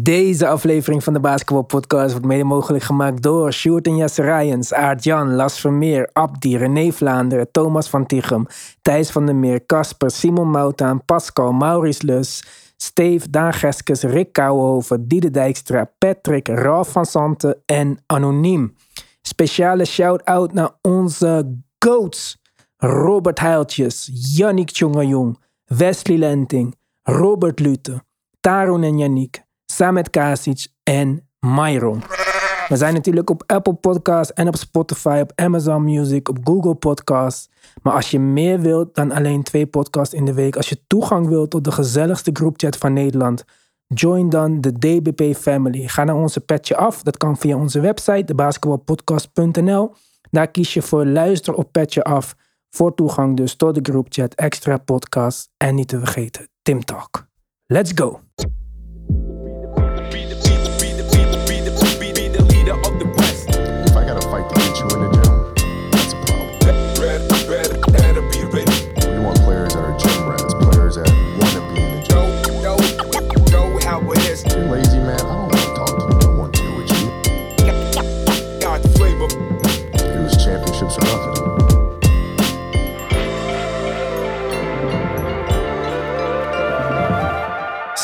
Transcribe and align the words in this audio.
Deze 0.00 0.48
aflevering 0.48 1.04
van 1.04 1.12
de 1.12 1.20
Basketball 1.20 1.62
Podcast 1.62 2.10
wordt 2.10 2.26
mede 2.26 2.44
mogelijk 2.44 2.84
gemaakt 2.84 3.22
door 3.22 3.52
Sjoerd 3.52 3.86
en 3.86 3.96
Jesse 3.96 4.22
Rijens, 4.22 4.72
Aart-Jan, 4.72 5.34
Las 5.34 5.60
Vermeer, 5.60 6.10
Abdi, 6.12 6.56
René 6.56 6.92
Vlaanderen, 6.92 7.50
Thomas 7.50 7.88
van 7.88 8.06
Tichem, 8.06 8.46
Thijs 8.82 9.10
van 9.10 9.26
der 9.26 9.34
Meer, 9.34 9.66
Casper, 9.66 10.10
Simon 10.10 10.50
Moutaan, 10.50 11.04
Pascal, 11.04 11.52
Maurice 11.52 12.06
Lus, 12.06 12.44
Steve, 12.76 13.30
Daan 13.30 13.52
Geskes, 13.52 14.02
Rick 14.02 14.32
Kouwenhoven, 14.32 15.08
Diede 15.08 15.30
Dijkstra, 15.30 15.90
Patrick, 15.98 16.48
Ralf 16.48 16.92
van 16.92 17.06
Santen 17.06 17.62
en 17.66 17.98
Anoniem. 18.06 18.74
Speciale 19.22 19.84
shout-out 19.84 20.52
naar 20.52 20.70
onze 20.82 21.56
GOATs. 21.78 22.38
Robert 22.76 23.40
Heiltjes, 23.40 24.10
Yannick 24.12 24.70
Tjongajong, 24.70 25.38
Wesley 25.64 26.18
Lenting, 26.18 26.74
Robert 27.02 27.60
Lute, 27.60 28.02
Tarun 28.40 28.82
en 28.82 28.98
Yannick, 28.98 29.46
Samet 29.72 30.10
Kasic 30.10 30.66
en 30.82 31.28
Myron. 31.40 32.02
We 32.68 32.76
zijn 32.76 32.94
natuurlijk 32.94 33.30
op 33.30 33.42
Apple 33.46 33.74
Podcasts 33.74 34.32
en 34.32 34.48
op 34.48 34.56
Spotify, 34.56 35.18
op 35.22 35.32
Amazon 35.34 35.84
Music, 35.84 36.28
op 36.28 36.38
Google 36.44 36.74
Podcasts. 36.74 37.48
Maar 37.82 37.92
als 37.92 38.10
je 38.10 38.18
meer 38.18 38.60
wilt 38.60 38.94
dan 38.94 39.12
alleen 39.12 39.42
twee 39.42 39.66
podcasts 39.66 40.14
in 40.14 40.24
de 40.24 40.34
week, 40.34 40.56
als 40.56 40.68
je 40.68 40.80
toegang 40.86 41.28
wilt 41.28 41.50
tot 41.50 41.64
de 41.64 41.72
gezelligste 41.72 42.30
groupchat 42.32 42.76
van 42.76 42.92
Nederland, 42.92 43.44
join 43.86 44.28
dan 44.28 44.60
de 44.60 44.72
DBP 44.72 45.36
Family. 45.36 45.88
Ga 45.88 46.04
naar 46.04 46.16
onze 46.16 46.40
petje 46.40 46.76
af. 46.76 47.02
Dat 47.02 47.16
kan 47.16 47.36
via 47.36 47.56
onze 47.56 47.80
website, 47.80 48.24
debasketballpodcast.nl. 48.24 49.94
Daar 50.30 50.50
kies 50.50 50.74
je 50.74 50.82
voor 50.82 51.06
luister 51.06 51.54
op 51.54 51.72
petje 51.72 52.04
af. 52.04 52.34
Voor 52.70 52.94
toegang 52.94 53.36
dus 53.36 53.54
tot 53.54 53.74
de 53.74 53.90
groupchat, 53.90 54.34
extra 54.34 54.78
podcasts 54.78 55.48
en 55.56 55.74
niet 55.74 55.88
te 55.88 55.98
vergeten, 55.98 56.48
Tim 56.62 56.84
Talk. 56.84 57.26
Let's 57.66 57.92
go! 57.94 58.20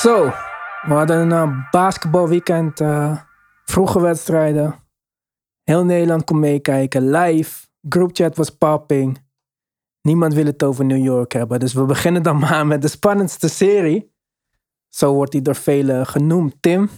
Zo, 0.05 0.25
we 0.83 0.93
hadden 0.93 1.31
een 1.31 1.49
uh, 1.49 1.71
basketbalweekend, 1.71 2.81
eh, 2.81 3.19
vroege 3.65 4.01
wedstrijden. 4.01 4.75
Heel 5.63 5.85
Nederland 5.85 6.25
kon 6.25 6.39
meekijken, 6.39 7.11
live. 7.11 7.67
Groupchat 7.89 8.37
was 8.37 8.51
popping. 8.51 9.25
Niemand 10.01 10.35
wil 10.35 10.45
het 10.45 10.63
over 10.63 10.85
New 10.85 11.05
York 11.05 11.33
hebben. 11.33 11.61
Dus 11.61 11.73
we 11.73 11.85
beginnen 11.85 12.23
dan 12.23 12.39
maar 12.49 12.67
met 12.67 12.83
de 12.83 12.89
spannendste 12.89 13.49
serie. 13.49 14.13
Zo 14.89 15.13
wordt 15.13 15.33
die 15.33 15.43
door 15.43 15.55
velen 15.55 16.07
genoemd. 16.07 16.55
Tim, 16.61 16.91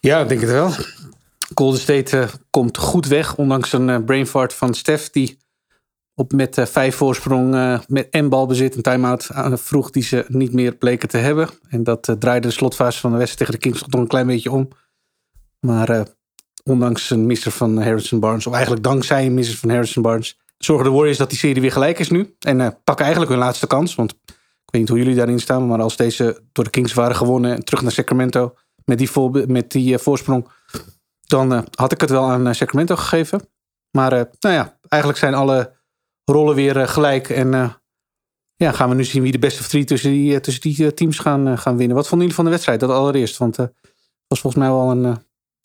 Ja, 0.00 0.20
ik 0.20 0.28
denk 0.28 0.40
het 0.40 0.50
wel. 0.50 0.70
Golden 1.54 1.80
State 1.80 2.18
eh, 2.18 2.28
komt 2.50 2.78
goed 2.78 3.06
weg, 3.06 3.36
ondanks 3.36 3.72
een 3.72 3.90
eh, 3.90 4.04
brain 4.04 4.26
fart 4.26 4.54
van 4.54 4.74
Stef, 4.74 5.10
die 5.10 5.38
op 6.14 6.32
met 6.32 6.58
eh, 6.58 6.66
vijf 6.66 6.96
voorsprong 6.96 7.54
eh, 7.54 7.78
met 7.86 8.08
en 8.10 8.28
balbezit 8.28 8.76
een 8.76 8.82
time-out 8.82 9.30
aan 9.32 9.58
vroeg 9.58 9.90
die 9.90 10.02
ze 10.02 10.24
niet 10.28 10.52
meer 10.52 10.76
bleken 10.76 11.08
te 11.08 11.18
hebben. 11.18 11.48
En 11.68 11.84
dat 11.84 12.08
eh, 12.08 12.14
draaide 12.14 12.46
de 12.46 12.52
slotfase 12.52 13.00
van 13.00 13.10
de 13.10 13.18
wedstrijd 13.18 13.50
tegen 13.50 13.62
de 13.62 13.68
Kings 13.68 13.90
toch 13.90 14.00
een 14.00 14.06
klein 14.06 14.26
beetje 14.26 14.50
om. 14.50 14.68
Maar 15.60 15.88
eh, 15.88 16.02
ondanks 16.64 17.10
een 17.10 17.26
misser 17.26 17.52
van 17.52 17.82
Harrison 17.82 18.20
Barnes, 18.20 18.46
of 18.46 18.52
eigenlijk 18.52 18.84
dankzij 18.84 19.26
een 19.26 19.34
misser 19.34 19.58
van 19.58 19.70
Harrison 19.70 20.02
Barnes, 20.02 20.38
zorgen 20.58 20.86
de 20.86 20.92
Warriors 20.92 21.18
dat 21.18 21.30
die 21.30 21.38
serie 21.38 21.60
weer 21.60 21.72
gelijk 21.72 21.98
is 21.98 22.10
nu. 22.10 22.34
En 22.38 22.60
eh, 22.60 22.68
pakken 22.84 23.04
eigenlijk 23.04 23.34
hun 23.34 23.44
laatste 23.44 23.66
kans, 23.66 23.94
want 23.94 24.10
ik 24.24 24.70
weet 24.70 24.80
niet 24.80 24.88
hoe 24.88 24.98
jullie 24.98 25.14
daarin 25.14 25.40
staan, 25.40 25.66
maar 25.66 25.80
als 25.80 25.96
deze 25.96 26.42
door 26.52 26.64
de 26.64 26.70
Kings 26.70 26.92
waren 26.92 27.16
gewonnen 27.16 27.54
en 27.54 27.64
terug 27.64 27.82
naar 27.82 27.92
Sacramento 27.92 28.54
met 28.84 28.98
die, 28.98 29.10
vol, 29.10 29.30
met 29.46 29.70
die 29.70 29.94
eh, 29.94 30.00
voorsprong, 30.00 30.48
dan 31.26 31.52
eh, 31.52 31.62
had 31.74 31.92
ik 31.92 32.00
het 32.00 32.10
wel 32.10 32.30
aan 32.30 32.46
eh, 32.46 32.52
Sacramento 32.52 32.96
gegeven. 32.96 33.48
Maar 33.90 34.12
eh, 34.12 34.24
nou 34.40 34.54
ja, 34.54 34.78
eigenlijk 34.88 35.22
zijn 35.22 35.34
alle 35.34 35.72
rollen 36.24 36.54
weer 36.54 36.80
eh, 36.80 36.88
gelijk. 36.88 37.28
En 37.28 37.54
eh, 37.54 37.70
ja, 38.56 38.72
gaan 38.72 38.88
we 38.88 38.94
nu 38.94 39.04
zien 39.04 39.22
wie 39.22 39.32
de 39.32 39.38
beste 39.38 39.60
of 39.60 39.68
three 39.68 39.84
tussen 39.84 40.10
die, 40.10 40.34
eh, 40.34 40.40
tussen 40.40 40.62
die 40.62 40.94
teams 40.94 41.18
gaan, 41.18 41.58
gaan 41.58 41.76
winnen. 41.76 41.96
Wat 41.96 42.08
vonden 42.08 42.20
jullie 42.20 42.34
van 42.34 42.44
de 42.44 42.50
wedstrijd? 42.50 42.80
Dat 42.80 42.90
allereerst, 42.90 43.38
want 43.38 43.56
het 43.56 43.72
was 44.28 44.40
volgens 44.40 44.62
mij 44.62 44.72
wel 44.72 44.90
een... 44.90 45.18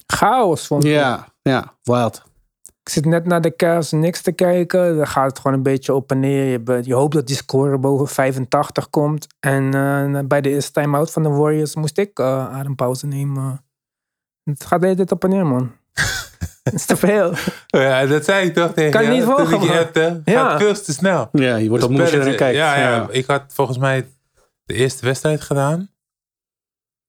chaos 0.08 0.68
vond 0.68 0.84
ik. 0.84 0.92
ja, 0.92 1.28
ja, 1.42 1.78
wild. 1.84 2.28
Ik 2.84 2.96
zit 2.96 3.06
net 3.06 3.26
naar 3.26 3.42
de 3.42 3.56
Cavs 3.56 3.92
niks 3.92 4.22
te 4.22 4.32
kijken. 4.32 4.98
Dan 4.98 5.08
gaat 5.08 5.30
het 5.30 5.40
gewoon 5.40 5.58
een 5.58 5.64
beetje 5.64 5.94
op 5.94 6.12
en 6.12 6.20
neer. 6.20 6.52
Je, 6.52 6.60
be- 6.60 6.82
je 6.84 6.94
hoopt 6.94 7.14
dat 7.14 7.28
die 7.28 7.36
score 7.36 7.78
boven 7.78 8.08
85 8.08 8.90
komt. 8.90 9.28
En 9.40 9.72
bij 10.28 10.42
de 10.42 10.50
eerste 10.50 10.72
time-out 10.72 11.12
van 11.12 11.24
de 11.24 11.30
Warriors 11.30 11.76
moest 11.76 11.98
ik 11.98 12.20
eh, 12.20 12.54
adempauze 12.54 13.08
nemen. 13.08 13.66
Het 14.44 14.66
gaat 14.66 14.80
de 14.80 14.86
hele 14.86 14.98
tijd 14.98 15.12
op 15.12 15.24
en 15.24 15.30
neer, 15.30 15.46
man. 15.46 15.72
Het 16.72 16.74
is 16.80 16.86
te 16.86 16.98
veel. 16.98 17.34
Ja, 17.68 18.06
dat 18.06 18.26
zei 18.26 18.48
ik 18.48 18.54
toch 18.54 18.74
tegen 18.74 18.92
Kan 18.92 19.04
je 19.04 19.10
niet 19.10 19.24
volgen, 19.24 19.60
man. 19.60 19.78
appte. 19.78 20.22
Ja. 20.26 20.50
Gaat 20.50 20.62
veel 20.62 20.74
te 20.74 20.94
snel. 20.94 21.30
Ja, 21.32 21.56
je 21.56 21.70
wordt 21.70 21.84
al 21.84 21.90
moe 21.90 22.02
als 22.02 22.10
je 22.12 22.20
erin 22.20 22.36
kijkt. 22.36 22.56
Ja, 22.58 22.78
ja, 22.78 23.08
ik 23.12 23.26
had 23.26 23.44
volgens 23.48 23.78
mij 23.78 24.08
de 24.64 24.74
eerste 24.74 25.06
wedstrijd 25.06 25.42
gedaan 25.42 25.92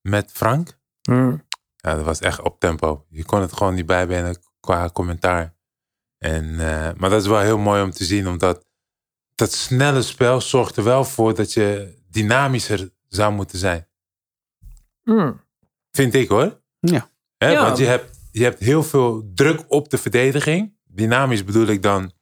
met 0.00 0.30
Frank. 0.32 0.78
Hmm. 1.02 1.44
Ja, 1.76 1.94
dat 1.94 2.04
was 2.04 2.18
echt 2.20 2.40
op 2.40 2.60
tempo. 2.60 3.04
Je 3.08 3.24
kon 3.24 3.40
het 3.40 3.52
gewoon 3.52 3.74
niet 3.74 3.86
bijbenen 3.86 4.36
qua 4.60 4.88
commentaar. 4.92 5.54
En, 6.18 6.50
eh, 6.60 6.90
maar 6.96 7.10
dat 7.10 7.20
is 7.22 7.26
wel 7.28 7.40
heel 7.40 7.58
mooi 7.58 7.82
om 7.82 7.90
te 7.90 8.04
zien, 8.04 8.28
omdat 8.28 8.64
dat 9.34 9.52
snelle 9.52 10.02
spel 10.02 10.40
zorgt 10.40 10.76
er 10.76 10.84
wel 10.84 11.04
voor 11.04 11.34
dat 11.34 11.52
je 11.52 11.94
dynamischer 12.10 12.90
zou 13.08 13.32
moeten 13.32 13.58
zijn. 13.58 13.86
Hmm. 15.02 15.40
Vind 15.90 16.14
ik 16.14 16.28
hoor. 16.28 16.60
Ja. 16.80 17.08
Hè, 17.36 17.50
Ja. 17.50 17.64
Want 17.64 17.78
je 17.78 17.84
hebt, 17.84 18.18
je 18.32 18.42
hebt 18.42 18.58
heel 18.58 18.82
veel 18.82 19.30
druk 19.34 19.64
op 19.68 19.90
de 19.90 19.98
verdediging. 19.98 20.76
Dynamisch 20.84 21.44
bedoel 21.44 21.66
ik 21.66 21.82
dan. 21.82 22.12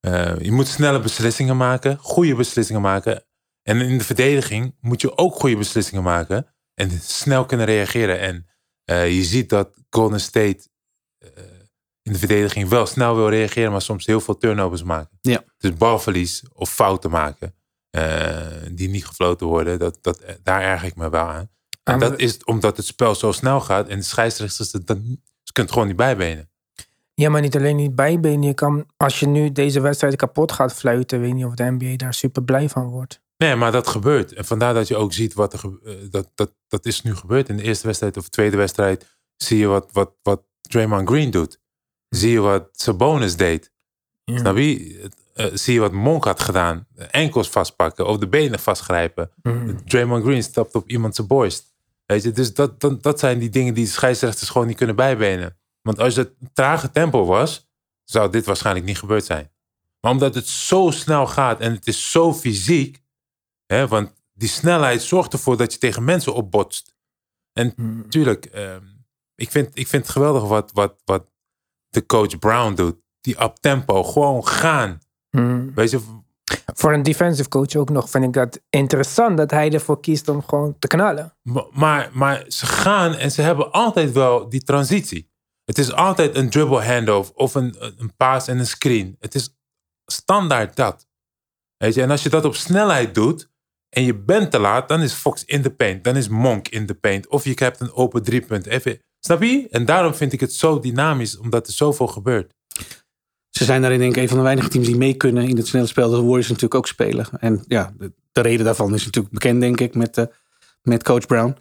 eh, 0.00 0.38
je 0.38 0.52
moet 0.52 0.68
snelle 0.68 1.00
beslissingen 1.00 1.56
maken, 1.56 1.98
goede 1.98 2.34
beslissingen 2.34 2.82
maken. 2.82 3.24
En 3.62 3.80
in 3.80 3.98
de 3.98 4.04
verdediging 4.04 4.76
moet 4.80 5.00
je 5.00 5.16
ook 5.16 5.34
goede 5.34 5.56
beslissingen 5.56 6.02
maken. 6.02 6.46
En 6.74 6.90
snel 7.00 7.44
kunnen 7.46 7.66
reageren. 7.66 8.20
En 8.20 8.46
eh, 8.84 9.14
je 9.16 9.24
ziet 9.24 9.48
dat 9.48 9.70
Golden 9.90 10.20
State 10.20 10.68
eh, 11.18 11.30
in 12.02 12.12
de 12.12 12.18
verdediging 12.18 12.68
wel 12.68 12.86
snel 12.86 13.16
wil 13.16 13.28
reageren, 13.28 13.72
maar 13.72 13.82
soms 13.82 14.06
heel 14.06 14.20
veel 14.20 14.36
turnovers 14.36 14.82
maken. 14.82 15.18
Ja. 15.20 15.44
Dus 15.58 15.74
balverlies 15.74 16.42
of 16.52 16.70
fouten 16.70 17.10
maken. 17.10 17.54
die 18.72 18.88
niet 18.88 19.06
gefloten 19.06 19.46
worden. 19.46 19.78
Dat, 19.78 19.98
dat, 20.00 20.22
daar 20.42 20.62
erg 20.62 20.84
ik 20.84 20.96
me 20.96 21.10
wel 21.10 21.26
aan. 21.28 21.50
En 21.88 21.98
dat 21.98 22.18
is 22.18 22.44
omdat 22.44 22.76
het 22.76 22.86
spel 22.86 23.14
zo 23.14 23.32
snel 23.32 23.60
gaat 23.60 23.88
en 23.88 23.98
de 23.98 24.04
scheidsrechters 24.04 24.70
ze 24.70 24.82
kunnen 24.84 25.22
het 25.52 25.72
gewoon 25.72 25.86
niet 25.86 25.96
bijbenen. 25.96 26.50
Ja, 27.14 27.30
maar 27.30 27.40
niet 27.40 27.56
alleen 27.56 27.76
niet 27.76 27.94
bijbenen. 27.94 28.42
Je 28.42 28.54
kan, 28.54 28.86
als 28.96 29.20
je 29.20 29.26
nu 29.26 29.52
deze 29.52 29.80
wedstrijd 29.80 30.16
kapot 30.16 30.52
gaat 30.52 30.74
fluiten, 30.74 31.20
weet 31.20 31.34
niet 31.34 31.44
of 31.44 31.54
de 31.54 31.70
NBA 31.70 31.96
daar 31.96 32.14
super 32.14 32.42
blij 32.42 32.68
van 32.68 32.88
wordt. 32.88 33.20
Nee, 33.36 33.56
maar 33.56 33.72
dat 33.72 33.86
gebeurt. 33.86 34.32
En 34.32 34.44
vandaar 34.44 34.74
dat 34.74 34.88
je 34.88 34.96
ook 34.96 35.12
ziet 35.12 35.34
wat 35.34 35.52
er 35.52 35.60
eh, 35.84 35.94
dat, 36.10 36.30
dat, 36.34 36.54
dat 36.68 36.86
is 36.86 37.02
nu 37.02 37.14
gebeurd. 37.14 37.48
In 37.48 37.56
de 37.56 37.62
eerste 37.62 37.86
wedstrijd 37.86 38.16
of 38.16 38.28
tweede 38.28 38.56
wedstrijd 38.56 39.06
zie 39.36 39.58
je 39.58 39.66
wat, 39.66 39.88
wat, 39.92 40.12
wat 40.22 40.42
Draymond 40.60 41.08
Green 41.08 41.30
doet. 41.30 41.60
Zie 42.08 42.30
je 42.30 42.40
wat 42.40 42.68
Sabonis 42.72 43.36
deed. 43.36 43.72
Ja. 44.24 44.38
Snap 44.38 44.56
je? 44.56 45.10
Eh, 45.34 45.46
zie 45.52 45.74
je 45.74 45.80
wat 45.80 45.92
Monk 45.92 46.24
had 46.24 46.40
gedaan. 46.40 46.86
Enkels 47.10 47.50
vastpakken 47.50 48.06
of 48.06 48.18
de 48.18 48.28
benen 48.28 48.58
vastgrijpen. 48.58 49.30
Hmm. 49.42 49.84
Draymond 49.86 50.24
Green 50.24 50.42
stapt 50.42 50.74
op 50.74 50.88
iemand 50.88 51.14
zijn 51.14 51.26
borst. 51.26 51.67
Weet 52.12 52.22
je, 52.22 52.30
dus 52.30 52.54
dat, 52.54 52.80
dat, 52.80 53.02
dat 53.02 53.18
zijn 53.18 53.38
die 53.38 53.48
dingen 53.48 53.74
die 53.74 53.84
de 53.84 53.90
scheidsrechters 53.90 54.50
gewoon 54.50 54.66
niet 54.66 54.76
kunnen 54.76 54.96
bijbenen. 54.96 55.58
Want 55.82 55.98
als 55.98 56.16
het 56.16 56.32
trage 56.52 56.90
tempo 56.90 57.24
was, 57.24 57.68
zou 58.04 58.30
dit 58.30 58.46
waarschijnlijk 58.46 58.86
niet 58.86 58.98
gebeurd 58.98 59.24
zijn. 59.24 59.50
Maar 60.00 60.12
omdat 60.12 60.34
het 60.34 60.46
zo 60.46 60.90
snel 60.90 61.26
gaat 61.26 61.60
en 61.60 61.72
het 61.72 61.86
is 61.86 62.10
zo 62.10 62.34
fysiek, 62.34 63.02
hè, 63.66 63.88
want 63.88 64.12
die 64.32 64.48
snelheid 64.48 65.02
zorgt 65.02 65.32
ervoor 65.32 65.56
dat 65.56 65.72
je 65.72 65.78
tegen 65.78 66.04
mensen 66.04 66.34
opbotst. 66.34 66.94
En 67.52 67.72
Hmm. 67.76 67.96
natuurlijk, 67.96 68.44
ehm, 68.44 68.84
ik, 69.34 69.50
vind, 69.50 69.78
ik 69.78 69.86
vind 69.86 70.02
het 70.02 70.12
geweldig 70.12 70.42
wat, 70.42 70.70
wat, 70.72 71.02
wat 71.04 71.30
de 71.88 72.06
coach 72.06 72.38
Brown 72.38 72.74
doet. 72.74 72.96
Die 73.20 73.42
up 73.42 73.56
tempo, 73.60 74.04
gewoon 74.04 74.46
gaan. 74.46 74.98
Hmm. 75.30 75.74
Weet 75.74 75.90
je, 75.90 76.00
Voor 76.74 76.92
een 76.92 77.02
defensive 77.02 77.48
coach 77.48 77.74
ook 77.76 77.90
nog 77.90 78.10
vind 78.10 78.24
ik 78.24 78.32
dat 78.32 78.60
interessant 78.70 79.36
dat 79.36 79.50
hij 79.50 79.72
ervoor 79.72 80.00
kiest 80.00 80.28
om 80.28 80.42
gewoon 80.42 80.76
te 80.78 80.86
knallen. 80.86 81.34
Ma- 81.42 81.66
Maar, 81.72 82.10
maar 82.12 82.44
ze 82.48 82.66
gaan 82.66 83.14
en 83.14 83.30
ze 83.30 83.42
hebben 83.42 83.72
altijd 83.72 84.12
wel 84.12 84.48
die 84.48 84.62
transitie. 84.62 85.30
Het 85.64 85.78
is 85.78 85.92
altijd 85.92 86.36
een 86.36 86.50
dribble 86.50 86.84
handoff 86.84 87.30
of 87.34 87.54
een, 87.54 87.76
een 87.98 88.16
paas 88.16 88.48
en 88.48 88.58
een 88.58 88.66
screen. 88.66 89.16
Het 89.20 89.34
is 89.34 89.56
standaard 90.06 90.76
dat. 90.76 91.06
En 91.76 92.10
als 92.10 92.22
je 92.22 92.28
dat 92.28 92.44
op 92.44 92.54
snelheid 92.54 93.14
doet, 93.14 93.50
en 93.88 94.02
je 94.04 94.14
bent 94.14 94.50
te 94.50 94.58
laat, 94.58 94.88
dan 94.88 95.00
is 95.02 95.12
Fox 95.12 95.44
in 95.44 95.62
de 95.62 95.70
paint. 95.70 96.04
Dan 96.04 96.16
is 96.16 96.28
Monk 96.28 96.68
in 96.68 96.86
de 96.86 96.94
paint. 96.94 97.28
Of 97.28 97.44
je 97.44 97.52
hebt 97.54 97.80
een 97.80 97.92
open 97.92 98.22
driepunt. 98.22 98.66
Even, 98.66 98.98
snap 99.20 99.42
je? 99.42 99.68
En 99.70 99.84
daarom 99.84 100.14
vind 100.14 100.32
ik 100.32 100.40
het 100.40 100.52
zo 100.52 100.78
dynamisch, 100.80 101.38
omdat 101.38 101.66
er 101.66 101.72
zoveel 101.72 102.06
gebeurt. 102.06 102.54
Ze 103.58 103.64
zijn 103.64 103.80
daarin 103.80 103.98
denk 103.98 104.16
ik 104.16 104.22
een 104.22 104.28
van 104.28 104.36
de 104.36 104.42
weinige 104.42 104.68
teams 104.68 104.86
die 104.86 104.96
mee 104.96 105.14
kunnen 105.14 105.48
in 105.48 105.56
het 105.56 105.66
snelle 105.66 105.86
spel. 105.86 106.10
Dat 106.10 106.18
de 106.18 106.24
Warriors 106.24 106.48
natuurlijk 106.48 106.74
ook 106.74 106.86
spelen. 106.86 107.26
En 107.38 107.64
ja, 107.66 107.92
de, 107.98 108.12
de 108.32 108.40
reden 108.40 108.64
daarvan 108.64 108.94
is 108.94 109.04
natuurlijk 109.04 109.34
bekend 109.34 109.60
denk 109.60 109.80
ik 109.80 109.94
met, 109.94 110.16
eh, 110.16 110.24
met 110.82 111.02
coach 111.02 111.26
Brown. 111.26 111.56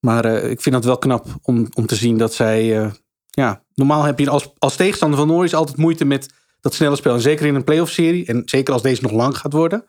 Maar 0.00 0.24
eh, 0.24 0.50
ik 0.50 0.60
vind 0.60 0.74
het 0.74 0.84
wel 0.84 0.98
knap 0.98 1.26
om, 1.42 1.68
om 1.74 1.86
te 1.86 1.94
zien 1.94 2.18
dat 2.18 2.34
zij... 2.34 2.82
eh, 2.82 2.90
ja, 3.30 3.62
normaal 3.74 4.02
heb 4.02 4.18
je 4.18 4.30
als, 4.30 4.52
als 4.58 4.76
tegenstander 4.76 5.18
van 5.18 5.28
Warriors 5.28 5.54
altijd 5.54 5.76
moeite 5.76 6.04
met 6.04 6.32
dat 6.60 6.74
snelle 6.74 6.96
spel. 6.96 7.14
En 7.14 7.20
zeker 7.20 7.46
in 7.46 7.54
een 7.54 7.64
playoff 7.64 7.92
serie. 7.92 8.26
En 8.26 8.42
zeker 8.44 8.72
als 8.72 8.82
deze 8.82 9.02
nog 9.02 9.12
lang 9.12 9.38
gaat 9.38 9.52
worden. 9.52 9.84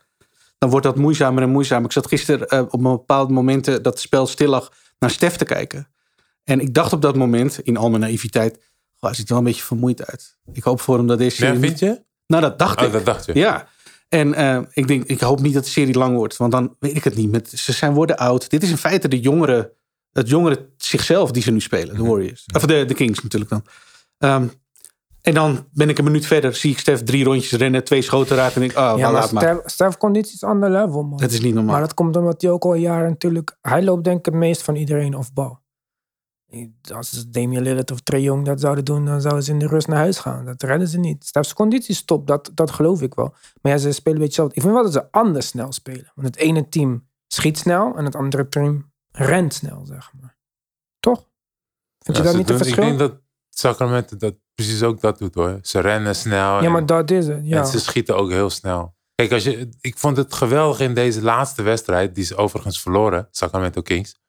Dan 0.58 0.70
wordt 0.70 0.86
dat 0.86 0.96
moeizamer 0.96 1.44
en 1.44 1.50
moeizamer. 1.50 1.86
Ik 1.86 1.92
zat 1.92 2.08
gisteren 2.08 2.64
op 2.72 2.74
een 2.74 2.82
bepaalde 2.82 3.34
momenten 3.34 3.84
dat 3.84 3.94
het 3.94 4.02
spel 4.02 4.28
stil 4.28 4.50
lag 4.50 4.72
naar 5.00 5.10
Stef 5.10 5.36
te 5.36 5.46
kijken. 5.46 5.88
En 6.44 6.60
ik 6.60 6.74
dacht 6.74 6.94
op 6.94 7.02
dat 7.02 7.16
moment, 7.16 7.60
in 7.60 7.78
al 7.78 7.90
mijn 7.90 8.02
naïviteit... 8.02 8.60
"Goh, 9.02 9.10
hij 9.10 9.14
ziet 9.20 9.28
er 9.28 9.34
wel 9.34 9.38
een 9.38 9.50
beetje 9.50 9.64
vermoeid 9.64 10.06
uit. 10.06 10.38
Ik 10.54 10.64
hoop 10.64 10.82
voor 10.82 10.98
hem 10.98 11.08
dat 11.08 11.18
deze 11.18 11.42
Ja, 11.44 11.52
serie... 11.52 11.68
vind 11.68 11.80
je? 11.80 12.04
Nou, 12.28 12.42
dat 12.42 12.60
dacht 12.60 12.80
Oh, 12.80 12.86
ik. 12.86 12.92
dat 12.92 13.06
dacht 13.06 13.26
je. 13.26 13.36
Ja. 13.36 13.68
En 14.10 14.34
eh, 14.34 14.60
ik 14.74 14.88
denk, 14.88 15.04
ik 15.04 15.20
hoop 15.20 15.42
niet 15.42 15.54
dat 15.54 15.64
de 15.64 15.70
serie 15.70 15.98
lang 15.98 16.16
wordt. 16.16 16.38
Want 16.38 16.52
dan 16.52 16.76
weet 16.80 16.96
ik 16.96 17.04
het 17.04 17.16
niet. 17.16 17.32
Met, 17.32 17.50
ze 17.50 17.72
zijn 17.72 17.94
worden 17.94 18.18
oud. 18.18 18.50
Dit 18.50 18.64
is 18.64 18.70
in 18.70 18.78
feite 18.78 19.08
de 19.08 19.20
jongere, 19.20 19.74
het 20.12 20.30
jongere 20.30 20.70
zichzelf 20.78 21.32
die 21.32 21.44
ze 21.44 21.52
nu 21.52 21.60
spelen. 21.62 21.96
De 21.96 22.04
Warriors. 22.04 22.46
Of 22.56 22.66
de, 22.66 22.86
de 22.86 22.94
Kings 22.94 23.24
natuurlijk 23.24 23.52
dan. 23.52 23.64
Ehm, 24.18 24.48
en 25.22 25.34
dan 25.34 25.68
ben 25.72 25.90
ik 25.90 25.98
een 25.98 26.04
minuut 26.04 26.26
verder. 26.26 26.56
Zie 26.56 26.72
ik 26.72 26.80
Stef 26.80 27.04
drie 27.04 27.24
rondjes 27.24 27.52
rennen. 27.52 27.84
Twee 27.84 28.02
schoten 28.02 28.36
raken. 28.36 28.54
En 28.54 28.60
denk 28.60 28.72
ik, 28.72 28.78
oh, 28.78 28.84
Ja, 28.84 28.96
maar 28.96 29.12
laat 29.12 29.32
maar. 29.32 29.44
Stef, 29.44 29.60
Stef 29.66 29.98
conditie 29.98 30.34
is 30.34 30.44
ander 30.44 30.70
level, 30.70 31.04
man. 31.04 31.20
Dat 31.20 31.32
is 31.32 31.42
niet 31.42 31.54
normaal. 31.54 31.72
Maar 31.74 31.82
dat 31.82 31.94
komt 31.94 32.16
omdat 32.16 32.42
hij 32.42 32.52
ook 32.52 32.64
al 32.64 32.74
jaren 32.74 33.10
natuurlijk... 33.10 33.58
Hij 33.62 33.84
loopt 33.84 34.04
denk 34.04 34.20
ik 34.20 34.26
het 34.26 34.34
meest 34.34 34.62
van 34.62 34.76
iedereen 34.76 35.16
off 35.16 35.34
bal. 35.34 35.60
Als 36.94 37.10
ze 37.10 37.30
Damian 37.30 37.64
Lillard 37.64 37.92
of 37.92 38.00
Trae 38.02 38.22
Young 38.22 38.46
dat 38.46 38.60
zouden 38.60 38.86
doen, 38.86 39.06
dan 39.06 39.22
zouden 39.22 39.44
ze 39.44 39.52
in 39.52 39.60
de 39.60 39.68
rust 39.68 39.88
naar 39.88 39.98
huis 39.98 40.18
gaan. 40.20 40.46
Dat 40.46 40.64
redden 40.64 40.88
ze 40.88 41.00
niet. 41.00 41.26
Stef's 41.26 41.54
conditie 41.54 41.90
is 41.90 42.06
top, 42.06 42.28
dat, 42.28 42.52
dat 42.54 42.72
geloof 42.72 43.02
ik 43.02 43.14
wel. 43.14 43.34
Maar 43.62 43.72
ja, 43.72 43.78
ze 43.78 43.92
spelen 43.92 44.18
een 44.20 44.24
beetje 44.26 44.42
zo. 44.42 44.48
Ik 44.48 44.62
vind 44.62 44.74
wel 44.74 44.84
dat 44.84 44.94
ze 44.94 45.12
anders 45.12 45.48
snel 45.48 45.72
spelen. 45.72 46.12
Want 46.16 46.28
het 46.28 46.36
ene 46.36 46.70
team 46.70 47.08
schiet 47.28 47.58
snel 47.58 47.96
en 47.98 48.06
het 48.06 48.16
andere 48.16 48.48
team 48.50 48.92
rent 49.12 49.54
snel, 49.54 49.86
zeg 49.86 50.12
maar. 50.22 50.38
Toch? 51.00 51.26
Vind 52.00 52.18
je 52.18 52.24
dat 52.24 52.36
niet 52.36 52.50
een 52.50 52.58
doen- 52.58 52.68
Ik 52.68 52.74
verschil? 52.74 52.84
denk 52.98 53.00
dat 53.00 53.20
Sacramento 53.50 54.18
dat 54.18 54.36
precies 54.56 54.84
ook 54.84 55.02
dat 55.02 55.18
doet 55.18 55.36
hoor. 55.36 55.60
Ze 55.62 55.80
rennen 55.80 56.16
snel. 56.16 56.36
Ja, 56.60 56.62
en- 56.62 56.72
maar 56.72 56.86
dat 56.86 57.12
is 57.12 57.28
het. 57.28 57.40
Ja. 57.44 57.60
En 57.60 57.66
ze 57.66 57.80
schieten 57.80 58.16
ook 58.18 58.30
heel 58.30 58.50
snel. 58.50 58.96
Kijk, 59.16 59.32
als 59.34 59.44
je, 59.44 59.70
ik 59.82 59.98
vond 59.98 60.18
het 60.18 60.34
geweldig 60.34 60.80
in 60.80 60.94
deze 60.94 61.22
laatste 61.22 61.62
wedstrijd, 61.62 62.16
die 62.16 62.24
ze 62.24 62.36
overigens 62.36 62.82
verloren, 62.82 63.28
Sacramento 63.32 63.82
Kings. 63.82 64.20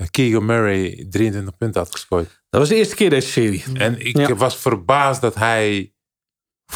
Dat 0.00 0.10
Keegan 0.10 0.44
Murray 0.44 1.06
23 1.10 1.56
punten 1.56 1.80
had 1.80 1.90
gescoord. 1.92 2.42
Dat 2.50 2.60
was 2.60 2.68
de 2.68 2.74
eerste 2.74 2.94
keer 2.94 3.10
deze 3.10 3.28
serie. 3.28 3.64
En 3.74 4.06
ik 4.06 4.16
Ja. 4.16 4.34
was 4.34 4.56
verbaasd 4.56 5.20
dat 5.20 5.34
hij. 5.34 5.92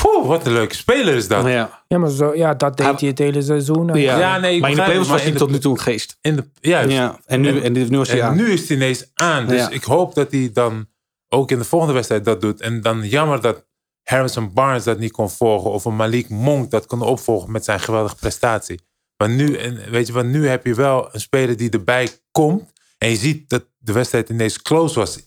Poeh, 0.03 0.27
wat 0.27 0.47
een 0.47 0.53
leuke 0.53 0.75
speler 0.75 1.15
is 1.15 1.29
dat. 1.29 1.47
Ja. 1.47 1.85
Ja, 1.89 1.99
maar 1.99 2.11
zo, 2.11 2.35
ja, 2.35 2.55
dat 2.55 2.77
deed 2.77 2.87
Hij- 2.87 2.95
hij 2.99 3.09
het 3.09 3.19
hele 3.19 3.43
seizoen. 3.43 3.91
En- 3.91 4.01
Ja. 4.01 4.19
Ja, 4.19 4.39
nee, 4.39 4.61
maar 4.61 4.71
in 4.71 4.77
de 4.77 4.83
playoffs 4.83 5.09
was 5.09 5.23
hij 5.23 5.33
tot 5.33 5.51
nu 5.51 5.59
toe 5.59 5.73
een 5.73 5.81
geest. 5.81 6.19
In 6.21 6.37
de, 6.37 6.49
juist. 6.61 6.91
Ja. 6.93 7.21
En 7.27 7.41
nu, 7.41 7.61
en, 7.61 7.73
dit- 7.73 7.91
nu 7.91 7.97
was 7.99 8.09
hij 8.09 8.21
En 8.21 8.27
aan. 8.27 8.37
nu 8.37 8.51
is 8.53 8.69
hij 8.69 8.77
ineens 8.77 9.11
aan. 9.15 9.47
Dus 9.47 9.61
Ja. 9.61 9.71
ik 9.71 9.85
hoop 9.85 10.15
dat 10.15 10.31
hij 10.33 10.51
dan 10.53 10.87
ook 11.29 11.51
in 11.51 11.59
de 11.59 11.65
volgende 11.65 11.95
wedstrijd 11.95 12.25
dat 12.25 12.41
doet. 12.41 12.61
En 12.61 12.81
dan 12.81 13.07
jammer 13.09 13.41
dat 13.41 13.65
Harrison 14.03 14.53
Barnes 14.53 14.85
dat 14.85 14.99
niet 14.99 15.13
kon 15.13 15.31
volgen. 15.31 15.71
Of 15.71 15.85
een 15.85 15.97
Malik 15.97 16.29
Monk 16.29 16.71
dat 16.71 16.87
kon 16.87 17.03
opvolgen 17.03 17.53
met 17.53 17.65
zijn 17.65 17.81
geweldige 17.81 18.17
prestatie. 18.17 18.81
Maar 19.17 19.29
nu, 19.31 19.55
en 19.57 19.91
weet 19.91 20.07
je, 20.07 20.13
want 20.13 20.29
nu 20.29 20.49
heb 20.49 20.67
je 20.67 20.75
wel 20.75 21.09
een 21.13 21.21
speler 21.21 21.57
die 21.57 21.71
erbij 21.71 22.09
komt. 22.31 22.73
En 23.05 23.11
je 23.11 23.17
ziet 23.17 23.49
dat 23.49 23.67
de 23.79 23.93
wedstrijd 23.93 24.29
ineens 24.29 24.63
close 24.63 24.99
was 24.99 25.19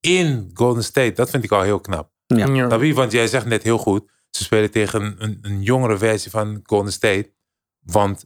in 0.00 0.50
Golden 0.54 0.84
State. 0.84 1.12
Dat 1.12 1.30
vind 1.30 1.44
ik 1.44 1.52
al 1.52 1.62
heel 1.62 1.80
knap. 1.80 2.10
Ja. 2.26 2.46
Ja. 2.46 2.92
Want 2.94 3.12
jij 3.12 3.26
zegt 3.26 3.46
net 3.46 3.62
heel 3.62 3.78
goed. 3.78 4.10
Ze 4.30 4.44
spelen 4.44 4.70
tegen 4.70 5.02
een, 5.02 5.14
een, 5.18 5.38
een 5.42 5.62
jongere 5.62 5.98
versie 5.98 6.30
van 6.30 6.60
Golden 6.62 6.92
State. 6.92 7.32
Want 7.80 8.24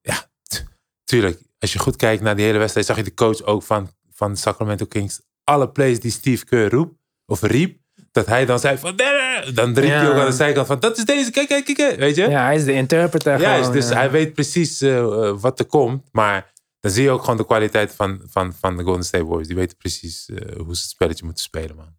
ja, 0.00 0.30
tuurlijk. 1.04 1.40
Als 1.58 1.72
je 1.72 1.78
goed 1.78 1.96
kijkt 1.96 2.22
naar 2.22 2.36
die 2.36 2.44
hele 2.44 2.58
wedstrijd, 2.58 2.86
zag 2.86 2.96
je 2.96 3.02
de 3.02 3.14
coach 3.14 3.42
ook 3.42 3.62
van, 3.62 3.90
van 4.12 4.36
Sacramento 4.36 4.86
Kings. 4.86 5.20
Alle 5.44 5.70
plays 5.70 6.00
die 6.00 6.10
Steve 6.10 6.44
Kerr 6.44 6.70
roept, 6.70 6.94
of 7.26 7.42
riep, 7.42 7.78
dat 8.12 8.26
hij 8.26 8.46
dan 8.46 8.58
zei 8.58 8.78
van, 8.78 8.94
"Nee, 8.94 9.06
nee, 9.06 9.44
nee." 9.44 9.52
dan 9.52 9.74
riep 9.74 9.90
hij 9.90 10.02
Ja. 10.02 10.08
ook 10.08 10.18
aan 10.20 10.26
de 10.26 10.32
zijkant 10.32 10.66
van, 10.66 10.80
dat 10.80 10.98
is 10.98 11.04
deze, 11.04 11.30
kijk, 11.30 11.48
kijk, 11.48 11.64
kijk, 11.64 11.98
weet 11.98 12.16
je? 12.16 12.28
Ja, 12.28 12.44
hij 12.44 12.56
is 12.56 12.64
de 12.64 12.72
interpreter. 12.72 13.38
Gewoon, 13.38 13.72
dus 13.72 13.88
ja. 13.88 13.94
hij 13.94 14.10
weet 14.10 14.32
precies 14.32 14.80
eh, 14.80 14.98
eh, 14.98 15.40
wat 15.40 15.58
er 15.58 15.66
komt. 15.66 16.08
Maar 16.12 16.49
dan 16.80 16.90
zie 16.90 17.02
je 17.02 17.10
ook 17.10 17.20
gewoon 17.20 17.36
de 17.36 17.46
kwaliteit 17.46 17.94
van, 17.94 18.22
van, 18.24 18.52
van 18.52 18.76
de 18.76 18.82
Golden 18.82 19.04
State 19.04 19.24
Warriors. 19.24 19.46
Die 19.48 19.56
weten 19.56 19.76
precies 19.76 20.28
eh, 20.28 20.36
hoe 20.56 20.74
ze 20.76 20.80
het 20.82 20.90
spelletje 20.90 21.24
moeten 21.24 21.44
spelen, 21.44 21.76
man. 21.76 21.96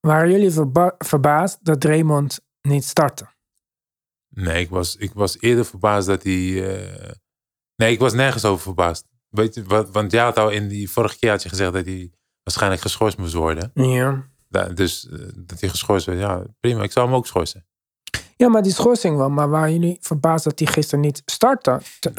Waren 0.00 0.30
jullie 0.30 0.50
verba- 0.50 0.94
verbaasd 0.98 1.58
dat 1.64 1.80
Draymond 1.80 2.40
niet 2.62 2.84
startte? 2.84 3.26
Nee, 4.34 4.60
ik 4.62 4.70
was, 4.70 4.96
ik 4.96 5.12
was 5.14 5.40
eerder 5.40 5.64
verbaasd 5.64 6.06
dat 6.06 6.22
hij... 6.22 6.76
eh, 6.76 7.10
Nee, 7.76 7.92
ik 7.92 7.98
was 7.98 8.12
nergens 8.12 8.44
over 8.44 8.62
verbaasd. 8.62 9.06
Weet 9.28 9.54
je, 9.54 9.64
wat, 9.64 9.90
want 9.90 10.12
jij 10.12 10.22
had 10.22 10.38
al 10.38 10.50
in 10.50 10.68
die 10.68 10.90
vorige 10.90 11.18
keer 11.18 11.30
had 11.30 11.42
je 11.42 11.48
gezegd 11.48 11.72
dat 11.72 11.84
hij 11.84 12.12
waarschijnlijk 12.42 12.82
geschorst 12.82 13.18
moest 13.18 13.32
worden. 13.34 13.70
Ja. 13.74 14.28
Da- 14.48 14.68
dus 14.68 15.08
eh, 15.08 15.18
dat 15.36 15.60
hij 15.60 15.68
geschorst 15.68 16.06
werd, 16.06 16.18
ja, 16.18 16.44
prima. 16.60 16.82
Ik 16.82 16.92
zou 16.92 17.06
hem 17.06 17.14
ook 17.16 17.26
schorsen. 17.26 17.66
Ja, 18.42 18.48
maar 18.48 18.62
die 18.62 18.72
schorsing 18.72 19.16
wel. 19.16 19.30
Maar 19.30 19.48
waren 19.48 19.72
jullie 19.72 19.98
verbaasd 20.00 20.44
dat 20.44 20.58
hij 20.58 20.68
gisteren 20.68 21.00
niet 21.00 21.22
startte? 21.24 21.80
Te- 22.00 22.12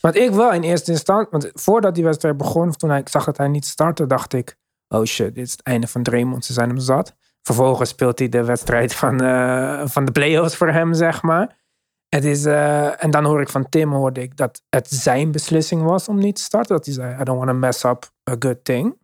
Want 0.00 0.16
ik 0.16 0.30
wel 0.30 0.52
in 0.52 0.62
eerste 0.62 0.90
instantie. 0.90 1.28
Want 1.30 1.50
voordat 1.54 1.94
die 1.94 2.04
wedstrijd 2.04 2.36
begon, 2.36 2.68
of 2.68 2.76
toen 2.76 2.90
hij, 2.90 2.98
ik 2.98 3.08
zag 3.08 3.24
dat 3.24 3.36
hij 3.36 3.48
niet 3.48 3.66
startte, 3.66 4.06
dacht 4.06 4.32
ik: 4.32 4.56
oh 4.88 5.04
shit, 5.04 5.34
dit 5.34 5.46
is 5.46 5.50
het 5.52 5.62
einde 5.62 5.86
van 5.86 6.02
Draymond. 6.02 6.44
Ze 6.44 6.52
zijn 6.52 6.68
hem 6.68 6.78
zat. 6.78 7.14
Vervolgens 7.42 7.88
speelt 7.90 8.18
hij 8.18 8.28
de 8.28 8.44
wedstrijd 8.44 8.94
van, 8.94 9.20
eh, 9.20 9.82
van 9.84 10.04
de 10.04 10.12
playoffs 10.12 10.56
voor 10.56 10.68
hem, 10.70 10.94
zeg 10.94 11.22
maar. 11.22 11.60
Het 12.08 12.24
is, 12.24 12.44
eh, 12.44 13.04
en 13.04 13.10
dan 13.10 13.24
hoor 13.24 13.40
ik 13.40 13.48
van 13.48 13.68
Tim 13.68 13.92
hoorde 13.92 14.22
ik 14.22 14.36
dat 14.36 14.62
het 14.68 14.90
zijn 14.90 15.30
beslissing 15.32 15.82
was 15.82 16.08
om 16.08 16.18
niet 16.18 16.36
te 16.36 16.42
starten. 16.42 16.76
Dat 16.76 16.84
hij 16.84 16.94
zei: 16.94 17.20
I 17.20 17.24
don't 17.24 17.38
want 17.38 17.50
to 17.50 17.56
mess 17.56 17.84
up 17.84 18.10
a 18.30 18.36
good 18.38 18.64
thing. 18.64 18.96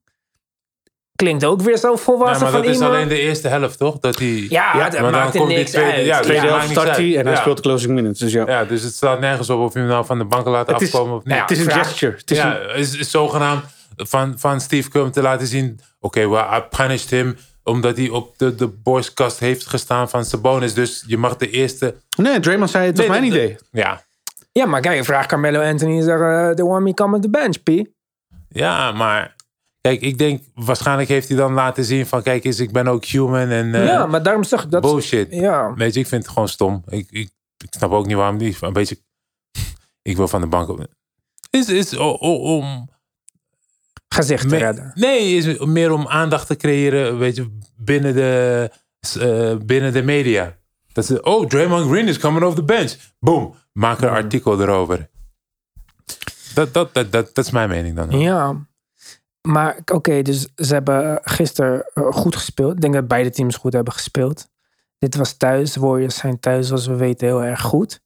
Klinkt 1.23 1.45
ook 1.45 1.63
weer 1.63 1.77
zo 1.77 1.91
Ja, 1.91 1.97
volwassen 1.97 2.43
maar 2.43 2.51
van 2.53 2.61
dat 2.61 2.71
is 2.71 2.77
iemand. 2.77 2.95
alleen 2.95 3.09
de 3.09 3.19
eerste 3.21 3.49
helft, 3.49 3.79
toch? 3.79 3.99
Dat 3.99 4.19
hij, 4.19 4.29
Ja, 4.29 4.49
Ja, 4.77 4.89
dat 4.91 4.93
maar 5.01 5.03
dan 5.03 5.21
maakt 5.21 5.33
er 5.33 5.39
komt 5.39 5.49
die 5.49 5.59
niks 5.59 5.71
tweede- 5.71 5.93
uit. 5.93 6.05
ja, 6.07 6.21
Tweede 6.21 6.47
helft 6.47 6.69
start 6.71 6.97
hij 6.97 7.17
en 7.17 7.25
hij 7.27 7.33
Ja. 7.35 7.41
speelt 7.41 7.57
de 7.57 7.63
closing 7.63 7.93
minutes. 7.93 8.19
Dus 8.19 8.33
ja. 8.33 8.45
ja, 8.47 8.65
dus 8.65 8.83
het 8.83 8.95
staat 8.95 9.21
nergens 9.21 9.51
op 9.51 9.61
of 9.61 9.73
je 9.73 9.79
hem 9.79 9.89
nou 9.89 10.05
van 10.05 10.19
de 10.19 10.25
bank 10.25 10.47
laat 10.47 10.67
het, 10.67 10.81
is, 10.81 10.93
afkomen 10.95 11.17
of 11.17 11.25
niet. 11.25 11.39
het 11.41 11.51
is 11.51 11.59
een 11.67 11.71
gesture. 11.73 12.17
Het 12.17 12.31
is 12.31 12.37
ja, 12.37 12.61
een- 12.61 12.75
is, 12.75 12.97
is 12.97 13.11
zogenaamd 13.11 13.65
van, 13.97 14.35
van 14.39 14.61
Steve 14.61 14.91
Kerr 14.91 15.11
te 15.11 15.23
laten 15.23 15.47
zien... 15.47 15.81
Oké, 16.01 16.29
well, 16.29 16.45
I 16.59 16.61
punished 16.77 17.11
him 17.11 17.37
omdat 17.65 17.97
hij 17.97 18.09
op 18.09 18.39
de, 18.39 18.55
de 18.55 18.67
boyskast 18.69 19.39
heeft 19.39 19.67
gestaan 19.67 20.09
van 20.09 20.25
Sabonis. 20.25 20.75
Dus 20.75 21.05
je 21.07 21.17
mag 21.19 21.37
de 21.37 21.51
eerste... 21.51 21.95
nee, 22.17 22.41
Draymond 22.41 22.71
zei 22.71 22.87
het 22.87 22.97
was 22.97 23.07
Nee, 23.07 23.21
mijn 23.21 23.33
idee. 23.33 23.57
Ja, 23.73 24.03
Ja, 24.53 24.67
maar 24.67 24.81
kijk, 24.81 25.05
vraag 25.05 25.27
Carmelo 25.27 25.61
Anthony 25.61 25.97
en 25.97 26.03
zeg: 26.03 26.21
eh, 26.21 26.51
They 26.51 26.65
want 26.65 26.85
me 26.85 26.95
come 26.95 27.15
on 27.15 27.21
the 27.21 27.31
bench, 27.31 27.63
P. 27.63 27.87
ja, 28.49 28.93
maar... 28.93 29.37
Kijk, 29.81 30.01
ik 30.01 30.19
denk, 30.19 30.43
waarschijnlijk 30.55 31.09
heeft 31.09 31.29
hij 31.29 31.37
dan 31.37 31.53
laten 31.53 31.85
zien 31.85 32.07
van... 32.07 32.23
Kijk 32.23 32.45
eens, 32.45 32.59
ik 32.61 32.73
ben 32.73 32.87
ook 32.89 33.05
human 33.05 33.49
en 33.49 33.75
eh, 33.75 33.87
ja, 33.87 34.07
maar 34.07 34.23
daarom 34.23 34.45
zeg 34.45 34.65
ik 34.65 34.71
dat. 34.71 34.83
bullshit. 34.83 35.27
Ja, 35.31 35.75
Weet 35.75 35.95
je, 35.95 36.01
ik 36.01 36.07
vind 36.07 36.23
het 36.23 36.33
gewoon 36.33 36.49
stom. 36.49 36.83
Ik, 36.87 37.07
ik, 37.11 37.31
ik 37.65 37.67
snap 37.71 37.91
ook 37.93 38.07
niet 38.07 38.17
waarom 38.17 38.39
die 38.39 38.57
een 38.61 38.73
beetje... 38.73 38.99
Ik 40.03 40.17
wil 40.17 40.29
van 40.29 40.41
de 40.41 40.47
bank... 40.47 40.69
op- 40.69 40.87
Is, 41.51 41.69
is 41.69 41.97
om... 41.97 42.91
gezicht 44.09 44.43
te 44.43 44.49
Me- 44.49 44.57
redden. 44.57 44.91
Nee, 44.95 45.35
is 45.37 45.59
meer 45.59 45.93
om 45.93 46.07
aandacht 46.09 46.47
te 46.47 46.57
creëren, 46.57 47.19
weet 47.19 47.37
je, 47.37 47.59
binnen 47.77 48.15
de, 48.15 48.71
eh, 49.21 49.67
binnen 49.67 49.93
de 49.93 50.03
media. 50.03 50.57
Dat 50.93 51.07
ze, 51.07 51.23
oh, 51.23 51.47
Draymond 51.47 51.91
Green 51.91 52.09
is 52.09 52.19
coming 52.19 52.45
off 52.45 52.55
the 52.55 52.63
bench. 52.65 52.97
Boom, 53.21 53.55
maak 53.73 54.01
een 54.01 54.09
artikel 54.09 54.61
erover. 54.63 55.11
Dat, 56.55 56.75
dat, 56.75 56.95
dat, 56.95 57.13
dat, 57.13 57.35
dat 57.35 57.45
is 57.45 57.51
mijn 57.51 57.69
mening 57.69 57.97
dan. 57.97 58.11
Ja. 58.21 58.67
Maar 59.41 59.81
oké, 59.93 60.23
dus 60.23 60.49
ze 60.55 60.73
hebben 60.73 61.21
gisteren 61.23 61.91
eh, 61.95 62.13
goed 62.13 62.37
gespeeld. 62.37 62.75
Ik 62.75 62.81
denk 62.81 62.95
dat 62.95 63.09
beide 63.09 63.31
teams 63.31 63.57
goed 63.57 63.73
hebben 63.73 63.93
gespeeld. 63.93 64.49
Dit 64.99 65.15
was 65.15 65.33
thuis. 65.33 65.77
Warriors 65.77 66.17
zijn 66.17 66.41
thuis, 66.41 66.67
zoals 66.67 66.87
we 66.87 66.95
weten, 66.97 67.27
heel 67.27 67.43
erg 67.45 67.61
goed. 67.61 68.01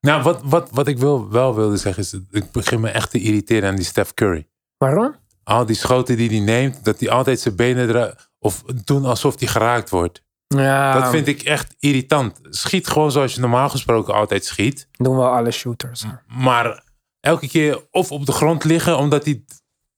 Nou, 0.00 0.22
wat, 0.22 0.40
wat, 0.44 0.70
wat 0.70 0.86
ik 0.88 0.98
wil, 0.98 1.30
wel 1.30 1.54
wilde 1.54 1.76
zeggen 1.76 2.02
is, 2.02 2.16
ik 2.30 2.52
begin 2.52 2.80
me 2.80 2.88
echt 2.88 3.10
te 3.10 3.20
irriteren 3.20 3.68
aan 3.68 3.76
die 3.76 3.84
Steph 3.84 4.14
Curry. 4.14 4.48
Waarom? 4.76 5.14
Al 5.44 5.66
die 5.66 5.76
schoten 5.76 6.16
die 6.16 6.28
hij 6.28 6.38
neemt, 6.38 6.84
dat 6.84 7.00
hij 7.00 7.10
altijd 7.10 7.40
zijn 7.40 7.56
benen 7.56 7.88
eruit, 7.88 8.30
of 8.38 8.62
doen 8.84 9.04
alsof 9.04 9.38
hij 9.38 9.48
geraakt 9.48 9.90
wordt. 9.90 10.22
Ja, 10.46 11.00
Dat 11.00 11.10
vind 11.10 11.26
ik 11.26 11.42
echt 11.42 11.74
irritant. 11.78 12.38
Schiet 12.42 12.88
gewoon 12.88 13.12
zoals 13.12 13.34
je 13.34 13.40
normaal 13.40 13.68
gesproken 13.68 14.14
altijd 14.14 14.44
schiet. 14.44 14.88
doen 14.92 15.16
wel 15.16 15.28
alle 15.28 15.50
shooters. 15.50 16.04
Maar 16.26 16.84
elke 17.20 17.48
keer 17.48 17.86
of 17.90 18.12
op 18.12 18.26
de 18.26 18.32
grond 18.32 18.64
liggen 18.64 18.98
omdat 18.98 19.24
hij 19.24 19.44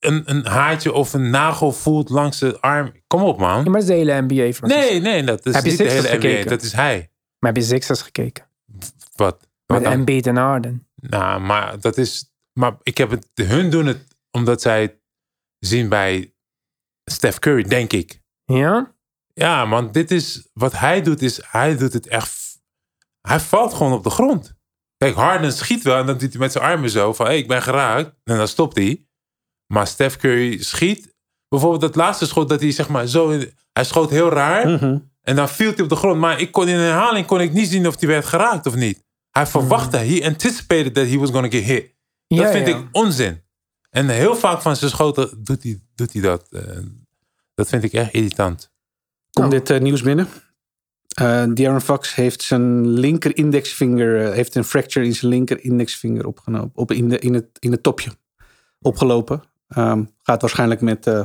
een, 0.05 0.23
een 0.25 0.47
haartje 0.47 0.93
of 0.93 1.13
een 1.13 1.31
nagel 1.31 1.73
voelt 1.73 2.09
langs 2.11 2.39
de 2.39 2.61
arm. 2.61 2.93
Kom 3.07 3.23
op, 3.23 3.39
man. 3.39 3.65
Ja, 3.65 3.71
maar 3.71 3.81
is 3.81 3.87
de 3.87 3.93
hele 3.93 4.21
NBA, 4.21 4.53
Francis. 4.53 4.79
Nee, 4.81 5.01
nee, 5.01 5.23
dat 5.25 5.47
is 5.47 5.55
Heb 5.55 5.65
je 5.65 5.69
niet 5.69 5.79
de 5.79 5.85
hele 5.85 5.95
Sixers 6.01 6.17
NBA. 6.19 6.29
gekeken? 6.29 6.51
Dat 6.51 6.63
is 6.63 6.73
hij. 6.73 7.11
Maar 7.39 7.53
heb 7.53 7.63
je 7.63 7.69
Sixers 7.69 8.03
gekeken? 8.03 8.47
Wat? 9.17 9.49
Met 9.67 9.83
dan? 9.83 9.93
Embiid 9.93 10.27
en 10.27 10.37
Harden. 10.37 10.87
Nou, 10.95 11.41
maar 11.41 11.81
dat 11.81 11.97
is. 11.97 12.31
Maar 12.53 12.77
ik 12.83 12.99
heb 12.99 13.11
het. 13.11 13.29
Hun 13.35 13.71
doen 13.71 13.87
het 13.87 14.17
omdat 14.31 14.63
zij 14.63 14.81
het 14.83 14.97
zien 15.59 15.89
bij 15.89 16.35
Steph 17.05 17.39
Curry, 17.39 17.63
denk 17.63 17.93
ik. 17.93 18.21
Ja? 18.45 18.95
Ja, 19.35 19.65
man, 19.65 19.93
dit 19.93 20.11
is. 20.11 20.49
Wat 20.53 20.73
hij 20.79 21.03
doet, 21.03 21.23
is. 21.23 21.41
Hij 21.47 21.77
doet 21.77 21.93
het 21.93 22.07
echt. 22.07 22.61
Hij 23.21 23.41
valt 23.41 23.75
gewoon 23.75 23.93
op 23.93 24.03
de 24.05 24.11
grond. 24.11 24.55
Kijk, 24.97 25.15
Harden 25.15 25.53
schiet 25.53 25.83
wel 25.83 25.99
en 25.99 26.07
dan 26.07 26.19
doet 26.19 26.31
hij 26.31 26.41
met 26.41 26.53
zijn 26.53 26.65
armen 26.65 26.91
zo 26.91 27.13
van: 27.13 27.27
hé, 27.27 27.33
ik 27.33 27.49
ben 27.49 27.63
geraakt. 27.63 28.15
En 28.25 28.37
dan 28.37 28.49
stopt 28.49 28.77
hij. 28.77 29.07
Maar 29.73 29.87
Steph 29.87 30.17
Curry 30.17 30.63
schiet. 30.63 31.15
Bijvoorbeeld 31.49 31.81
dat 31.81 31.95
laatste 31.97 32.27
schot 32.27 32.49
dat 32.49 32.61
hij 32.61 32.71
zeg 32.71 32.89
maar 32.89 33.07
zo. 33.07 33.31
in- 33.31 33.53
hij 33.73 33.85
schoot 33.85 34.11
heel 34.11 34.29
raar. 34.31 34.69
Mhm. 34.69 34.99
En 35.23 35.37
dan 35.37 35.49
viel 35.49 35.73
hij 35.75 35.83
op 35.83 35.89
de 35.89 35.97
grond. 35.97 36.21
Maar 36.21 36.41
ik 36.41 36.53
kon 36.53 36.69
in 36.69 36.77
de 36.77 36.83
herhaling 36.83 37.27
kon 37.27 37.41
ik 37.41 37.53
niet 37.53 37.69
zien 37.69 37.87
of 37.87 38.01
hij 38.01 38.09
werd 38.09 38.25
geraakt 38.25 38.67
of 38.67 38.75
niet. 38.75 39.03
Hij 39.31 39.47
verwachtte. 39.47 39.97
He 39.97 40.25
anticipated 40.27 40.95
that 40.95 41.07
he 41.07 41.19
was 41.19 41.31
going 41.31 41.51
to 41.51 41.59
get 41.59 41.67
hit. 41.67 41.95
Dat 42.27 42.39
Ja, 42.39 42.51
vind 42.51 42.67
ja. 42.69 42.77
ik 42.77 42.85
onzin. 42.93 43.43
En 43.91 44.09
heel 44.09 44.37
vaak 44.37 44.63
van 44.63 44.77
zijn 44.77 44.91
schoten 44.91 45.45
doet 45.45 45.63
hij, 45.63 45.81
doet 45.95 46.13
hij 46.13 46.23
dat. 46.23 46.47
Eh, 46.51 46.63
dat 47.55 47.69
vind 47.69 47.83
ik 47.83 47.93
echt 47.93 48.13
irritant. 48.13 48.71
Komt 49.31 49.47
Oh. 49.47 49.53
dit 49.53 49.71
eh, 49.71 49.81
nieuws 49.81 50.03
binnen? 50.03 50.29
Eh 51.15 51.45
De'Aaron 51.55 51.81
Fox 51.81 52.15
heeft 52.15 52.43
zijn 52.43 52.89
linker 52.89 53.37
indexvinger, 53.37 54.33
heeft 54.33 54.55
een 54.55 54.65
fracture 54.65 55.07
in 55.07 55.15
zijn 55.15 55.31
linker 55.33 55.65
indexvinger 55.65 56.27
opgenomen, 56.27 56.71
op 56.75 56.91
in, 56.93 57.09
de, 57.09 57.19
in, 57.19 57.35
het, 57.35 57.47
in 57.59 57.71
het 57.73 57.83
topje 57.83 58.11
opgelopen. 58.81 59.43
Ehm, 59.75 60.05
gaat 60.23 60.41
waarschijnlijk 60.41 60.81
met 60.81 61.07
eh, 61.07 61.23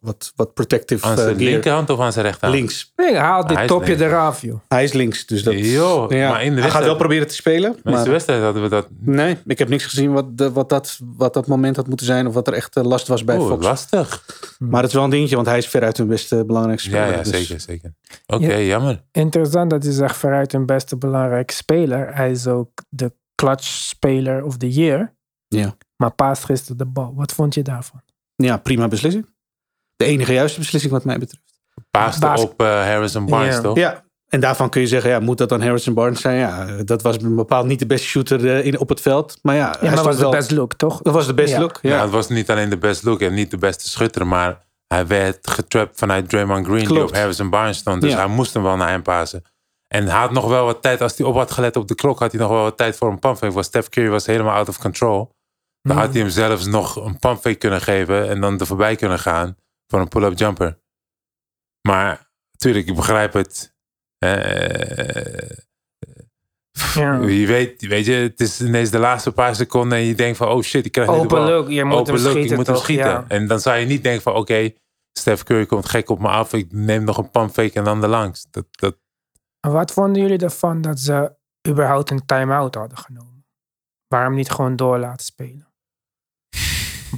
wat, 0.00 0.32
wat 0.36 0.54
protective 0.54 1.06
Aan 1.06 1.16
eh, 1.16 1.22
zijn 1.22 1.36
linkerhand 1.36 1.90
of 1.90 2.00
aan 2.00 2.12
zijn 2.12 2.24
rechterhand? 2.24 2.58
Links. 2.60 2.92
Nee, 2.96 3.16
haal 3.16 3.44
Hij 3.46 3.56
dit 3.56 3.66
topje 3.68 3.86
links. 3.96 4.02
eraf, 4.02 4.42
joh. 4.42 4.60
Hij 4.68 4.84
is 4.84 4.92
links, 4.92 5.26
dus 5.26 5.42
dat. 5.42 5.54
Ja. 5.58 6.06
maar 6.06 6.08
in 6.08 6.10
de 6.10 6.30
Hij 6.30 6.40
gaat 6.44 6.52
wedstrijd- 6.54 6.84
wel 6.84 6.96
proberen 6.96 7.26
te 7.28 7.34
spelen. 7.34 7.76
Maar 7.82 7.98
in 7.98 8.04
de 8.04 8.10
wedstrijd 8.10 8.42
hadden 8.42 8.62
we 8.62 8.68
dat. 8.68 8.88
nee, 9.00 9.36
ik 9.46 9.58
heb 9.58 9.68
niks 9.68 9.84
gezien 9.84 10.12
wat, 10.12 10.38
de, 10.38 10.52
wat, 10.52 10.68
dat, 10.68 10.98
wat 11.16 11.34
dat 11.34 11.46
moment 11.46 11.76
had 11.76 11.86
moeten 11.88 12.06
zijn 12.06 12.26
of 12.26 12.34
wat 12.34 12.46
er 12.46 12.52
echt 12.52 12.76
eh, 12.76 12.84
last 12.84 13.08
was 13.08 13.24
bij 13.24 13.36
Oeh, 13.38 13.48
Fox. 13.48 13.64
lastig. 13.64 14.24
Maar 14.58 14.80
het 14.80 14.88
is 14.88 14.94
wel 14.96 15.04
een 15.04 15.10
dingetje, 15.10 15.34
want 15.34 15.46
hij 15.48 15.58
is 15.58 15.68
veruit 15.68 15.96
hun 15.96 16.06
beste 16.08 16.44
belangrijkste 16.44 16.90
Ja, 16.90 16.96
speler. 16.96 17.16
ja, 17.18 17.22
dus- 17.30 17.32
zeker, 17.46 17.60
zeker. 17.60 17.94
Oké, 18.26 18.46
Ja. 18.54 18.58
jammer. 18.60 19.02
Interessant 19.12 19.70
dat 19.70 19.82
hij 19.82 19.92
zegt 19.92 20.16
veruit 20.16 20.52
hun 20.52 20.66
beste 20.66 20.96
belangrijke 20.96 21.52
speler. 21.54 22.14
Hij 22.14 22.30
is 22.30 22.46
ook 22.46 22.70
de 22.88 23.12
clutch 23.34 23.64
speler 23.64 24.44
of 24.44 24.56
the 24.56 24.70
year. 24.70 25.14
Ja. 25.48 25.76
Maar 25.96 26.10
paast 26.10 26.44
gisteren 26.44 26.76
de 26.76 26.84
bal. 26.86 27.12
Wat 27.16 27.32
vond 27.32 27.54
je 27.54 27.62
daarvan? 27.62 28.02
Ja, 28.34 28.56
prima 28.56 28.88
beslissing. 28.88 29.26
De 29.96 30.04
enige 30.04 30.32
juiste 30.32 30.58
beslissing 30.58 30.92
wat 30.92 31.04
mij 31.04 31.18
betreft. 31.18 31.44
Paaste 31.90 32.20
Baas- 32.20 32.42
op 32.42 32.60
eh, 32.62 32.66
Harrison 32.66 33.26
Barnes, 33.26 33.60
toch? 33.60 33.76
Ja, 33.76 34.04
en 34.28 34.40
daarvan 34.40 34.70
kun 34.70 34.80
je 34.80 34.86
zeggen, 34.86 35.10
ja, 35.10 35.20
moet 35.20 35.38
dat 35.38 35.48
dan 35.48 35.60
Harrison 35.62 35.94
Barnes 35.94 36.20
zijn? 36.20 36.36
Ja, 36.38 36.66
dat 36.84 37.02
was 37.02 37.16
bepaald 37.16 37.66
niet 37.66 37.78
de 37.78 37.86
beste 37.86 38.06
shooter 38.06 38.46
eh, 38.56 38.64
in, 38.66 38.78
op 38.78 38.88
het 38.88 39.00
veld. 39.00 39.38
Maar 39.42 39.54
ja, 39.54 39.60
Ja, 39.60 39.78
maar 39.80 39.90
stond 39.98 40.04
was 40.04 40.16
de 40.18 40.28
best 40.28 40.50
look, 40.50 40.74
toch? 40.74 41.02
Dat 41.02 41.14
was 41.14 41.26
de 41.26 41.34
beste 41.34 41.54
Ja. 41.56 41.60
look. 41.60 41.78
Ja. 41.82 41.90
Ja. 41.96 42.02
het 42.02 42.10
was 42.10 42.28
niet 42.28 42.50
alleen 42.50 42.70
de 42.70 42.78
best 42.78 43.02
look 43.02 43.20
en 43.20 43.34
niet 43.34 43.50
de 43.50 43.58
beste 43.58 43.88
schutter, 43.88 44.26
maar 44.26 44.64
hij 44.86 45.06
werd 45.06 45.50
getrapt 45.50 45.98
vanuit 45.98 46.28
Draymond 46.28 46.64
Green 46.66 46.78
die 46.78 46.86
Klopt. 46.86 47.10
op 47.10 47.16
Harrison 47.16 47.50
Barnes 47.50 47.76
stond. 47.78 48.00
Dus 48.00 48.10
Ja. 48.12 48.16
hij 48.16 48.26
moest 48.26 48.54
hem 48.54 48.62
wel 48.62 48.76
naar 48.76 48.88
hem 48.88 49.02
passen. 49.02 49.42
En 49.88 50.06
hij 50.06 50.18
had 50.20 50.32
nog 50.32 50.48
wel 50.48 50.64
wat 50.64 50.82
tijd, 50.82 51.00
als 51.00 51.16
hij 51.16 51.26
op 51.26 51.34
had 51.34 51.50
gelet 51.50 51.76
op 51.76 51.88
de 51.88 51.94
klok, 51.94 52.18
had 52.18 52.32
hij 52.32 52.40
nog 52.40 52.50
wel 52.50 52.62
wat 52.62 52.76
tijd 52.76 52.96
voor 52.96 53.10
een 53.10 53.18
pumpfake. 53.18 53.52
Want 53.52 53.64
Steph 53.66 53.88
Curry 53.88 54.08
was 54.08 54.26
helemaal 54.26 54.54
out 54.54 54.68
of 54.68 54.78
control. 54.78 55.34
Dan 55.86 55.96
had 55.96 56.12
hij 56.12 56.20
hem 56.20 56.30
zelfs 56.30 56.66
nog 56.66 56.96
een 56.96 57.18
pumpfake 57.18 57.54
kunnen 57.56 57.80
geven 57.80 58.28
en 58.28 58.40
dan 58.40 58.60
er 58.60 58.66
voorbij 58.66 58.96
kunnen 58.96 59.18
gaan 59.18 59.56
voor 59.86 60.00
een 60.00 60.08
pull-up 60.08 60.38
jumper. 60.38 60.78
Maar 61.88 62.30
natuurlijk, 62.50 62.86
ik 62.86 62.94
begrijp 62.94 63.32
het. 63.32 63.74
Eh, 64.18 65.56
Ja. 66.94 67.18
je 67.20 67.46
weet, 67.46 67.86
weet 67.86 68.06
je, 68.06 68.12
het 68.12 68.40
is 68.40 68.60
ineens 68.60 68.90
de 68.90 68.98
laatste 68.98 69.32
paar 69.32 69.54
seconden 69.54 69.98
en 69.98 70.04
je 70.04 70.14
denkt 70.14 70.36
van, 70.36 70.48
oh 70.48 70.62
shit, 70.62 70.84
ik 70.84 70.92
krijg 70.92 71.08
de 71.08 71.14
Open 71.14 71.40
look, 71.40 71.68
je 71.68 71.84
moet 71.84 71.96
Open 71.98 72.14
hem 72.14 72.22
look, 72.22 72.32
schieten, 72.32 72.50
ik 72.50 72.56
moet 72.56 72.66
hem 72.66 72.76
schieten. 72.76 73.06
Ja. 73.06 73.24
En 73.28 73.46
dan 73.46 73.60
zou 73.60 73.76
je 73.78 73.86
niet 73.86 74.02
denken 74.02 74.22
van, 74.22 74.34
oké, 74.34 74.72
Steph 75.12 75.42
Curry 75.42 75.66
komt 75.66 75.88
gek 75.88 76.10
op 76.10 76.18
me 76.18 76.28
af, 76.28 76.52
ik 76.52 76.72
neem 76.72 77.04
nog 77.04 77.18
een 77.18 77.30
pumpfake 77.30 77.72
en 77.72 77.84
dan 77.84 78.02
erlangs. 78.02 78.46
Dat, 78.50 78.66
dat, 78.70 78.96
En 79.60 79.72
Wat 79.72 79.92
vonden 79.92 80.22
jullie 80.22 80.38
ervan 80.38 80.80
dat 80.80 80.98
ze 80.98 81.36
überhaupt 81.68 82.10
een 82.10 82.26
time-out 82.26 82.74
hadden 82.74 82.98
genomen? 82.98 83.46
Waarom 84.08 84.34
niet 84.34 84.50
gewoon 84.50 84.76
door 84.76 84.98
laten 84.98 85.26
spelen? 85.26 85.68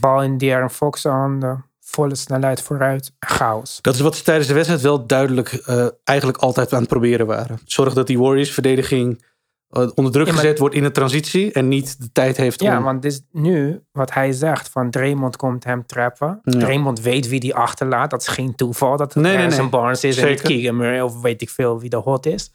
Bal 0.00 0.22
in 0.22 0.38
De'Aaron 0.38 0.70
Fox 0.70 1.02
handen, 1.02 1.64
volle 1.80 2.14
snelheid 2.14 2.62
vooruit, 2.62 3.12
chaos. 3.20 3.78
Dat 3.80 3.94
is 3.94 4.00
wat 4.00 4.16
ze 4.16 4.22
tijdens 4.22 4.46
de 4.48 4.54
wedstrijd 4.54 4.82
wel 4.82 5.06
duidelijk 5.06 5.52
eh, 5.52 5.86
eigenlijk 6.04 6.38
altijd 6.38 6.72
aan 6.72 6.78
het 6.80 6.88
proberen 6.88 7.26
waren. 7.26 7.58
Zorg 7.64 7.94
dat 7.94 8.06
die 8.06 8.18
Warriors 8.18 8.50
verdediging 8.50 9.24
eh, 9.68 9.88
onder 9.94 10.12
druk 10.12 10.26
Ja, 10.26 10.32
maar- 10.32 10.40
gezet 10.42 10.58
wordt 10.58 10.74
in 10.74 10.82
de 10.82 10.90
transitie 10.90 11.52
en 11.52 11.68
niet 11.68 12.00
de 12.00 12.12
tijd 12.12 12.36
heeft 12.36 12.62
Ja, 12.62 12.78
om... 12.78 12.84
want 12.84 13.02
dit 13.02 13.12
is 13.12 13.22
nu 13.32 13.82
wat 13.92 14.12
hij 14.12 14.32
zegt 14.32 14.68
van 14.68 14.90
Draymond 14.90 15.36
komt 15.36 15.64
hem 15.64 15.86
trappen. 15.86 16.40
Ja. 16.42 16.58
Draymond 16.58 17.00
weet 17.00 17.28
wie 17.28 17.40
die 17.40 17.54
achterlaat. 17.54 18.10
Dat 18.10 18.20
is 18.20 18.28
geen 18.28 18.54
toeval 18.54 18.96
dat 18.96 19.14
het 19.14 19.22
Nee, 19.22 19.46
nee. 19.46 19.68
Barnes 19.68 20.04
is 20.04 20.16
en 20.16 20.22
Zeker. 20.22 20.44
Keegan 20.44 20.76
Murray 20.76 21.00
of 21.00 21.20
weet 21.20 21.42
ik 21.42 21.50
veel 21.50 21.80
wie 21.80 21.90
de 21.90 21.96
hot 21.96 22.26
is. 22.26 22.52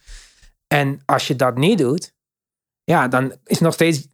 En 0.68 1.02
als 1.06 1.28
je 1.28 1.36
dat 1.36 1.58
niet 1.58 1.78
doet, 1.78 2.14
ja, 2.84 3.08
dan 3.08 3.34
is 3.46 3.60
nog 3.60 3.74
steeds, 3.74 4.08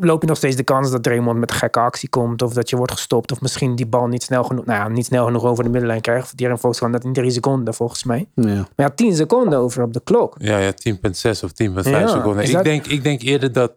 loop 0.00 0.20
je 0.22 0.28
nog 0.28 0.36
steeds 0.36 0.56
de 0.56 0.62
kans 0.62 0.90
dat 0.90 1.02
Draymond 1.02 1.38
met 1.38 1.50
een 1.50 1.56
gekke 1.56 1.80
actie 1.80 2.08
komt. 2.08 2.42
Of 2.42 2.52
dat 2.52 2.70
je 2.70 2.76
wordt 2.76 2.92
gestopt. 2.92 3.32
Of 3.32 3.40
misschien 3.40 3.76
die 3.76 3.86
bal 3.86 4.06
niet 4.06 4.22
snel 4.22 4.44
genoeg, 4.44 4.64
nou 4.64 4.78
ja, 4.80 4.88
niet 4.88 5.04
snel 5.06 5.24
genoeg 5.24 5.44
over 5.44 5.64
de 5.64 5.70
middenlijn 5.70 6.00
krijgt. 6.00 6.36
Die 6.36 6.46
Aaron 6.46 6.60
Fox 6.60 6.78
kan 6.78 6.92
dat 6.92 7.04
in 7.04 7.12
drie 7.12 7.30
seconden 7.30 7.74
volgens 7.74 8.04
mij. 8.04 8.28
Ja. 8.34 8.44
Maar 8.54 8.66
ja, 8.76 8.90
tien 8.90 9.16
seconden 9.16 9.58
over 9.58 9.82
op 9.82 9.92
de 9.92 10.00
klok. 10.04 10.34
ja, 10.38 10.58
ja 10.58 10.72
10,6 10.72 11.42
of 11.44 11.52
10,5 11.52 11.90
Ja, 11.90 12.06
seconden. 12.06 12.44
Ik, 12.44 12.52
dat- 12.52 12.64
denk, 12.64 12.86
ik 12.86 13.02
denk 13.02 13.22
eerder 13.22 13.52
dat 13.52 13.72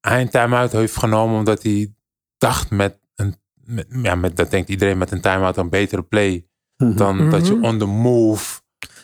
hij 0.00 0.20
een 0.20 0.30
time-out 0.30 0.72
heeft 0.72 0.96
genomen 0.96 1.38
omdat 1.38 1.62
hij 1.62 1.92
dacht 2.38 2.70
met 2.70 2.98
een, 3.14 3.34
met, 3.64 3.86
ja, 4.02 4.14
met, 4.14 4.36
dat 4.36 4.50
denkt 4.50 4.68
iedereen 4.68 4.98
met 4.98 5.10
een 5.10 5.20
time-out 5.20 5.56
een 5.56 5.68
betere 5.68 6.02
play 6.02 6.46
dan 6.76 7.30
dat 7.30 7.46
je 7.46 7.54
Mhm. 7.54 7.64
on 7.64 7.78
the 7.78 7.86
move. 7.86 8.60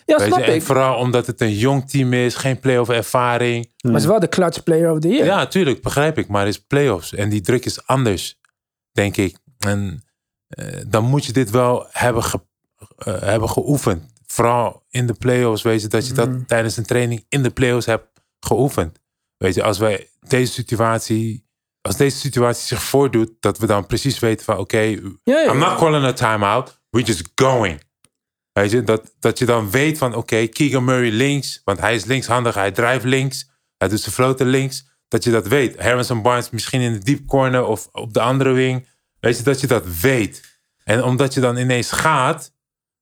Ja, 0.09 0.17
Weet 0.17 0.27
snap 0.27 0.39
je? 0.39 0.51
En 0.51 0.61
vooral 0.61 0.97
omdat 0.97 1.27
het 1.27 1.41
een 1.41 1.53
jong 1.57 1.89
team 1.89 2.13
is, 2.13 2.35
geen 2.35 2.59
playoff 2.59 2.89
ervaring. 2.89 3.71
Maar 3.81 3.91
het 3.91 4.01
is 4.01 4.07
wel 4.07 4.19
de 4.19 4.29
clutch 4.29 4.63
player 4.63 4.91
of 4.91 4.99
the 4.99 5.07
year. 5.07 5.25
Ja, 5.25 5.47
tuurlijk, 5.47 5.81
begrijp 5.81 6.17
ik. 6.17 6.27
Maar 6.27 6.45
het 6.45 6.55
is 6.55 6.61
playoffs. 6.63 7.13
En 7.13 7.29
die 7.29 7.41
druk 7.41 7.65
is 7.65 7.85
anders, 7.87 8.39
denk 8.91 9.17
ik. 9.17 9.37
En 9.59 10.03
eh, 10.47 10.65
dan 10.87 11.03
moet 11.03 11.25
je 11.25 11.31
dit 11.31 11.49
wel 11.49 11.87
hebben, 11.91 12.23
ge- 12.23 12.41
eh, 12.97 13.21
hebben 13.21 13.49
geoefend. 13.49 14.03
Vooral 14.25 14.83
in 14.89 15.07
de 15.07 15.13
playoffs, 15.13 15.61
weet 15.61 15.81
je, 15.81 15.87
dat 15.87 16.07
je 16.07 16.13
dat 16.13 16.29
tijdens 16.47 16.77
een 16.77 16.85
training 16.85 17.25
in 17.29 17.43
de 17.43 17.49
playoffs 17.49 17.85
hebt 17.85 18.07
geoefend. 18.39 18.99
Weet 19.37 19.55
je, 19.55 19.63
als 19.63 19.77
wij 19.77 20.09
deze 20.27 20.51
situatie, 20.51 21.45
als 21.81 21.97
deze 21.97 22.17
situatie 22.17 22.67
zich 22.67 22.83
voordoet, 22.83 23.31
dat 23.39 23.57
we 23.57 23.65
dan 23.65 23.85
precies 23.85 24.19
weten 24.19 24.45
van, 24.45 24.57
oké, 24.57 24.79
Ja, 24.79 24.99
ja. 25.23 25.51
I'm 25.51 25.57
not 25.57 25.77
calling 25.77 26.05
a 26.05 26.13
timeout, 26.13 26.81
we're 26.89 27.05
just 27.07 27.29
going. 27.35 27.81
Weet 28.61 28.71
je, 28.71 28.83
dat, 28.83 29.13
dat 29.19 29.39
je 29.39 29.45
dan 29.45 29.71
weet 29.71 29.97
van, 29.97 30.15
oké, 30.15 30.47
Keegan 30.47 30.83
Murray 30.83 31.09
links, 31.09 31.61
want 31.63 31.79
hij 31.79 31.95
is 31.95 32.05
linkshandig, 32.05 32.55
hij 32.55 32.71
drijft 32.71 33.05
links, 33.05 33.49
hij 33.77 33.87
doet 33.87 33.99
zijn 33.99 34.15
floten 34.15 34.47
links. 34.47 34.87
Dat 35.07 35.23
je 35.23 35.31
dat 35.31 35.47
weet. 35.47 35.81
Harrison 35.81 36.21
Barnes 36.21 36.49
misschien 36.49 36.81
in 36.81 36.93
de 36.93 36.99
deep 36.99 37.27
corner 37.27 37.65
of 37.65 37.89
op 37.91 38.13
de 38.13 38.19
andere 38.21 38.51
wing. 38.51 38.87
Weet 39.19 39.37
je, 39.37 39.43
dat 39.43 39.61
je 39.61 39.67
dat 39.67 39.83
weet. 40.01 40.59
En 40.83 41.03
omdat 41.03 41.33
je 41.33 41.39
dan 41.39 41.57
ineens 41.57 41.91
gaat, 41.91 42.51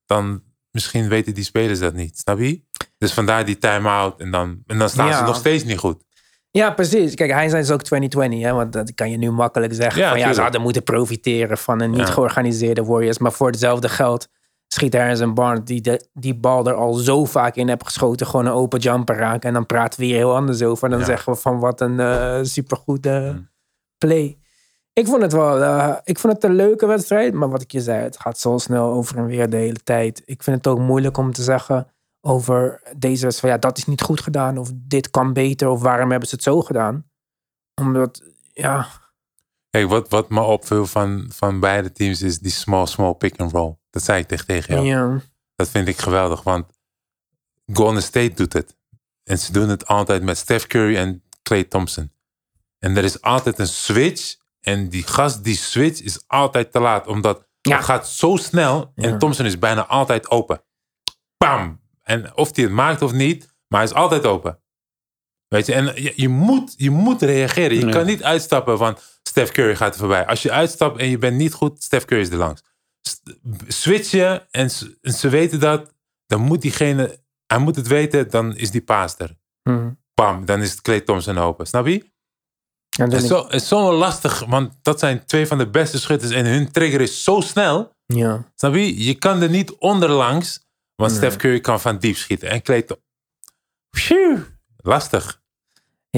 dan 0.06 0.44
misschien 0.72 1.10
weten 1.10 1.34
die 1.34 1.44
spelers 1.44 1.80
dat 1.80 1.94
niet. 1.94 2.18
Snap 2.18 2.40
je? 2.40 2.62
Dus 2.98 3.14
vandaar 3.14 3.46
die 3.46 3.58
time-out 3.58 4.20
en 4.20 4.32
dan, 4.32 4.62
en 4.66 4.78
dan 4.78 4.90
staan 4.90 5.08
Ja. 5.08 5.18
ze 5.18 5.24
nog 5.24 5.36
steeds 5.36 5.64
niet 5.64 5.78
goed. 5.78 6.04
Ja, 6.52 6.72
precies. 6.72 7.16
Kijk, 7.16 7.32
hij 7.32 7.46
is 7.46 7.72
ook 7.72 7.84
2020, 7.84 8.42
hè, 8.42 8.54
want 8.54 8.74
dat 8.74 8.94
kan 8.94 9.12
je 9.12 9.18
nu 9.18 9.32
makkelijk 9.32 9.74
zeggen. 9.74 10.02
Ja, 10.02 10.10
van, 10.10 10.20
ja, 10.20 10.34
ze 10.34 10.42
hadden 10.42 10.62
moeten 10.62 10.84
profiteren 10.84 11.58
van 11.58 11.82
een 11.82 11.90
niet 11.90 12.00
Ja. 12.00 12.06
georganiseerde 12.14 12.84
Warriors. 12.84 13.18
Maar 13.18 13.32
voor 13.34 13.48
hetzelfde 13.48 13.90
geld 13.90 14.28
schiet 14.68 14.94
Harrison 14.94 15.34
Barnes, 15.34 15.64
die 15.66 15.82
de, 15.82 16.08
die 16.14 16.36
bal 16.36 16.68
er 16.68 16.74
al 16.74 16.94
zo 16.94 17.26
vaak 17.26 17.56
in 17.56 17.68
heeft 17.68 17.84
geschoten, 17.86 18.28
gewoon 18.28 18.46
een 18.46 18.52
open 18.52 18.80
jumper 18.80 19.16
raken. 19.16 19.48
En 19.48 19.54
dan 19.54 19.66
praten 19.66 20.00
we 20.00 20.06
hier 20.06 20.16
heel 20.16 20.36
anders 20.36 20.62
over. 20.62 20.90
Dan 20.90 21.00
Ja. 21.00 21.06
zeggen 21.06 21.34
we 21.34 21.40
van 21.40 21.60
wat 21.60 21.82
een 21.82 22.00
eh 22.00 22.40
supergoede 22.42 23.46
play. 23.98 24.38
Ik 24.94 25.08
vond 25.08 25.22
het 25.22 25.34
wel, 25.34 25.64
eh, 25.64 25.96
ik 26.04 26.20
vond 26.20 26.34
het 26.34 26.44
een 26.44 26.56
leuke 26.56 26.86
wedstrijd. 26.86 27.34
Maar 27.34 27.50
wat 27.50 27.62
ik 27.62 27.72
je 27.72 27.82
zei, 27.82 28.04
het 28.04 28.20
gaat 28.20 28.40
zo 28.40 28.58
snel 28.58 28.92
over 28.92 29.18
en 29.18 29.26
weer 29.26 29.50
de 29.50 29.58
hele 29.58 29.84
tijd. 29.84 30.22
Ik 30.26 30.44
vind 30.44 30.58
het 30.58 30.68
ook 30.68 30.80
moeilijk 30.80 31.18
om 31.18 31.32
te 31.34 31.44
zeggen 31.44 31.88
over 32.22 32.82
deze 32.98 33.24
wedstrijd. 33.24 33.40
van, 33.40 33.50
Ja, 33.50 33.58
dat 33.58 33.78
is 33.78 33.86
niet 33.86 34.02
goed 34.02 34.22
gedaan. 34.22 34.58
Of 34.58 34.72
dit 34.74 35.10
kan 35.10 35.34
beter. 35.34 35.68
Of 35.70 35.82
waarom 35.82 36.10
hebben 36.12 36.30
ze 36.30 36.36
het 36.36 36.44
zo 36.44 36.62
gedaan? 36.62 37.06
Omdat, 37.82 38.24
ja, 38.54 38.88
Kijk, 39.70 39.90
wat, 39.90 40.10
wat 40.10 40.30
me 40.30 40.42
opviel 40.42 40.86
van, 40.86 41.26
van 41.34 41.60
beide 41.60 41.92
teams 41.92 42.22
is 42.22 42.40
die 42.40 42.52
small, 42.52 42.86
small 42.86 43.14
pick 43.14 43.40
and 43.40 43.52
roll. 43.52 43.76
Dat 43.98 44.06
zei 44.06 44.26
ik 44.28 44.28
tegen, 44.46 44.84
jou. 44.84 44.86
ja. 44.86 45.22
Dat 45.56 45.70
vind 45.70 45.88
ik 45.88 45.98
geweldig, 45.98 46.44
want 46.44 46.66
Golden 47.74 48.02
State 48.04 48.34
doet 48.34 48.54
het. 48.54 48.78
En 49.24 49.38
ze 49.40 49.52
doen 49.52 49.70
het 49.70 49.88
altijd 49.88 50.24
met 50.24 50.38
Steph 50.38 50.68
Curry 50.68 50.96
en 50.98 51.24
Klay 51.42 51.64
Thompson. 51.64 52.12
En 52.80 52.98
er 52.98 53.04
is 53.04 53.22
altijd 53.22 53.60
een 53.60 53.68
switch. 53.68 54.36
En 54.62 54.90
die 54.90 55.04
gast, 55.04 55.44
die 55.44 55.56
switch 55.56 56.02
is 56.02 56.24
altijd 56.28 56.72
te 56.72 56.80
laat. 56.80 57.08
Omdat 57.08 57.48
Ja. 57.62 57.76
het 57.76 57.86
gaat 57.86 58.08
zo 58.08 58.36
snel. 58.36 58.92
Ja. 58.96 59.04
En 59.04 59.20
Thompson 59.20 59.46
is 59.46 59.60
bijna 59.60 59.86
altijd 59.86 60.30
open. 60.30 60.62
Bam! 61.38 61.80
En 62.04 62.36
of 62.36 62.56
hij 62.56 62.64
het 62.64 62.74
maakt 62.74 63.02
of 63.02 63.12
niet, 63.12 63.54
maar 63.68 63.80
hij 63.80 63.90
is 63.90 63.96
altijd 63.96 64.26
open. 64.26 64.60
Weet 65.48 65.66
je, 65.66 65.74
en 65.74 65.86
je, 66.04 66.14
je 66.16 66.30
moet, 66.30 66.74
je 66.78 66.90
moet 66.92 67.22
reageren. 67.22 67.78
Je 67.78 67.86
Ja. 67.86 67.92
kan 67.92 68.06
niet 68.06 68.24
uitstappen 68.24 68.78
van 68.78 68.98
Steph 69.24 69.52
Curry 69.52 69.76
gaat 69.76 69.94
er 69.94 70.00
voorbij. 70.00 70.26
Als 70.26 70.42
je 70.42 70.52
uitstapt 70.52 71.00
en 71.00 71.10
je 71.10 71.18
bent 71.18 71.38
niet 71.38 71.54
goed, 71.54 71.84
Steph 71.84 72.06
Curry 72.06 72.22
is 72.22 72.30
er 72.30 72.38
langs. 72.38 72.62
S- 73.02 73.22
Switch 73.68 74.12
je 74.12 74.46
en, 74.52 74.70
en 75.02 75.14
ze 75.14 75.30
weten 75.30 75.60
dat, 75.60 75.94
dan 76.26 76.42
moet 76.42 76.62
diegene, 76.62 77.20
hij 77.48 77.58
moet 77.58 77.76
het 77.76 77.88
weten, 77.88 78.30
dan 78.30 78.56
is 78.56 78.72
die 78.72 78.82
paas 78.82 79.16
er. 79.18 79.38
Mhm. 79.64 79.90
Bam, 80.14 80.46
dan 80.46 80.62
is 80.62 80.72
het 80.72 80.82
Clay 80.82 81.02
Thompson 81.02 81.38
open. 81.38 81.68
Snap 81.68 81.88
je? 81.88 82.12
En 82.98 83.12
Het 83.12 83.22
is, 83.22 83.28
zo, 83.28 83.44
het 83.44 83.54
is 83.54 83.68
zo 83.68 83.94
lastig, 83.94 84.46
want 84.46 84.74
dat 84.82 85.00
zijn 85.00 85.26
twee 85.26 85.48
van 85.48 85.58
de 85.58 85.70
beste 85.70 86.00
schutters 86.00 86.32
en 86.32 86.46
hun 86.46 86.72
trigger 86.72 87.02
is 87.02 87.24
zo 87.24 87.42
snel. 87.42 87.92
ja. 88.06 88.52
Snap 88.56 88.74
je? 88.74 89.04
Je 89.04 89.14
kan 89.16 89.42
er 89.42 89.50
niet 89.50 89.72
onderlangs, 89.72 90.66
want 90.96 91.12
Nee. 91.12 91.20
Steph 91.20 91.36
Curry 91.36 91.60
kan 91.60 91.82
van 91.82 91.98
diep 91.98 92.16
schieten. 92.16 92.50
En 92.50 92.62
Clay 92.62 92.82
Thompson... 92.82 94.46
Lastig. 94.78 95.42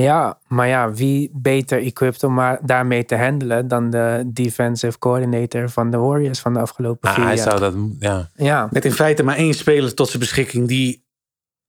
Ja, 0.01 0.39
maar 0.47 0.67
ja, 0.67 0.91
wie 0.93 1.29
beter 1.33 1.81
equipped 1.81 2.23
om 2.23 2.57
daarmee 2.61 3.05
te 3.05 3.15
handelen 3.17 3.67
dan 3.67 3.89
de 3.89 4.23
defensive 4.33 4.97
coordinator 4.99 5.69
van 5.69 5.91
de 5.91 5.97
Warriors 5.97 6.39
van 6.39 6.53
de 6.53 6.59
afgelopen 6.59 7.09
Ah, 7.09 7.15
vier 7.15 7.25
hij 7.25 7.35
jaar. 7.35 7.47
zou 7.47 7.59
dat... 7.59 7.73
Ja. 7.99 8.29
Ja, 8.35 8.67
Met 8.71 8.85
in 8.85 8.91
feite 8.91 9.23
maar 9.23 9.35
één 9.35 9.53
speler 9.53 9.93
tot 9.93 10.07
zijn 10.07 10.19
beschikking 10.19 10.67
die 10.67 11.05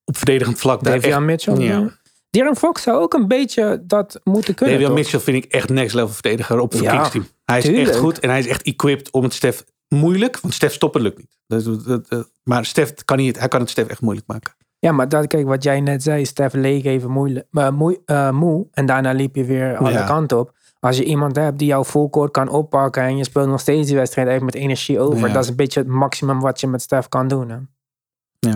op 0.05 0.17
verdedigend 0.17 0.59
vlak 0.59 0.83
daar 0.85 0.95
Davion 0.95 1.13
echt... 1.17 1.23
Mitchell. 1.27 1.57
Ja. 1.57 1.99
Darren 2.31 2.57
Fox 2.57 2.83
zou 2.83 3.01
ook 3.01 3.15
een 3.15 3.29
beetje 3.29 3.83
dat 3.87 4.21
moeten 4.25 4.55
kunnen. 4.55 4.75
Davion 4.75 4.91
toch? 4.95 4.99
Mitchell 5.03 5.21
vind 5.21 5.45
ik 5.45 5.53
echt 5.53 5.69
next 5.69 5.95
level 5.95 6.09
verdediger 6.15 6.59
op 6.61 6.73
het 6.73 6.81
Ja, 6.81 6.91
Kings 6.91 7.11
team. 7.11 7.27
Hij 7.45 7.59
is 7.59 7.65
tuurlijk. 7.65 7.89
echt 7.89 7.97
goed 7.99 8.19
en 8.19 8.29
hij 8.31 8.39
is 8.39 8.47
echt 8.47 8.63
equipped 8.63 9.11
om 9.11 9.23
het 9.23 9.35
Stef 9.35 9.65
moeilijk, 9.89 10.41
want 10.41 10.55
Stef 10.55 10.73
stoppen 10.73 11.01
lukt 11.01 11.19
niet. 11.19 11.39
Dat, 11.47 11.85
dat, 11.85 12.09
dat- 12.09 12.31
maar 12.43 12.65
Stef 12.65 12.95
kan 13.05 13.17
niet, 13.17 13.39
hij 13.39 13.49
kan 13.49 13.61
het 13.61 13.71
Stef 13.71 13.87
echt 13.87 14.01
moeilijk 14.01 14.27
maken. 14.27 14.55
Ja, 14.81 14.93
maar 14.93 15.09
dat, 15.09 15.27
kijk, 15.27 15.47
wat 15.47 15.63
jij 15.63 15.81
net 15.81 16.03
zei, 16.03 16.25
Stef 16.27 16.53
leek 16.53 16.85
even 16.85 17.11
moeilijk, 17.11 17.47
maar 17.51 17.75
moe, 17.75 18.01
eh, 18.05 18.31
moe. 18.31 18.67
En 18.73 18.87
daarna 18.87 19.13
liep 19.13 19.35
je 19.37 19.45
weer 19.45 19.77
alle 19.77 19.91
Ja. 19.91 20.07
kanten 20.07 20.39
op. 20.39 20.55
Als 20.81 20.97
je 20.97 21.05
iemand 21.05 21.37
hebt 21.37 21.59
die 21.59 21.69
jouw 21.69 21.85
full 21.85 22.09
court 22.11 22.31
kan 22.31 22.49
oppakken 22.49 23.03
en 23.03 23.17
je 23.17 23.25
speelt 23.25 23.49
nog 23.49 23.61
steeds 23.61 23.87
die 23.87 23.97
wedstrijd 23.97 24.29
even 24.29 24.45
met 24.45 24.55
energie 24.55 25.01
over. 25.01 25.27
Ja. 25.27 25.33
Dat 25.33 25.43
is 25.43 25.49
een 25.51 25.57
beetje 25.57 25.81
het 25.81 25.89
maximum 25.89 26.41
wat 26.41 26.61
je 26.61 26.67
met 26.67 26.83
Stef 26.83 27.09
kan 27.09 27.29
doen. 27.29 27.49
Hè? 27.51 27.59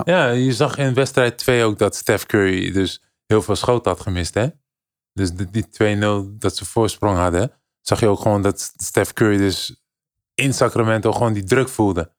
ja, 0.05 0.29
je 0.29 0.53
zag 0.53 0.77
in 0.79 0.95
wedstrijd 0.95 1.39
2 1.39 1.65
ook 1.65 1.79
dat 1.79 1.95
Steph 1.97 2.27
Curry 2.27 2.73
dus 2.73 3.03
heel 3.27 3.43
veel 3.43 3.57
schoten 3.57 3.91
had 3.91 4.01
gemist. 4.01 4.35
Hè? 4.35 4.47
Dus 5.13 5.33
die, 5.33 5.51
die 5.51 5.67
2-0 5.71 6.39
dat 6.39 6.57
ze 6.57 6.65
voorsprong 6.65 7.19
hadden, 7.19 7.53
zag 7.81 8.01
je 8.01 8.09
ook 8.09 8.21
gewoon 8.21 8.43
dat 8.43 8.73
Steph 8.77 9.13
Curry 9.13 9.37
dus 9.37 9.85
in 10.35 10.55
Sacramento 10.55 11.13
gewoon 11.13 11.33
die 11.33 11.45
druk 11.45 11.69
voelde. 11.69 12.13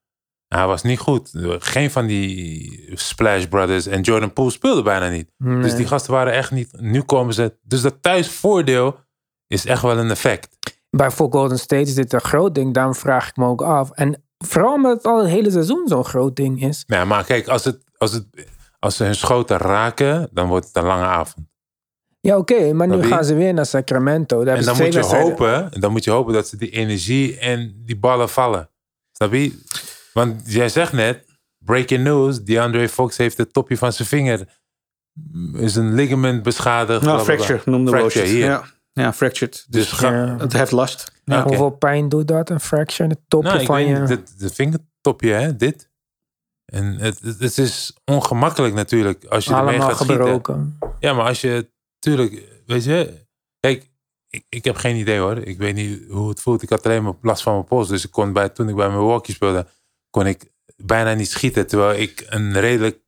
Hij 0.47 0.65
was 0.67 0.83
niet 0.83 0.99
goed. 0.99 1.29
Geen 1.59 1.91
van 1.91 2.05
die 2.05 2.91
Splash 2.93 3.45
Brothers 3.45 3.85
en 3.85 4.01
Jordan 4.01 4.33
Poole 4.33 4.51
speelden 4.51 4.83
bijna 4.83 5.09
niet. 5.09 5.31
Dus 5.37 5.75
die 5.75 5.87
gasten 5.87 6.13
waren 6.13 6.33
echt 6.33 6.51
niet. 6.51 6.69
Nu 6.79 7.01
komen 7.01 7.33
ze. 7.33 7.57
Dus 7.61 7.81
dat 7.81 8.01
thuisvoordeel 8.01 8.99
is 9.47 9.65
echt 9.65 9.81
wel 9.81 9.97
een 9.97 10.09
effect. 10.09 10.57
Bij 10.89 11.11
voor 11.11 11.31
Golden 11.31 11.59
State 11.59 11.81
is 11.81 11.95
dit 11.95 12.13
een 12.13 12.21
groot 12.21 12.55
ding, 12.55 12.73
daarom 12.73 12.95
vraag 12.95 13.29
ik 13.29 13.35
me 13.35 13.45
ook 13.45 13.61
af. 13.61 13.91
En 13.91 14.23
vooral 14.37 14.73
omdat 14.73 14.97
het 14.97 15.05
al 15.05 15.19
het 15.19 15.29
hele 15.29 15.51
seizoen 15.51 15.87
zo'n 15.87 16.05
groot 16.05 16.35
ding 16.35 16.61
is. 16.61 16.83
Ja, 16.87 17.05
maar 17.05 17.25
kijk, 17.25 17.47
als, 17.47 17.63
het, 17.63 17.83
als, 17.97 18.11
het, 18.11 18.25
als 18.79 18.95
ze 18.95 19.03
hun 19.03 19.15
schoten 19.15 19.57
raken, 19.57 20.29
dan 20.31 20.47
wordt 20.47 20.65
het 20.67 20.75
een 20.75 20.83
lange 20.83 21.05
avond. 21.05 21.47
Ja, 22.19 22.37
oké, 22.37 22.73
maar 22.73 22.87
nu 22.87 23.03
gaan 23.03 23.25
ze 23.25 23.35
weer 23.35 23.53
naar 23.53 23.65
Sacramento. 23.65 24.43
Daar 24.43 24.57
En 24.57 24.63
dan 24.63 24.77
moet, 24.77 24.93
je 24.93 24.99
hopen, 24.99 25.71
dan 25.79 25.91
moet 25.91 26.03
je 26.03 26.11
hopen 26.11 26.33
dat 26.33 26.47
ze 26.47 26.57
die 26.57 26.69
energie 26.69 27.39
en 27.39 27.81
die 27.85 27.97
ballen 27.97 28.29
vallen. 28.29 28.69
Snap 29.11 29.33
je? 29.33 29.63
Want 30.17 30.41
jij 30.45 30.69
zegt 30.69 30.93
net, 30.93 31.25
breaking 31.57 32.03
news, 32.03 32.43
DeAndre 32.43 32.89
Fox 32.89 33.17
heeft 33.17 33.37
het 33.37 33.53
topje 33.53 33.77
van 33.77 33.93
zijn 33.93 34.07
vinger. 34.07 34.47
Is 35.53 35.75
een 35.75 35.93
ligament 35.93 36.43
beschadigd. 36.43 37.01
Nou, 37.01 37.23
fracture 37.23 37.61
noemde 37.65 37.91
Fracture. 37.91 38.37
Ja, 38.37 38.63
ja, 38.91 39.13
fractured. 39.13 39.65
Dus 39.69 39.89
Dus 39.89 39.91
ga- 39.99 40.11
Ja. 40.11 40.37
het 40.37 40.53
heeft 40.53 40.71
last. 40.71 41.11
Ja. 41.23 41.43
Hoeveel 41.43 41.69
pijn 41.69 42.09
doet 42.09 42.27
dat? 42.27 42.49
Een 42.49 42.59
fracture, 42.59 43.09
het 43.09 43.19
topje 43.27 43.49
Nou, 43.49 43.59
ik 43.61 43.65
van 43.67 43.85
je... 43.85 43.95
het, 43.95 44.33
het 44.37 44.53
vingertopje, 44.53 45.31
hè, 45.31 45.55
dit. 45.55 45.89
En 46.65 46.85
het, 46.85 47.19
het, 47.39 47.57
is 47.57 47.97
ongemakkelijk 48.05 48.73
natuurlijk 48.73 49.25
als 49.25 49.45
je 49.45 49.53
ermee 49.53 49.67
allemaal 49.67 49.87
gaat 49.87 49.95
schieten. 49.97 50.15
gebroken. 50.15 50.77
Ja, 50.99 51.13
maar 51.13 51.25
als 51.25 51.41
je, 51.41 51.71
tuurlijk, 51.99 52.61
weet 52.65 52.83
je, 52.83 53.25
kijk, 53.59 53.89
ik, 54.29 54.45
ik 54.49 54.63
heb 54.65 54.75
geen 54.75 54.95
idee 54.95 55.19
hoor. 55.19 55.37
Ik 55.37 55.57
weet 55.57 55.75
niet 55.75 56.03
hoe 56.09 56.29
het 56.29 56.41
voelt. 56.41 56.61
Ik 56.61 56.69
had 56.69 56.85
alleen 56.85 57.03
maar 57.03 57.13
last 57.21 57.43
van 57.43 57.53
mijn 57.53 57.65
pols. 57.65 57.87
Dus 57.87 58.05
ik 58.05 58.11
kon 58.11 58.33
bij, 58.33 58.49
toen 58.49 58.69
ik 58.69 58.75
bij 58.75 58.89
Milwaukee 58.89 59.35
speelde, 59.35 59.67
kon 60.15 60.27
ik 60.27 60.51
bijna 60.75 61.13
niet 61.13 61.29
schieten. 61.29 61.67
Terwijl 61.67 61.99
ik 61.99 62.25
een 62.27 62.59
redelijk, 62.59 62.99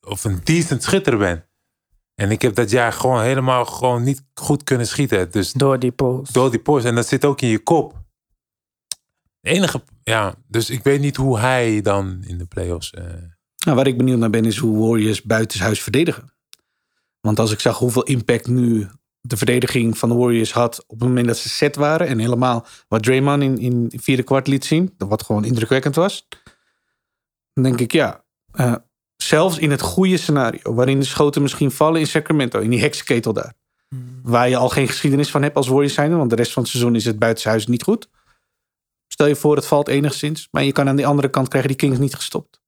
of 0.00 0.24
een 0.24 0.40
decent 0.44 0.82
schitter 0.82 1.18
ben. 1.18 1.46
En 2.14 2.30
ik 2.30 2.42
heb 2.42 2.54
dat 2.54 2.70
jaar 2.70 2.92
gewoon 2.92 3.22
helemaal 3.22 3.64
gewoon 3.64 4.02
niet 4.02 4.24
goed 4.34 4.64
kunnen 4.64 4.86
schieten. 4.86 5.30
Dus 5.30 5.52
Door 5.52 5.78
die 5.78 5.92
post. 5.92 6.34
door 6.34 6.50
die 6.50 6.60
pols. 6.60 6.84
En 6.84 6.94
dat 6.94 7.06
zit 7.06 7.24
ook 7.24 7.40
in 7.40 7.48
je 7.48 7.58
kop. 7.58 8.00
De 9.40 9.50
enige, 9.50 9.82
ja, 10.02 10.34
dus 10.46 10.70
ik 10.70 10.82
weet 10.82 11.00
niet 11.00 11.16
hoe 11.16 11.38
hij 11.38 11.80
dan 11.80 12.22
in 12.26 12.38
de 12.38 12.46
playoffs... 12.46 12.90
eh 12.90 13.04
Nou, 13.64 13.76
waar 13.76 13.86
ik 13.86 13.96
benieuwd 13.96 14.18
naar 14.18 14.30
ben 14.30 14.44
is 14.44 14.56
hoe 14.56 14.88
Warriors 14.88 15.22
buitenshuis 15.22 15.82
verdedigen. 15.82 16.32
Want 17.20 17.38
als 17.38 17.52
ik 17.52 17.60
zag 17.60 17.78
hoeveel 17.78 18.02
impact 18.02 18.46
nu 18.46 18.88
de 19.20 19.36
verdediging 19.36 19.98
van 19.98 20.08
de 20.08 20.14
Warriors 20.14 20.52
had 20.52 20.84
op 20.86 20.98
het 21.00 21.08
moment 21.08 21.26
dat 21.26 21.38
ze 21.38 21.48
set 21.48 21.76
waren. 21.76 22.06
En 22.06 22.18
helemaal 22.18 22.66
wat 22.88 23.02
Draymond 23.02 23.42
in, 23.42 23.58
in 23.58 23.88
het 23.90 24.02
vierde 24.02 24.22
kwart 24.22 24.46
liet 24.46 24.64
zien. 24.64 24.94
Wat 24.98 25.22
gewoon 25.22 25.44
indrukwekkend 25.44 25.94
was. 25.94 26.28
Dan 27.52 27.64
denk 27.64 27.80
ik 27.80 27.92
ja, 27.92 28.24
eh, 28.52 28.74
zelfs 29.16 29.58
in 29.58 29.70
het 29.70 29.80
goede 29.80 30.16
scenario. 30.16 30.74
Waarin 30.74 30.98
de 30.98 31.04
schoten 31.06 31.42
misschien 31.42 31.70
vallen 31.70 32.00
in 32.00 32.06
Sacramento. 32.06 32.60
In 32.60 32.70
die 32.70 32.80
heksenketel 32.80 33.32
daar. 33.32 33.54
Waar 34.22 34.48
je 34.48 34.56
al 34.56 34.68
geen 34.68 34.86
geschiedenis 34.88 35.30
van 35.30 35.42
hebt 35.42 35.56
als 35.56 35.68
Warriors 35.68 35.94
zijnde. 35.94 36.16
Want 36.16 36.30
de 36.30 36.36
rest 36.36 36.52
van 36.52 36.62
het 36.62 36.70
seizoen 36.72 36.94
is 36.94 37.04
het 37.04 37.18
buitenshuis 37.18 37.66
niet 37.66 37.82
goed. 37.82 38.08
Stel 39.08 39.26
je 39.26 39.36
voor 39.36 39.56
het 39.56 39.66
valt 39.66 39.88
enigszins. 39.88 40.48
Maar 40.50 40.62
je 40.64 40.72
kan 40.72 40.88
aan 40.88 40.96
die 40.96 41.06
andere 41.06 41.28
kant 41.30 41.48
krijgen 41.48 41.68
die 41.70 41.78
Kings 41.78 41.98
niet 41.98 42.14
gestopt. 42.14 42.60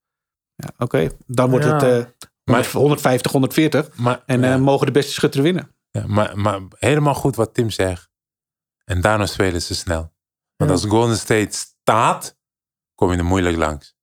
Ja, 0.54 0.68
oké. 0.78 1.08
Dan 1.26 1.50
wordt 1.50 1.64
Ja. 1.64 1.74
het 1.74 1.82
eh, 1.82 2.12
Maar- 2.44 2.70
150, 2.72 3.32
140. 3.32 3.96
maar, 3.96 4.22
En 4.26 4.40
ja. 4.40 4.54
eh, 4.54 4.60
mogen 4.60 4.86
de 4.86 4.92
beste 4.92 5.12
schutter 5.12 5.42
winnen. 5.42 5.70
Ja, 5.90 6.06
maar, 6.06 6.38
maar 6.38 6.60
helemaal 6.78 7.14
goed 7.14 7.36
wat 7.36 7.54
Tim 7.54 7.70
zegt. 7.70 8.08
En 8.84 9.00
daarna 9.00 9.26
spelen 9.26 9.62
ze 9.62 9.74
snel. 9.74 10.00
Want 10.56 10.70
Ja. 10.70 10.76
als 10.76 10.84
Golden 10.84 11.16
State 11.16 11.56
staat, 11.56 12.36
kom 12.94 13.10
je 13.12 13.16
er 13.18 13.24
moeilijk 13.24 13.56
langs. 13.56 13.94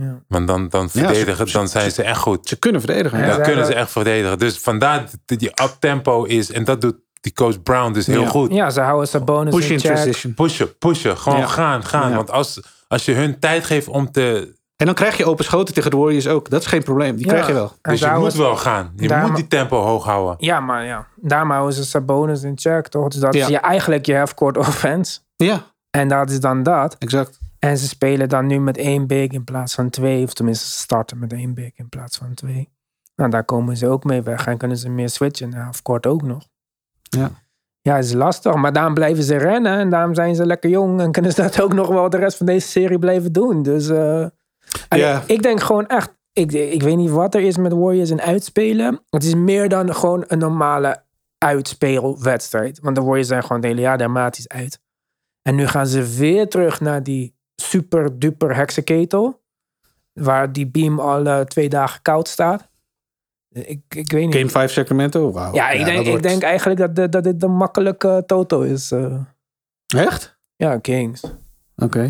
Ja. 0.00 0.22
Want 0.28 0.46
dan, 0.46 0.68
dan 0.68 0.90
verdedigen, 0.90 1.46
ze- 1.48 1.52
dan 1.56 1.68
zijn 1.68 1.84
ze- 1.84 1.90
ze 1.94 2.02
echt 2.02 2.18
goed. 2.18 2.48
Ze 2.48 2.56
kunnen 2.58 2.80
verdedigen. 2.80 3.18
Ja. 3.18 3.26
Dan 3.26 3.42
kunnen 3.42 3.66
ze 3.66 3.74
echt 3.74 3.90
verdedigen. 3.90 4.38
Dus 4.38 4.58
vandaar 4.58 5.04
dat 5.26 5.38
die 5.38 5.48
up-tempo 5.48 6.24
is. 6.24 6.52
En 6.52 6.64
dat 6.64 6.80
doet 6.80 6.96
die 7.20 7.32
coach 7.32 7.62
Brown 7.62 7.92
dus 7.92 8.06
heel 8.06 8.20
Ja. 8.20 8.28
goed. 8.28 8.52
Ja, 8.52 8.70
ze 8.70 8.80
houden 8.80 9.08
zijn 9.08 9.24
bonus 9.24 9.54
Push 9.54 9.70
in 9.70 9.78
check. 9.80 9.92
transition. 9.94 10.34
Pushen, 10.34 10.78
pushen. 10.78 11.16
Gewoon 11.18 11.38
Ja. 11.38 11.46
gaan, 11.46 11.84
gaan. 11.84 12.10
Ja. 12.10 12.16
Want 12.16 12.30
als, 12.30 12.60
als 12.88 13.04
je 13.04 13.12
hun 13.12 13.38
tijd 13.38 13.64
geeft 13.64 13.88
om 13.88 14.10
te... 14.10 14.58
En 14.76 14.86
dan 14.86 14.94
krijg 14.94 15.16
je 15.16 15.24
open 15.26 15.44
schoten 15.44 15.74
tegen 15.74 15.90
de 15.90 15.96
Warriors 15.96 16.26
ook. 16.28 16.50
Dat 16.50 16.60
is 16.60 16.66
geen 16.66 16.82
probleem. 16.82 17.16
Die 17.16 17.24
Ja. 17.26 17.32
krijg 17.32 17.46
je 17.46 17.52
wel. 17.52 17.72
En 17.82 17.90
Dus 17.90 18.00
je 18.00 18.10
moet 18.18 18.34
wel 18.34 18.56
gaan. 18.56 18.92
Je 18.96 19.14
moet 19.26 19.36
die 19.36 19.46
tempo 19.46 19.82
hoog 19.82 20.04
houden. 20.04 20.34
Ja, 20.38 20.60
maar 20.60 20.84
ja. 20.84 21.06
Daarom 21.16 21.50
houden 21.50 21.74
ze 21.74 21.82
zijn 21.82 22.04
bonus 22.04 22.42
in 22.42 22.52
check, 22.58 22.88
toch? 22.88 23.08
Dus 23.08 23.20
dat 23.20 23.34
Ja. 23.34 23.42
is 23.42 23.48
je, 23.48 23.58
eigenlijk 23.58 24.06
je 24.06 24.16
half-court 24.16 24.56
offense. 24.66 25.18
Ja, 25.36 25.62
En 25.90 26.08
dat 26.08 26.30
is 26.30 26.40
dan 26.40 26.62
dat. 26.62 26.96
exact. 26.98 27.38
En 27.60 27.78
ze 27.78 27.88
spelen 27.88 28.28
dan 28.28 28.46
nu 28.46 28.60
met 28.60 28.76
één 28.76 29.06
big 29.06 29.30
in 29.30 29.44
plaats 29.44 29.74
van 29.74 29.90
twee. 29.90 30.24
Of 30.24 30.34
tenminste, 30.34 30.66
ze 30.66 30.76
starten 30.76 31.18
met 31.18 31.32
één 31.32 31.54
big 31.54 31.70
in 31.74 31.88
plaats 31.88 32.16
van 32.18 32.34
twee. 32.34 32.68
Nou, 33.16 33.30
daar 33.30 33.44
komen 33.44 33.76
ze 33.76 33.86
ook 33.86 34.04
mee 34.04 34.22
weg. 34.22 34.46
En 34.46 34.56
kunnen 34.58 34.76
ze 34.76 34.88
meer 34.88 35.08
switchen. 35.08 35.48
Nou, 35.48 35.62
half-court 35.62 36.06
ook 36.06 36.22
nog. 36.22 36.46
Ja. 37.02 37.30
Ja, 37.82 37.96
is 37.96 38.12
lastig. 38.12 38.54
Maar 38.54 38.72
daarom 38.72 38.94
blijven 38.94 39.22
ze 39.22 39.36
rennen. 39.36 39.78
En 39.78 39.90
daarom 39.90 40.14
zijn 40.14 40.34
ze 40.34 40.46
lekker 40.46 40.70
jong. 40.70 41.00
En 41.00 41.12
kunnen 41.12 41.32
ze 41.32 41.42
dat 41.42 41.60
ook 41.60 41.72
nog 41.72 41.88
wel 41.88 42.10
de 42.10 42.16
rest 42.16 42.36
van 42.36 42.46
deze 42.46 42.68
serie 42.68 42.98
blijven 42.98 43.32
doen. 43.32 43.62
Dus 43.62 43.88
eh, 43.88 44.26
Ja. 44.88 45.22
ik 45.26 45.42
denk 45.42 45.60
gewoon 45.60 45.86
echt... 45.86 46.18
Ik, 46.32 46.52
ik 46.52 46.82
weet 46.82 46.96
niet 46.96 47.10
wat 47.10 47.34
er 47.34 47.40
is 47.40 47.56
met 47.56 47.72
Warriors 47.72 48.10
en 48.10 48.20
uitspelen. 48.20 49.00
Het 49.10 49.24
is 49.24 49.34
meer 49.34 49.68
dan 49.68 49.94
gewoon 49.94 50.24
een 50.26 50.38
normale 50.38 51.02
uitspeelwedstrijd. 51.38 52.80
Want 52.80 52.96
de 52.96 53.02
Warriors 53.02 53.28
zijn 53.28 53.42
gewoon 53.42 53.58
het 53.58 53.66
hele 53.66 53.80
jaar 53.80 53.98
dramatisch 53.98 54.48
uit. 54.48 54.80
En 55.42 55.54
nu 55.54 55.66
gaan 55.66 55.86
ze 55.86 56.02
weer 56.16 56.48
terug 56.48 56.80
naar 56.80 57.02
die 57.02 57.34
super 57.60 58.18
duper 58.18 58.56
heksenketel. 58.56 59.40
Waar 60.12 60.52
die 60.52 60.66
beam 60.66 61.00
al 61.00 61.26
eh, 61.26 61.40
twee 61.40 61.68
dagen 61.68 62.02
koud 62.02 62.28
staat. 62.28 62.68
Ik, 63.48 63.80
ik 63.88 64.12
weet 64.12 64.26
niet. 64.26 64.34
Game 64.34 64.48
5 64.48 64.72
Sacramento. 64.72 65.32
Wauw. 65.32 65.54
ja, 65.54 65.70
ik, 65.70 65.84
denk, 65.84 65.96
dat 65.96 66.04
ik 66.04 66.10
wordt- 66.10 66.22
denk 66.22 66.42
eigenlijk 66.42 66.80
dat, 66.80 66.96
dit- 66.96 67.12
dat 67.12 67.24
dit 67.24 67.42
een 67.42 67.56
makkelijke 67.56 68.22
toto 68.26 68.60
is. 68.60 68.90
eh. 68.92 69.14
Echt? 69.96 70.38
ja, 70.56 70.78
Kings. 70.78 71.22
Oké. 71.76 72.08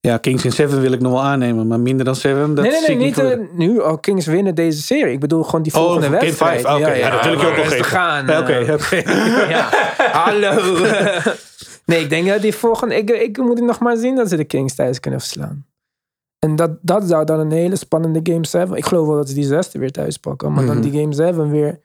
Ja, 0.00 0.16
Kings 0.18 0.44
in 0.44 0.52
7 0.52 0.80
wil 0.80 0.92
ik 0.92 1.00
nog 1.00 1.12
wel 1.12 1.22
aannemen. 1.22 1.66
Maar 1.66 1.80
minder 1.80 2.04
dan 2.04 2.14
7, 2.16 2.54
dat 2.54 2.64
nee, 2.64 2.72
nee, 2.72 2.96
nee, 2.96 2.96
niet 2.96 3.18
eh, 3.18 3.38
nu. 3.52 3.78
Oh, 3.78 4.00
Kings 4.00 4.26
winnen 4.26 4.54
deze 4.54 4.82
serie. 4.82 5.12
Ik 5.12 5.20
bedoel 5.20 5.42
gewoon 5.42 5.62
die 5.62 5.74
Oh, 5.74 5.78
volgende 5.80 6.06
game 6.06 6.18
wedstrijd. 6.20 6.60
5. 6.60 6.76
Oké, 6.80 6.92
ja, 6.92 7.10
dat 7.10 7.24
wil 7.24 7.32
ik 7.32 7.40
je 7.40 7.46
ook 7.46 7.56
nog 7.56 7.64
rustig 7.64 7.76
geven. 7.86 7.98
gaan. 7.98 8.26
Ja, 8.26 8.40
Oké, 8.40 8.52
eh. 8.52 8.72
oké. 8.74 8.96
ja. 9.48 9.68
Hallo. 10.22 10.76
nee, 11.90 12.02
ik 12.02 12.10
denk 12.10 12.28
dat 12.28 12.42
die 12.42 12.54
volgende... 12.54 12.94
Ik, 12.96 13.10
ik 13.10 13.36
moet 13.38 13.58
het 13.58 13.66
nog 13.66 13.80
maar 13.80 13.96
zien 13.96 14.16
dat 14.16 14.28
ze 14.28 14.36
de 14.36 14.44
Kings 14.44 14.74
thuis 14.74 15.00
kunnen 15.00 15.20
verslaan. 15.20 15.66
En 16.38 16.56
dat, 16.56 16.70
dat 16.82 17.04
zou 17.08 17.24
dan 17.24 17.38
een 17.40 17.50
hele 17.50 17.76
spannende 17.76 18.20
Game 18.22 18.46
7. 18.46 18.76
Ik 18.76 18.84
geloof 18.86 19.06
wel 19.06 19.16
dat 19.16 19.28
ze 19.28 19.34
die 19.34 19.44
zesde 19.44 19.78
weer 19.78 19.90
thuis 19.92 20.16
pakken. 20.16 20.52
Maar 20.52 20.64
Mhm. 20.64 20.72
dan 20.72 20.82
die 20.82 21.00
Game 21.00 21.12
7 21.14 21.50
weer... 21.50 21.80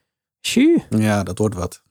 Shoo. 0.46 0.74
Ja, 0.90 1.22
dat 1.22 1.38
wordt 1.38 1.54
wat. 1.54 1.82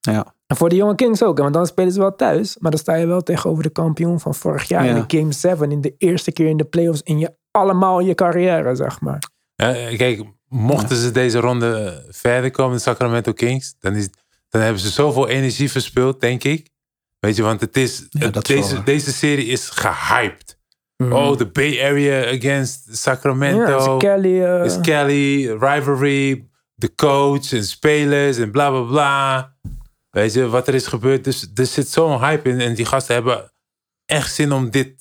Ja. 0.00 0.34
En 0.46 0.56
voor 0.56 0.68
de 0.68 0.76
jonge 0.76 0.94
Kings 0.94 1.22
ook. 1.22 1.38
Want 1.38 1.54
dan 1.54 1.66
spelen 1.66 1.92
ze 1.92 1.98
wel 1.98 2.14
thuis. 2.16 2.56
Maar 2.58 2.70
dan 2.70 2.80
sta 2.80 2.94
je 2.94 3.06
wel 3.06 3.22
tegenover 3.22 3.62
de 3.62 3.70
kampioen 3.70 4.20
van 4.20 4.34
vorig 4.34 4.64
jaar. 4.68 4.84
Ja. 4.84 4.94
In 4.96 5.04
de 5.08 5.16
Game 5.18 5.32
7. 5.32 5.70
In 5.70 5.80
de 5.80 5.94
eerste 5.98 6.32
keer 6.32 6.46
in 6.48 6.56
de 6.56 6.64
playoffs. 6.64 7.02
In 7.02 7.18
je 7.18 7.34
allemaal 7.50 8.00
je 8.00 8.14
carrière, 8.14 8.74
zeg 8.74 9.00
maar. 9.00 9.28
Ja, 9.54 9.72
kijk, 9.96 10.22
mochten 10.48 10.96
ze 10.96 11.10
deze 11.10 11.38
ronde 11.38 12.04
verder 12.08 12.50
komen, 12.50 12.76
de 12.76 12.82
Sacramento 12.82 13.32
Kings, 13.32 13.74
dan, 13.80 13.94
is, 13.94 14.08
dan 14.48 14.60
hebben 14.62 14.80
ze 14.80 14.88
zoveel 14.90 15.28
energie 15.28 15.70
verspild, 15.70 16.20
denk 16.20 16.44
ik. 16.44 16.70
Weet 17.18 17.36
je, 17.36 17.42
want 17.42 17.60
het 17.60 17.76
is, 17.76 18.06
Ja, 18.10 18.24
het- 18.24 18.34
dat 18.34 18.48
is 18.48 18.54
wel 18.58 18.68
deze, 18.68 18.82
deze 18.82 19.12
serie 19.12 19.46
is 19.46 19.68
gehyped. 19.68 20.54
Oh, 20.96 21.36
de 21.36 21.46
Bay 21.46 21.84
Area 21.84 22.36
against 22.36 22.96
Sacramento. 22.96 23.60
Ja, 23.70 23.76
is 23.94 23.98
Kelly... 23.98 24.42
eh, 24.44 24.64
is 24.64 24.80
Kelly, 24.80 25.46
rivalry, 25.50 26.48
de 26.74 26.94
coach 26.94 27.52
en 27.52 27.64
spelers 27.64 28.36
en 28.36 28.50
bla 28.50 28.70
bla 28.70 28.80
bla. 28.82 29.54
Weet 30.10 30.32
je, 30.32 30.48
wat 30.48 30.68
er 30.68 30.74
is 30.74 30.86
gebeurd. 30.86 31.24
Dus 31.24 31.50
er 31.54 31.66
zit 31.66 31.88
zo'n 31.88 32.18
hype 32.24 32.48
in. 32.48 32.60
En 32.60 32.74
die 32.74 32.84
gasten 32.86 33.14
hebben 33.14 33.52
echt 34.04 34.34
zin 34.34 34.52
om 34.52 34.70
dit. 34.70 34.94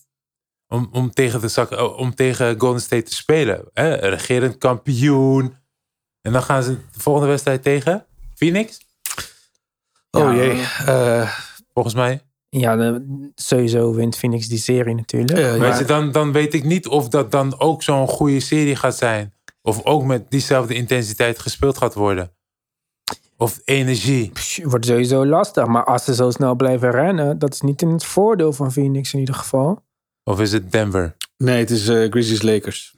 Om, 0.68 0.90
om, 0.92 1.12
tegen, 1.12 1.42
de, 1.42 1.68
oh, 1.78 1.98
om 1.98 2.16
tegen 2.16 2.60
Golden 2.60 2.82
State 2.82 3.04
te 3.04 3.16
spelen. 3.16 3.70
Hè? 3.74 3.94
Regerend 3.96 4.58
kampioen. 4.58 5.56
En 6.22 6.32
dan 6.32 6.44
gaan 6.44 6.64
ze 6.64 6.72
de 6.92 7.00
volgende 7.00 7.28
wedstrijd 7.28 7.64
tegen 7.64 8.06
Phoenix. 8.36 8.80
Oh 10.12 10.22
Ja. 10.36 10.44
jee. 10.44 10.62
Eh, 10.86 11.40
Volgens 11.76 11.96
mij. 11.96 12.22
Ja, 12.50 12.76
de- 12.76 13.32
sowieso 13.36 13.94
wint 13.94 14.18
Phoenix 14.18 14.48
die 14.48 14.58
serie 14.58 14.96
natuurlijk. 14.96 15.38
Weet 15.38 15.60
ja. 15.60 15.78
je, 15.78 15.86
dan, 15.86 16.12
dan 16.12 16.32
weet 16.32 16.54
ik 16.54 16.64
niet 16.64 16.88
of 16.88 17.10
dat 17.10 17.32
dan 17.32 17.60
ook 17.60 17.84
zo'n 17.84 18.08
goede 18.08 18.40
serie 18.40 18.76
gaat 18.76 18.96
zijn. 18.96 19.34
Of 19.62 19.84
ook 19.84 20.04
met 20.04 20.32
diezelfde 20.32 20.74
intensiteit 20.74 21.40
gespeeld 21.40 21.78
gaat 21.78 21.94
worden. 21.94 22.32
Of 23.38 23.62
energie. 23.66 24.30
Psh, 24.32 24.64
wordt 24.64 24.86
sowieso 24.86 25.26
lastig. 25.26 25.66
Maar 25.66 25.84
als 25.84 26.04
ze 26.04 26.16
zo 26.16 26.32
snel 26.32 26.56
blijven 26.56 26.92
rennen, 26.92 27.40
dat 27.40 27.54
is 27.54 27.62
niet 27.62 27.82
in 27.82 27.90
het 27.90 28.06
voordeel 28.06 28.54
van 28.54 28.72
Phoenix 28.72 29.14
in 29.14 29.20
ieder 29.20 29.36
geval. 29.36 29.84
Of 30.24 30.40
is 30.40 30.52
het 30.52 30.72
Denver? 30.72 31.16
Nee, 31.38 31.60
het 31.60 31.70
is 31.70 31.88
eh, 31.88 32.10
Grizzlies 32.10 32.42
Lakers. 32.42 32.96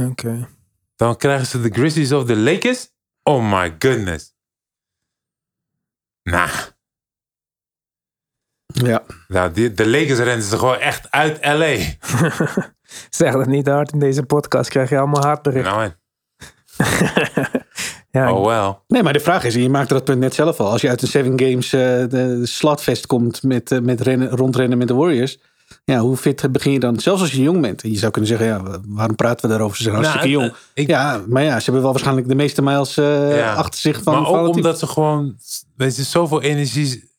Oké. 0.00 0.48
Dan 0.96 1.16
krijgen 1.16 1.46
ze 1.46 1.60
de 1.60 1.70
Grizzlies 1.70 2.12
of 2.12 2.24
de 2.24 2.36
Lakers? 2.36 2.90
Oh 3.22 3.50
my 3.50 3.76
goodness. 3.78 4.34
Nou, 6.22 6.50
Ja. 8.74 9.02
nou 9.28 9.52
die, 9.52 9.72
de 9.72 9.88
Lakers 9.88 10.18
rennen 10.18 10.42
ze 10.46 10.58
gewoon 10.58 10.78
echt 10.78 11.10
uit 11.10 11.38
LA. 11.42 11.76
Zeg 13.10 13.32
dat 13.32 13.46
niet 13.46 13.68
hard 13.68 13.92
in 13.92 13.98
deze 13.98 14.22
podcast, 14.22 14.70
krijg 14.70 14.88
je 14.90 14.98
allemaal 14.98 15.22
hartberichten. 15.22 15.72
Nou, 15.74 15.90
ja, 18.10 18.32
oh 18.32 18.46
well. 18.46 18.76
Nee, 18.88 19.02
maar 19.02 19.12
de 19.12 19.20
vraag 19.20 19.44
is, 19.44 19.54
en 19.54 19.62
je 19.62 19.68
maakte 19.68 19.94
dat 19.94 20.04
punt 20.04 20.18
net 20.18 20.34
zelf 20.34 20.60
al. 20.60 20.70
Als 20.70 20.80
je 20.80 20.88
uit 20.88 21.02
een 21.02 21.08
Seven 21.08 21.40
Games 21.40 21.72
eh, 21.72 21.80
de, 22.08 22.40
slotfest 22.42 23.06
komt 23.06 23.42
met, 23.42 23.70
eh, 23.72 23.78
met 23.80 24.00
rennen, 24.00 24.28
rondrennen 24.30 24.78
met 24.78 24.88
de 24.88 24.94
Warriors. 24.94 25.38
Ja, 25.84 25.98
hoe 25.98 26.16
fit 26.16 26.52
begin 26.52 26.72
je 26.72 26.80
dan? 26.80 26.98
Zelfs 27.00 27.20
als 27.20 27.32
je 27.32 27.42
jong 27.42 27.60
bent. 27.60 27.82
En 27.82 27.90
je 27.90 27.98
zou 27.98 28.12
kunnen 28.12 28.30
zeggen, 28.30 28.46
ja, 28.46 28.80
waarom 28.88 29.16
praten 29.16 29.42
we 29.42 29.48
daarover? 29.48 29.76
Ze 29.76 29.82
zijn 29.82 29.94
hartstikke 29.94 30.28
Nou, 30.28 30.40
jong. 30.40 30.54
ik- 30.74 30.88
ja, 30.88 31.22
maar 31.28 31.42
ja, 31.42 31.56
ze 31.58 31.64
hebben 31.64 31.82
wel 31.82 31.90
waarschijnlijk 31.90 32.28
de 32.28 32.34
meeste 32.34 32.62
miles 32.62 32.96
eh, 32.96 33.36
Ja. 33.36 33.54
achter 33.54 33.80
zich 33.80 34.02
van 34.02 34.14
maar 34.22 34.30
ook 34.30 34.54
omdat 34.54 34.78
ze 34.78 34.86
gewoon 34.86 35.36
weet 35.76 35.96
je, 35.96 36.02
zoveel 36.02 36.42
energie 36.42 37.12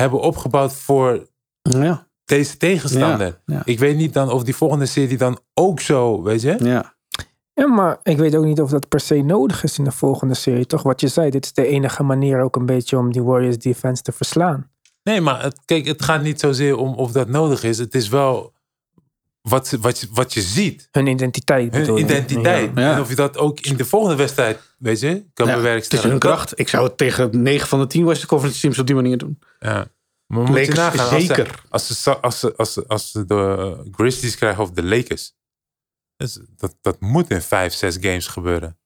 hebben 0.00 0.20
opgebouwd 0.20 0.72
voor 0.72 1.28
Ja, 1.62 2.06
deze 2.24 2.56
tegenstander. 2.56 3.40
Ja, 3.44 3.54
ja. 3.54 3.62
Ik 3.64 3.78
weet 3.78 3.96
niet 3.96 4.12
dan 4.12 4.30
of 4.30 4.42
die 4.42 4.56
volgende 4.56 4.86
serie 4.86 5.16
dan 5.16 5.38
ook 5.54 5.80
zo, 5.80 6.22
weet 6.22 6.42
je? 6.42 6.56
ja. 6.58 6.98
Ja, 7.52 7.66
maar 7.66 7.98
ik 8.02 8.16
weet 8.16 8.34
ook 8.36 8.44
niet 8.44 8.60
of 8.60 8.70
dat 8.70 8.88
per 8.88 9.00
se 9.00 9.22
nodig 9.22 9.62
is 9.62 9.78
in 9.78 9.84
de 9.84 9.92
volgende 9.92 10.34
serie. 10.34 10.66
Toch 10.66 10.82
wat 10.82 11.00
je 11.00 11.08
zei, 11.08 11.30
dit 11.30 11.44
is 11.44 11.52
de 11.52 11.66
enige 11.66 12.02
manier 12.02 12.40
ook 12.40 12.56
een 12.56 12.66
beetje 12.66 12.98
om 12.98 13.12
die 13.12 13.22
Warriors 13.22 13.58
defense 13.58 14.02
te 14.02 14.12
verslaan. 14.12 14.70
Nee, 15.02 15.20
maar 15.20 15.42
het, 15.42 15.60
kijk, 15.64 15.86
het 15.86 16.02
gaat 16.02 16.22
niet 16.22 16.40
zozeer 16.40 16.76
om 16.76 16.94
of 16.94 17.12
dat 17.12 17.28
nodig 17.28 17.62
is. 17.62 17.78
Het 17.78 17.94
is 17.94 18.08
wel 18.08 18.52
wat, 19.40 19.66
ze- 19.68 19.78
wat, 19.78 19.98
je, 20.00 20.08
wat 20.10 20.32
je 20.34 20.42
ziet. 20.42 20.88
Hun 20.90 21.06
identiteit 21.06 21.74
Hun 21.74 21.96
identiteit. 21.98 22.70
Ja. 22.74 22.94
En 22.94 23.00
of 23.00 23.08
je 23.08 23.14
dat 23.14 23.36
ook 23.36 23.60
in 23.60 23.76
de 23.76 23.84
volgende 23.84 24.16
wedstrijd, 24.16 24.74
weet 24.78 25.00
je, 25.00 25.08
kan 25.08 25.46
Ja, 25.46 25.52
het 25.52 25.60
is 25.60 25.62
bewerkstelligen. 25.62 26.10
hun 26.10 26.18
kracht. 26.20 26.58
Ik 26.58 26.68
zou 26.68 26.84
het 26.86 26.96
tegen 26.96 27.42
9 27.42 27.68
van 27.68 27.80
de 27.80 27.86
10 27.86 28.04
Western 28.04 28.28
Conference 28.28 28.60
teams 28.60 28.78
op 28.78 28.86
die 28.86 28.94
manier 28.94 29.18
doen. 29.18 29.38
Ja. 29.58 29.90
Maar 30.26 30.38
moet 30.38 30.46
je 30.48 30.52
Lakers 30.54 30.76
nagaan, 30.76 30.98
als 31.14 31.20
ze- 31.26 31.34
zeker. 31.34 31.64
Als 31.68 32.02
ze, 32.02 32.18
als, 32.20 32.40
ze, 32.40 32.56
als, 32.56 32.72
ze, 32.72 32.84
als 32.86 33.10
ze 33.10 33.24
de 33.24 33.88
Grizzlies 33.92 34.36
krijgen 34.36 34.62
of 34.62 34.70
de 34.70 34.82
Lakers. 34.84 35.34
Dus 36.16 36.40
dat, 36.56 36.76
dat 36.80 37.00
moet 37.00 37.30
in 37.30 37.42
vijf, 37.42 37.72
zes 37.72 37.96
games 38.00 38.26
gebeuren. 38.26 38.78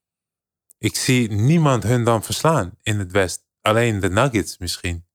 Ik 0.79 0.97
zie 0.97 1.31
niemand 1.31 1.83
hun 1.83 2.05
dan 2.05 2.23
verslaan 2.23 2.79
in 2.83 2.99
het 2.99 3.12
West. 3.12 3.47
Alleen 3.61 4.01
de 4.01 4.11
Nuggets 4.11 4.59
misschien. 4.59 5.07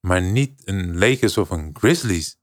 Maar 0.00 0.22
niet 0.22 0.62
een 0.64 0.98
Lakers 0.98 1.38
of 1.38 1.50
een 1.50 1.70
Grizzlies. 1.78 2.38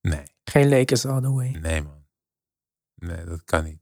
Nee, 0.00 0.22
Geen 0.48 0.68
Lakers 0.68 1.06
all 1.06 1.20
the 1.20 1.32
way. 1.32 1.48
nee 1.60 1.82
man. 1.82 2.06
Nee, 2.94 3.24
dat 3.24 3.44
kan 3.44 3.64
niet. 3.64 3.80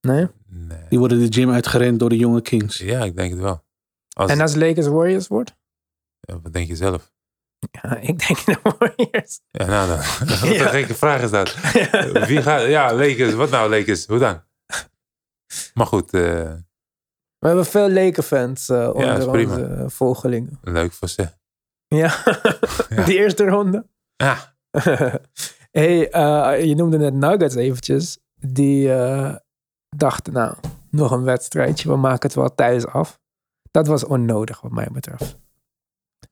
Nee? 0.00 0.26
Nee. 0.46 0.78
Die 0.88 0.98
worden 0.98 1.18
de 1.18 1.32
gym 1.32 1.50
uitgerend 1.50 1.98
door 1.98 2.08
de 2.08 2.16
jonge 2.16 2.42
Kings. 2.42 2.78
Ja, 2.78 3.04
ik 3.04 3.16
denk 3.16 3.30
het 3.32 3.40
wel. 3.40 3.64
Als, 4.16 4.30
En 4.30 4.40
als 4.40 4.54
Lakers 4.54 4.86
Warriors 4.86 5.28
wordt? 5.28 5.56
ja, 6.20 6.40
wat 6.40 6.52
denk 6.52 6.68
je 6.68 6.76
zelf? 6.76 7.12
Ja, 7.70 7.96
ik 7.96 8.26
denk 8.26 8.44
de 8.46 8.58
Warriors. 8.62 9.40
Ja, 9.50 9.66
nou 9.66 9.88
dan. 9.88 9.96
Wat 9.98 10.42
een 10.42 10.68
gekke 10.68 10.94
vraag 10.94 11.22
is 11.22 11.30
dat. 11.30 11.54
Wie 12.28 12.42
gaat... 12.42 12.66
Ja, 12.66 12.94
Lakers. 12.94 13.34
Wat 13.34 13.50
nou 13.50 13.70
Lakers? 13.70 14.06
Hoe 14.06 14.18
dan? 14.18 14.42
Maar 15.74 15.86
goed, 15.86 16.14
eh, 16.14 16.20
We 17.38 17.46
hebben 17.46 17.66
veel 17.66 17.90
Laker-fans 17.90 18.68
eh, 18.68 18.82
is 18.82 18.86
onder 18.92 19.30
prima. 19.30 19.52
onze 19.52 19.64
eh, 19.74 19.88
volgelingen. 19.88 20.58
leuk 20.62 20.92
voor 20.92 21.08
ze. 21.08 21.22
Ja, 21.86 22.22
Ja. 22.88 23.04
die 23.04 23.16
eerste 23.18 23.44
ronde. 23.48 23.86
Ja, 24.16 24.54
hey, 25.72 26.10
eh, 26.10 26.64
je 26.64 26.74
noemde 26.74 26.98
net 26.98 27.14
Nuggets 27.14 27.54
eventjes. 27.54 28.18
Die 28.34 28.92
eh, 28.92 29.34
dachten, 29.88 30.32
nou, 30.32 30.54
nog 30.90 31.10
een 31.10 31.22
wedstrijdje. 31.22 31.88
We 31.88 31.96
maken 31.96 32.28
het 32.28 32.34
wel 32.34 32.54
thuis 32.54 32.86
af. 32.86 33.20
Dat 33.70 33.86
was 33.86 34.04
onnodig 34.04 34.60
wat 34.60 34.72
mij 34.72 34.88
betreft. 34.92 35.38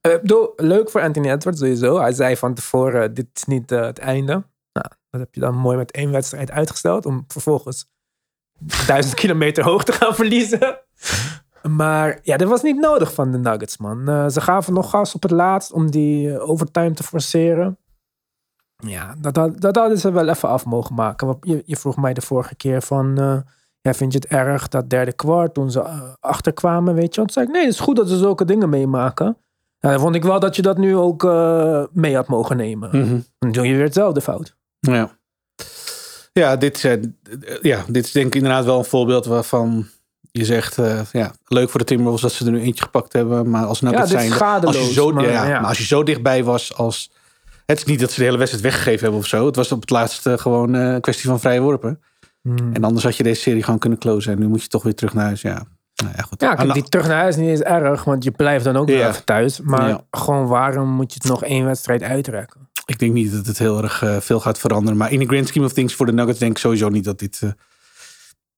Eh, 0.01 0.13
Ik 0.13 0.21
bedoel, 0.21 0.53
leuk 0.57 0.91
voor 0.91 1.01
Anthony 1.01 1.31
Edwards 1.31 1.61
sowieso. 1.61 2.01
Hij 2.01 2.13
zei 2.13 2.37
van 2.37 2.55
tevoren, 2.55 3.15
dit 3.15 3.27
is 3.33 3.45
niet 3.45 3.71
het 3.71 3.99
einde. 3.99 4.33
Nou, 4.73 4.89
dat 5.11 5.21
heb 5.21 5.35
je 5.35 5.41
dan 5.41 5.55
mooi 5.55 5.77
met 5.77 5.91
één 5.91 6.11
wedstrijd 6.11 6.51
uitgesteld. 6.51 7.07
Om 7.07 7.25
vervolgens 7.27 7.89
duizend 8.87 9.15
kilometer 9.23 9.65
hoog 9.65 9.85
te 9.85 9.93
gaan 9.93 10.15
verliezen. 10.15 10.79
Maar 11.69 12.19
ja, 12.23 12.37
dat 12.37 12.49
was 12.49 12.63
niet 12.63 12.81
nodig 12.81 13.15
van 13.15 13.33
de 13.33 13.39
Nuggets, 13.39 13.77
man. 13.79 14.31
Ze 14.31 14.41
gaven 14.41 14.75
nog 14.75 14.91
gas 14.91 15.15
op 15.15 15.23
het 15.23 15.31
laatst 15.31 15.73
om 15.73 15.91
die 15.91 16.41
overtime 16.41 16.93
te 16.93 17.03
forceren. 17.03 17.79
Ja, 18.81 19.15
dat, 19.19 19.37
had- 19.37 19.61
dat 19.61 19.77
hadden 19.77 19.99
ze 19.99 20.13
wel 20.13 20.29
even 20.29 20.49
af 20.49 20.65
mogen 20.65 20.95
maken. 20.95 21.27
Want 21.27 21.39
Je, 21.47 21.63
je 21.67 21.77
vroeg 21.77 21.97
mij 21.97 22.13
de 22.15 22.21
vorige 22.21 22.55
keer 22.55 22.83
van... 22.83 23.19
eh, 23.19 23.37
ja, 23.81 23.95
vind 23.95 24.13
je 24.13 24.19
het 24.19 24.29
erg 24.29 24.69
dat 24.69 24.91
derde 24.91 25.13
kwart 25.13 25.55
toen 25.55 25.71
ze 25.71 25.81
eh, 25.81 26.01
achterkwamen, 26.21 26.95
weet 26.95 27.15
je? 27.15 27.21
Want 27.21 27.33
zei 27.33 27.47
ik, 27.47 27.53
nee, 27.53 27.65
het 27.65 27.73
is 27.75 27.81
goed 27.81 27.97
dat 27.97 28.09
ze 28.09 28.17
zulke 28.17 28.45
dingen 28.45 28.69
meemaken. 28.69 29.37
Ja, 29.79 29.91
dan 29.91 30.01
vond 30.01 30.15
ik 30.15 30.23
wel 30.23 30.41
dat 30.41 30.57
je 30.57 30.63
dat 30.63 30.79
nu 30.79 30.97
ook 30.97 31.25
eh, 31.25 31.85
mee 31.93 32.15
had 32.15 32.27
mogen 32.29 32.57
nemen. 32.57 32.89
Mhm. 32.93 33.19
Dan 33.39 33.53
doe 33.53 33.67
je 33.67 33.75
weer 33.75 33.85
hetzelfde 33.85 34.21
fout. 34.21 34.57
Ja. 34.81 35.11
Ja, 36.33 36.57
dit, 36.57 36.85
eh, 36.85 36.93
ja, 37.61 37.85
dit 37.89 38.05
is 38.05 38.13
denk 38.13 38.27
ik 38.27 38.35
inderdaad 38.35 38.65
wel 38.65 38.79
een 38.79 38.85
voorbeeld 38.85 39.27
waarvan 39.27 39.87
je 40.31 40.45
zegt, 40.45 40.79
ja, 41.13 41.33
leuk 41.47 41.71
voor 41.71 41.81
de 41.81 41.87
Timberwolves 41.87 42.23
dat 42.23 42.33
ze 42.33 42.45
er 42.45 42.51
nu 42.53 42.61
eentje 42.61 42.85
gepakt 42.85 43.13
hebben. 43.13 43.51
Maar 43.51 43.65
als 43.65 43.81
dit 43.81 43.93
is 44.03 44.09
zijn, 44.11 44.33
als 44.65 44.77
je 44.87 44.93
zo, 44.93 45.11
maar 45.13 45.31
ja, 45.31 45.47
ja. 45.49 45.61
maar 45.61 45.69
als 45.69 45.79
je 45.79 45.85
zo 45.85 46.03
dichtbij 46.03 46.45
was 46.45 46.77
als, 46.77 47.13
het 47.71 47.79
is 47.79 47.85
niet 47.85 48.01
dat 48.01 48.11
ze 48.11 48.19
de 48.19 48.25
hele 48.25 48.37
wedstrijd 48.39 48.65
weggegeven 48.65 49.01
hebben 49.03 49.21
of 49.21 49.27
zo. 49.27 49.47
Het 49.47 49.57
was 49.57 49.73
op 49.73 49.81
het 49.81 49.91
laatste 49.91 50.39
gewoon 50.39 50.75
eh, 50.75 50.93
een 50.93 51.01
kwestie 51.01 51.29
van 51.29 51.41
vrije 51.41 51.61
worpen. 51.61 52.01
Hmm. 52.43 52.73
En 52.73 52.85
anders 52.85 53.05
had 53.05 53.17
je 53.17 53.23
deze 53.23 53.41
serie 53.41 53.63
gewoon 53.63 53.79
kunnen 53.79 53.99
closen. 53.99 54.33
En 54.33 54.39
nu 54.39 54.47
moet 54.49 54.63
je 54.63 54.69
toch 54.69 54.83
weer 54.83 54.95
terug 54.95 55.15
naar 55.15 55.25
huis. 55.25 55.41
Ja, 55.43 55.65
nou 55.95 56.13
ja 56.17 56.23
goed. 56.23 56.41
Ja, 56.41 56.55
kijk, 56.55 56.73
die 56.73 56.83
terug 56.83 57.07
naar 57.09 57.19
huis 57.19 57.35
is 57.35 57.41
niet 57.41 57.51
eens 57.51 57.61
erg, 57.61 58.05
want 58.05 58.25
je 58.25 58.31
blijft 58.31 58.65
dan 58.65 58.77
ook 58.77 58.89
Ja. 58.89 58.95
weer 58.95 59.09
even 59.09 59.25
thuis. 59.25 59.61
Maar 59.61 59.89
Ja. 59.89 60.05
gewoon 60.11 60.47
waarom 60.47 60.89
moet 60.89 61.13
je 61.13 61.19
het 61.23 61.31
nog 61.31 61.45
één 61.45 61.65
wedstrijd 61.65 62.03
uitrekken? 62.03 62.69
Ik 62.87 62.99
denk 62.99 63.13
niet 63.13 63.33
dat 63.33 63.47
het 63.47 63.59
heel 63.59 63.83
erg 63.83 64.03
eh, 64.03 64.17
veel 64.17 64.41
gaat 64.41 64.59
veranderen. 64.59 64.99
Maar 64.99 65.13
in 65.13 65.19
de 65.19 65.27
grand 65.27 65.49
scheme 65.49 65.67
of 65.67 65.73
things 65.73 65.95
voor 65.95 66.07
de 66.07 66.13
Nuggets 66.13 66.39
denk 66.39 66.53
ik 66.53 66.59
sowieso 66.59 66.89
niet 66.89 67.05
dat 67.05 67.19
dit 67.19 67.41
eh, 67.43 67.51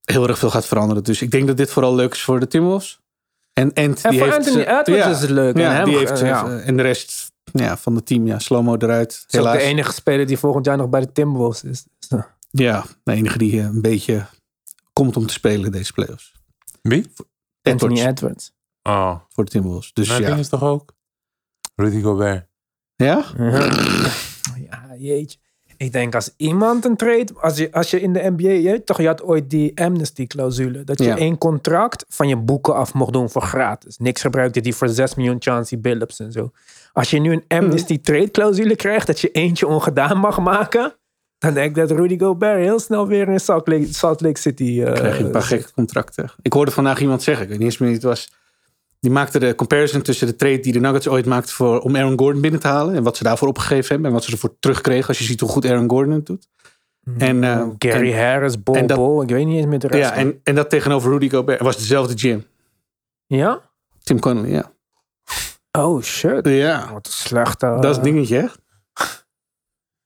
heel 0.04 0.28
erg 0.28 0.38
veel 0.38 0.50
gaat 0.50 0.66
veranderen. 0.66 1.04
Dus 1.04 1.22
ik 1.22 1.30
denk 1.30 1.46
dat 1.46 1.56
dit 1.56 1.70
vooral 1.70 1.94
leuk 1.94 2.12
is 2.12 2.22
voor 2.22 2.40
de 2.40 2.46
Timberwolves. 2.46 3.00
En, 3.52 3.72
en, 3.72 3.84
En 3.84 4.10
die 4.10 4.18
voor 4.18 4.28
heeft, 4.28 4.36
Anthony 4.38 4.62
eh, 4.62 4.78
Edwards 4.78 5.04
ja, 5.04 5.10
is 5.10 5.20
het 5.20 5.30
leuk. 5.30 5.56
Ja, 5.56 5.70
en, 5.70 5.76
hem, 5.76 5.84
die 5.84 5.98
heeft, 5.98 6.18
ja. 6.18 6.46
eh, 6.46 6.68
en 6.68 6.76
de 6.76 6.82
rest 6.82 7.31
ja, 7.52 7.76
van 7.76 7.94
het 7.94 8.06
team, 8.06 8.26
ja, 8.26 8.38
slow-mo 8.38 8.76
eruit. 8.76 9.12
is 9.12 9.22
ook 9.24 9.30
Helaas. 9.30 9.56
de 9.56 9.62
enige 9.62 9.92
speler 9.92 10.26
die 10.26 10.38
volgend 10.38 10.64
jaar 10.66 10.76
nog 10.76 10.88
bij 10.88 11.00
de 11.00 11.12
Timberwolves 11.12 11.64
is. 11.64 11.84
Dus, 11.98 12.08
eh, 12.18 12.24
Ja, 12.50 12.84
de 13.04 13.12
enige 13.12 13.38
die 13.38 13.58
eh, 13.58 13.64
een 13.64 13.80
beetje 13.82 14.26
komt 14.92 15.16
om 15.16 15.26
te 15.26 15.32
spelen 15.32 15.72
deze 15.72 15.92
playoffs. 15.92 16.32
wie? 16.82 17.12
Anthony 17.62 18.00
Edwards. 18.06 18.52
Oh, 18.82 19.16
voor 19.28 19.44
de 19.44 19.50
Timberwolves. 19.50 19.92
Dus 19.92 20.08
nou, 20.08 20.20
ja. 20.20 20.26
ding 20.26 20.38
is 20.38 20.48
toch 20.48 20.62
ook? 20.62 20.94
Rudy 21.74 22.00
Gobert. 22.02 22.46
Ja? 22.96 23.24
Ja, 23.36 24.94
jeetje. 24.98 25.38
Ik 25.82 25.92
denk 25.92 26.14
als 26.14 26.34
iemand 26.36 26.84
een 26.84 26.96
trade, 26.96 27.28
als 27.40 27.56
je, 27.56 27.72
als 27.72 27.90
je 27.90 28.00
in 28.00 28.12
de 28.12 28.32
NBA, 28.36 28.48
je, 28.50 28.84
toch, 28.84 29.00
je 29.00 29.06
had 29.06 29.22
ooit 29.22 29.50
die 29.50 29.80
amnesty-clausule. 29.80 30.84
Dat 30.84 30.98
je 30.98 31.04
Ja. 31.04 31.16
één 31.16 31.38
contract 31.38 32.04
van 32.08 32.28
je 32.28 32.36
boeken 32.36 32.74
af 32.74 32.94
mocht 32.94 33.12
doen 33.12 33.30
voor 33.30 33.42
gratis. 33.42 33.98
Niks 33.98 34.20
gebruikte 34.20 34.60
die 34.60 34.74
voor 34.74 34.88
6 34.88 35.14
miljoen 35.14 35.36
Chauncey 35.38 35.78
Billups 35.80 36.20
en 36.20 36.32
zo. 36.32 36.50
Als 36.92 37.10
je 37.10 37.18
nu 37.18 37.32
een 37.32 37.44
amnesty 37.48 38.00
trade 38.00 38.30
clausule 38.30 38.76
krijgt, 38.76 39.06
dat 39.06 39.20
je 39.20 39.30
eentje 39.30 39.66
ongedaan 39.66 40.18
mag 40.18 40.38
maken. 40.40 40.94
Dan 41.38 41.54
denk 41.54 41.68
ik 41.68 41.74
dat 41.88 41.98
Rudy 41.98 42.18
Gobert 42.18 42.58
heel 42.58 42.78
snel 42.78 43.06
weer 43.06 43.28
in 43.28 43.40
Salt 43.40 43.68
Lake, 43.68 43.86
Salt 43.90 44.20
Lake 44.20 44.38
City... 44.38 44.82
eh, 44.82 44.92
krijg 44.92 45.18
je 45.18 45.24
een 45.24 45.30
paar 45.30 45.42
gekke 45.42 45.72
contracten. 45.72 46.30
Ik 46.42 46.52
hoorde 46.52 46.70
vandaag 46.70 47.00
iemand 47.00 47.22
zeggen, 47.22 47.44
ik 47.44 47.50
weet 47.50 47.58
niet 47.58 47.68
eens 47.68 47.78
meer 47.78 47.88
wie 47.88 47.98
het 47.98 48.06
was. 48.06 48.32
Die 49.02 49.10
maakte 49.10 49.38
de 49.38 49.54
comparison 49.54 50.02
tussen 50.02 50.26
de 50.26 50.36
trade 50.36 50.60
die 50.60 50.72
de 50.72 50.80
Nuggets 50.80 51.08
ooit 51.08 51.26
maakte 51.26 51.52
voor, 51.52 51.80
om 51.80 51.96
Aaron 51.96 52.18
Gordon 52.18 52.40
binnen 52.40 52.60
te 52.60 52.68
halen. 52.68 52.94
En 52.94 53.02
wat 53.02 53.16
ze 53.16 53.22
daarvoor 53.22 53.48
opgegeven 53.48 53.88
hebben. 53.88 54.06
En 54.06 54.12
wat 54.12 54.24
ze 54.24 54.32
ervoor 54.32 54.56
terugkregen. 54.60 55.08
Als 55.08 55.18
je 55.18 55.24
ziet 55.24 55.40
hoe 55.40 55.48
goed 55.48 55.66
Aaron 55.66 55.90
Gordon 55.90 56.14
het 56.14 56.26
doet. 56.26 56.48
En, 57.18 57.44
eh, 57.44 57.68
Gary 57.78 58.12
en- 58.12 58.18
Harris, 58.24 58.62
Bol 58.62 58.74
en 58.74 58.86
dat- 58.86 58.96
Bol, 58.96 59.22
ik 59.22 59.28
weet 59.28 59.46
niet 59.46 59.56
eens 59.56 59.66
met 59.66 59.80
de 59.80 59.86
rest. 59.88 60.10
Ja, 60.10 60.14
en, 60.16 60.40
en 60.42 60.54
dat 60.54 60.70
tegenover 60.70 61.10
Rudy 61.10 61.30
Gobert 61.30 61.60
was 61.60 61.76
dezelfde 61.76 62.18
gym. 62.18 62.44
ja? 63.26 63.70
Tim 64.02 64.20
Connolly, 64.20 64.50
ja. 64.52 64.72
Oh 65.78 66.02
shit. 66.02 66.48
Ja, 66.48 66.92
Wat 66.92 67.06
een 67.06 67.12
slechte... 67.12 67.66
dat 67.66 67.84
is 67.84 67.94
het 67.96 68.04
dingetje, 68.04 68.36
hè? 68.36 68.42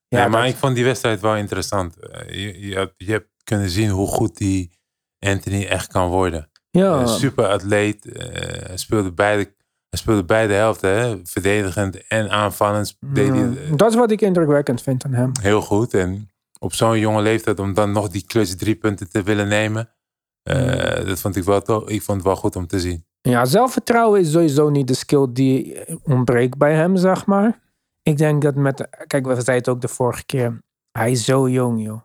Ja, 0.09 0.19
Ja, 0.23 0.29
maar 0.29 0.41
dat- 0.43 0.51
ik 0.51 0.57
vond 0.57 0.75
die 0.75 0.85
wedstrijd 0.85 1.21
wel 1.21 1.37
interessant. 1.37 1.97
Eh, 1.97 2.29
Je, 2.35 2.67
je, 2.67 2.75
hebt- 2.75 2.95
je 2.97 3.11
hebt 3.11 3.29
kunnen 3.45 3.69
zien 3.71 3.89
hoe 3.91 4.07
goed 4.07 4.37
die 4.37 4.79
Anthony 5.19 5.65
echt 5.67 5.87
kan 5.93 6.09
worden. 6.09 6.51
Ja. 6.77 7.07
Super 7.07 7.47
atleet. 7.47 8.13
eh, 8.13 8.67
hij, 8.67 8.77
speelde 8.77 9.13
beide, 9.13 9.43
hij 9.89 9.99
speelde 9.99 10.25
beide 10.25 10.53
helften. 10.55 10.91
Hè? 10.91 11.17
Verdedigend 11.25 12.07
en 12.07 12.31
aanvallend. 12.31 12.97
Deed 13.01 13.29
hij, 13.29 13.49
eh, 13.49 13.77
dat 13.77 13.91
is 13.91 13.97
wat 13.97 14.11
ik 14.11 14.21
indrukwekkend 14.21 14.83
vind 14.83 15.05
aan 15.05 15.13
hem. 15.13 15.31
heel 15.41 15.61
goed. 15.61 15.95
En 15.95 16.31
op 16.59 16.73
zo'n 16.75 16.99
jonge 16.99 17.23
leeftijd 17.23 17.59
om 17.59 17.75
dan 17.75 17.93
nog 17.93 18.09
die 18.09 18.25
klus 18.27 18.57
drie 18.57 18.75
punten 18.77 19.11
te 19.11 19.23
willen 19.23 19.49
nemen. 19.49 19.91
eh, 20.43 21.07
Dat 21.07 21.21
vond 21.21 21.37
ik 21.37 21.45
wel 21.45 21.63
toch. 21.63 21.89
Ik 21.89 22.03
vond 22.03 22.17
het 22.19 22.27
wel 22.27 22.37
goed 22.37 22.57
om 22.57 22.67
te 22.67 22.81
zien. 22.81 23.05
Ja, 23.21 23.45
zelfvertrouwen 23.45 24.21
is 24.21 24.31
sowieso 24.33 24.69
niet 24.71 24.89
de 24.89 24.95
skill 24.95 25.27
die 25.33 25.79
ontbreekt 26.05 26.57
bij 26.59 26.75
hem, 26.75 26.97
zeg 26.97 27.27
maar. 27.27 27.61
Ik 28.03 28.17
denk 28.19 28.43
dat 28.43 28.55
met... 28.55 28.89
Kijk, 29.07 29.27
we 29.27 29.33
zeiden 29.35 29.55
het 29.55 29.69
ook 29.69 29.81
de 29.81 29.89
vorige 29.89 30.25
keer. 30.27 30.63
Hij 30.91 31.11
is 31.11 31.25
zo 31.25 31.49
jong, 31.49 31.83
joh. 31.85 32.01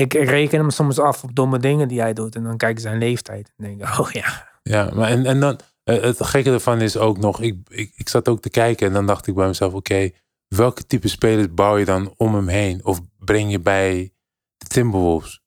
Ik 0.00 0.12
reken 0.12 0.58
hem 0.58 0.70
soms 0.70 0.98
af 0.98 1.22
op 1.22 1.34
domme 1.34 1.58
dingen 1.58 1.88
die 1.88 2.00
hij 2.00 2.12
doet. 2.12 2.34
En 2.34 2.42
dan 2.42 2.56
kijk 2.56 2.72
ik 2.72 2.82
zijn 2.82 2.98
leeftijd. 2.98 3.52
En 3.56 3.64
denk 3.64 3.80
ik, 3.80 3.98
oh 4.00 4.10
ja. 4.10 4.48
Ja, 4.62 4.90
maar 4.94 5.08
en, 5.08 5.26
en 5.26 5.40
dan, 5.40 5.58
eh, 5.84 6.02
het 6.02 6.24
gekke 6.24 6.50
ervan 6.50 6.80
is 6.80 6.96
ook 6.96 7.18
nog, 7.18 7.40
ik, 7.40 7.56
ik, 7.68 7.92
ik 7.96 8.08
zat 8.08 8.28
ook 8.28 8.40
te 8.40 8.50
kijken 8.50 8.86
en 8.86 8.92
dan 8.92 9.06
dacht 9.06 9.26
ik 9.26 9.34
bij 9.34 9.46
mezelf, 9.46 9.72
oké, 9.72 10.10
welke 10.48 10.86
type 10.86 11.08
spelers 11.08 11.54
bouw 11.54 11.76
je 11.76 11.84
dan 11.84 12.14
om 12.16 12.34
hem 12.34 12.48
heen? 12.48 12.84
Of 12.84 13.00
breng 13.18 13.50
je 13.50 13.60
bij 13.60 14.12
de 14.56 14.66
Timberwolves? 14.66 15.42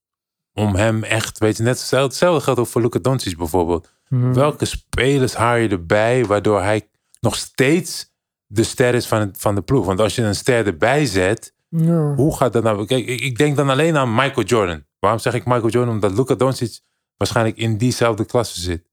Om 0.53 0.75
hem 0.75 1.03
echt, 1.03 1.37
weet 1.37 1.57
je, 1.57 1.63
net 1.63 1.77
hetzelfde, 1.77 2.07
hetzelfde 2.07 2.41
geldt 2.41 2.59
ook 2.59 2.67
voor 2.67 2.81
Luka 2.81 2.99
Doncic 2.99 3.37
bijvoorbeeld. 3.37 3.93
Mhm. 4.07 4.33
Welke 4.33 4.65
spelers 4.65 5.33
haal 5.33 5.55
je 5.55 5.69
erbij 5.69 6.25
waardoor 6.25 6.61
hij 6.61 6.89
nog 7.19 7.35
steeds 7.35 8.11
de 8.45 8.63
ster 8.63 8.93
is 8.93 9.07
van, 9.07 9.19
het, 9.19 9.37
van 9.37 9.55
de 9.55 9.61
ploeg? 9.61 9.85
Want 9.85 9.99
als 9.99 10.15
je 10.15 10.21
een 10.21 10.35
ster 10.35 10.65
erbij 10.65 11.05
zet, 11.05 11.53
Ja. 11.75 12.13
hoe 12.15 12.37
gaat 12.37 12.53
dat 12.53 12.63
nou? 12.63 12.85
Kijk, 12.85 13.05
ik, 13.05 13.37
denk 13.37 13.55
dan 13.55 13.69
alleen 13.69 13.97
aan 13.97 14.15
Michael 14.15 14.45
Jordan. 14.45 14.85
Waarom 14.99 15.19
zeg 15.19 15.33
ik 15.33 15.45
Michael 15.45 15.69
Jordan? 15.69 15.93
Omdat 15.93 16.11
Luka 16.17 16.35
Doncic 16.35 16.79
waarschijnlijk 17.17 17.57
in 17.57 17.77
diezelfde 17.77 18.25
klasse 18.25 18.61
zit. 18.61 18.89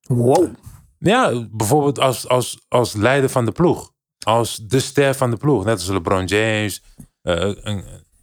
Wow. 0.00 0.54
Ja, 0.98 1.46
bijvoorbeeld 1.50 1.98
als, 1.98 2.28
als, 2.28 2.64
als 2.68 2.92
leider 2.94 3.30
van 3.30 3.44
de 3.44 3.52
ploeg. 3.52 3.92
Als 4.24 4.56
de 4.56 4.80
ster 4.80 5.14
van 5.14 5.30
de 5.30 5.36
ploeg. 5.36 5.64
Net 5.64 5.74
als 5.74 5.88
LeBron 5.88 6.24
James. 6.24 6.82
eh, 7.22 7.52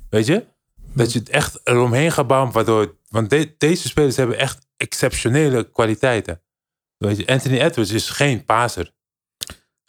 weet 0.09 0.25
je? 0.25 0.45
Dat 0.93 1.13
je 1.13 1.19
het 1.19 1.29
echt 1.29 1.59
eromheen 1.63 2.11
gaat 2.11 2.27
bouwen. 2.27 2.51
Waardoor, 2.51 2.97
want 3.09 3.29
de- 3.29 3.55
deze 3.57 3.87
spelers 3.87 4.15
hebben 4.15 4.37
echt 4.37 4.67
exceptionele 4.77 5.69
kwaliteiten. 5.71 6.41
Weet 6.97 7.17
je, 7.17 7.27
Anthony 7.27 7.59
Edwards 7.59 7.91
is 7.91 8.09
geen 8.09 8.45
paser. 8.45 8.93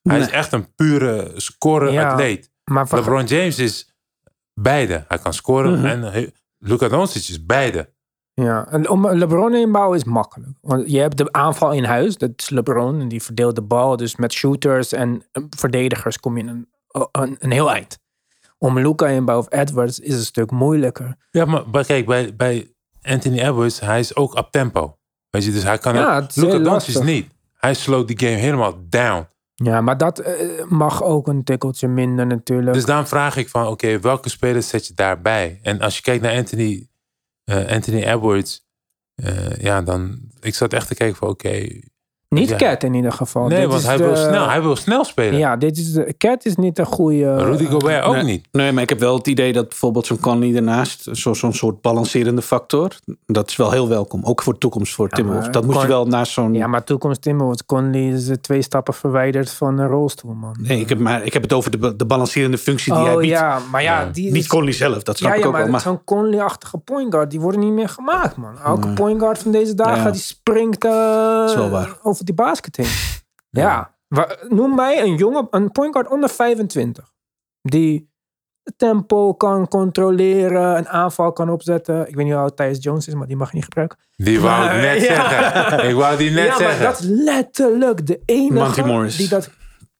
Hij 0.02 0.20
is 0.20 0.31
echt 0.31 0.52
een 0.52 0.74
pure 0.74 1.33
scorer 1.37 1.92
Ja, 1.92 2.11
atleet. 2.11 2.50
LeBron 2.64 3.24
James 3.24 3.59
is 3.59 3.96
beide. 4.61 5.05
Hij 5.09 5.19
kan 5.19 5.33
scoren 5.35 5.73
Mhm. 5.79 5.85
en 5.87 6.33
Luka 6.59 6.88
Doncic 6.88 7.29
is 7.29 7.47
beide. 7.47 7.95
Ja, 8.35 8.66
en 8.71 8.88
om 8.88 9.09
LeBron 9.11 9.55
inbouwen 9.55 9.97
is 9.97 10.05
makkelijk. 10.05 10.51
Want 10.61 10.90
je 10.90 10.99
hebt 10.99 11.16
de 11.16 11.33
aanval 11.33 11.73
in 11.73 11.85
huis, 11.85 12.16
dat 12.16 12.31
is 12.37 12.51
LeBron, 12.51 13.01
en 13.01 13.09
die 13.09 13.23
verdeelt 13.23 13.55
de 13.55 13.62
bal. 13.62 13.97
Dus 13.97 14.16
met 14.16 14.33
shooters 14.33 14.92
en 14.92 15.23
eh, 15.33 15.42
verdedigers 15.57 16.21
kom 16.21 16.37
je 16.37 16.45
een, 16.45 16.69
een, 17.12 17.37
een 17.38 17.51
heel 17.51 17.71
eind. 17.71 17.99
Om 18.59 18.79
Luca 18.79 19.07
inbouwen 19.07 19.47
of 19.47 19.59
Edwards 19.59 19.99
is 19.99 20.14
een 20.14 20.25
stuk 20.25 20.51
moeilijker. 20.51 21.16
Ja, 21.31 21.45
maar, 21.45 21.62
maar 21.73 21.85
kijk, 21.85 22.07
bij, 22.07 22.37
bij 22.37 22.75
Anthony 23.03 23.38
Edwards, 23.40 23.81
hij 23.81 23.99
is 23.99 24.16
ook 24.16 24.37
up 24.38 24.49
tempo. 24.51 24.97
Weet 25.31 25.45
je, 25.45 25.53
dus 25.53 25.62
hij 25.62 25.79
kan 25.79 25.95
Ja, 25.95 26.27
heel 26.35 26.62
Doncic 26.62 27.03
niet. 27.03 27.31
Hij 27.57 27.75
slowt 27.75 28.09
die 28.09 28.19
game 28.19 28.40
helemaal 28.40 28.75
down. 28.88 29.27
Ja, 29.64 29.81
maar 29.81 29.97
dat 29.97 30.19
eh, 30.19 30.64
mag 30.69 31.03
ook 31.03 31.29
een 31.29 31.45
tikkeltje 31.45 31.88
minder 31.88 32.27
natuurlijk. 32.27 32.75
Dus 32.75 32.85
dan 32.85 33.09
vraag 33.09 33.37
ik 33.37 33.49
van, 33.49 33.66
oké, 33.66 34.01
welke 34.01 34.29
spelers 34.29 34.69
zet 34.69 34.87
je 34.87 34.95
daarbij? 34.95 35.59
En 35.62 35.81
als 35.81 35.97
je 35.97 36.03
kijkt 36.03 36.23
naar 36.23 36.37
Anthony, 36.37 36.88
eh, 37.45 37.66
Anthony 37.66 38.03
Edwards, 38.03 38.66
eh, 39.14 39.57
ja, 39.57 39.83
dan, 39.83 40.21
ik 40.40 40.55
zat 40.55 40.73
echt 40.73 40.88
te 40.88 40.95
kijken 40.95 41.16
van, 41.16 41.29
oké, 41.29 41.81
niet 42.40 42.49
ja. 42.49 42.57
Cat 42.57 42.83
in 42.83 42.94
ieder 42.94 43.12
geval. 43.12 43.46
nee, 43.46 43.59
Dit 43.61 43.68
want 43.68 43.81
is 43.81 43.87
hij 43.87 43.96
de- 43.96 44.05
wil 44.05 44.16
snel, 44.16 44.49
hij 44.49 44.62
wil 44.62 44.77
snel 44.77 45.05
spelen. 45.05 45.38
Ja, 45.38 45.57
dit 45.57 45.77
is 45.79 45.92
de, 45.92 46.14
Cat 46.18 46.44
is 46.44 46.57
niet 46.57 46.79
een 46.79 46.87
goede... 46.87 47.37
Rudy 47.44 47.66
Gobert 47.66 48.05
ook 48.05 48.14
nee. 48.14 48.22
niet. 48.25 48.49
Nee, 48.53 48.72
maar 48.72 48.83
ik 48.83 48.88
heb 48.88 48.99
wel 48.99 49.16
het 49.16 49.27
idee 49.27 49.53
dat 49.53 49.68
bijvoorbeeld 49.68 50.07
zo'n 50.07 50.20
Conley 50.20 50.53
daarnaast, 50.53 51.09
zo- 51.12 51.35
zo'n 51.35 51.53
soort 51.53 51.81
balancerende 51.81 52.42
factor, 52.42 52.90
dat 53.27 53.49
is 53.51 53.57
wel 53.57 53.70
heel 53.70 53.88
welkom. 53.88 54.25
Ook 54.25 54.42
voor 54.42 54.53
de 54.53 54.59
toekomst 54.59 54.94
voor 54.94 55.09
Timberwolves. 55.09 55.44
maar 55.53 55.62
Dat 55.62 55.72
moet 55.72 55.83
je 55.83 55.88
wel 55.88 56.07
naast 56.07 56.33
zo'n... 56.33 56.55
Ja, 56.55 56.66
maar 56.66 56.85
toekomst 56.85 57.22
Timberwolves, 57.22 57.66
Conley 57.66 58.07
is 58.09 58.29
eh, 58.29 58.37
twee 58.37 58.62
stappen 58.62 58.94
verwijderd 58.94 59.51
van 59.51 59.79
een 59.79 59.88
rolstoel, 59.88 60.33
man. 60.35 60.57
Nee, 60.61 60.81
ik 60.81 60.88
heb, 60.88 60.99
maar, 60.99 61.25
ik 61.25 61.33
heb 61.33 61.42
het 61.42 61.53
over 61.53 61.81
de, 61.81 61.96
de 61.96 62.07
balancerende 62.07 62.59
functie 62.59 62.92
die 62.94 63.03
hij 63.03 63.12
oh 63.14 63.18
biedt. 63.20 63.33
ja, 63.33 63.59
maar 63.70 63.83
ja, 63.83 64.01
Ja. 64.01 64.09
die 64.12 64.33
Niet 64.33 64.42
is- 64.42 64.46
Conley 64.49 64.72
zelf, 64.72 65.03
dat 65.03 65.16
snap 65.16 65.31
ja, 65.31 65.37
ik 65.37 65.42
ja, 65.42 65.46
ook 65.49 65.53
wel. 65.53 65.62
maar 65.62 65.70
Maar 65.70 65.81
zo'n 65.81 66.05
Conley-achtige 66.05 66.79
point 66.79 67.12
guard, 67.14 67.31
die 67.31 67.40
worden 67.40 67.61
niet 67.61 67.72
meer 67.72 67.88
gemaakt, 67.88 68.37
man. 68.37 68.59
Elke 68.64 68.88
point 68.92 69.20
guard 69.20 69.38
van 69.38 69.53
deze 69.53 69.75
dagen, 69.75 70.05
Ja. 70.05 70.11
die 70.11 70.20
springt 70.20 70.85
eh, 70.85 70.90
is 71.46 71.55
wel 71.55 71.70
waar. 71.70 71.96
over 72.03 72.25
die 72.27 72.35
basket 72.35 72.77
heen. 72.77 72.91
ja. 73.62 73.95
Noem 74.49 74.75
mij 74.75 75.03
een 75.03 75.15
jongen, 75.17 75.47
een 75.51 75.73
point 75.73 75.93
guard 75.93 76.09
onder 76.11 76.29
25. 76.29 77.12
Die 77.62 78.15
het 78.62 78.79
tempo 78.79 79.35
kan 79.35 79.69
controleren, 79.69 80.77
een 80.77 80.89
aanval 80.89 81.33
kan 81.33 81.51
opzetten. 81.51 82.09
Ik 82.09 82.15
weet 82.15 82.25
niet 82.25 82.33
hoe 82.35 82.43
oud 82.43 82.57
Thijs 82.57 82.79
Jones 82.83 83.07
is, 83.09 83.15
maar 83.15 83.27
die 83.27 83.37
mag 83.37 83.49
je 83.49 83.55
niet 83.55 83.65
gebruiken. 83.65 83.99
Die 84.17 84.41
wou 84.41 84.65
ik 84.65 84.81
net 84.81 85.03
Ja. 85.03 85.29
zeggen. 85.29 85.89
Ik 85.89 85.95
wou 85.95 86.17
die 86.17 86.31
net 86.31 86.45
ja, 86.45 86.51
maar 86.51 86.59
zeggen. 86.59 86.85
dat 86.85 86.99
is 87.01 87.07
letterlijk 87.07 88.07
de 88.07 88.23
enige 88.25 88.53
Monty 88.53 88.81
Morris. 88.81 89.17
die 89.17 89.29
dat... 89.29 89.51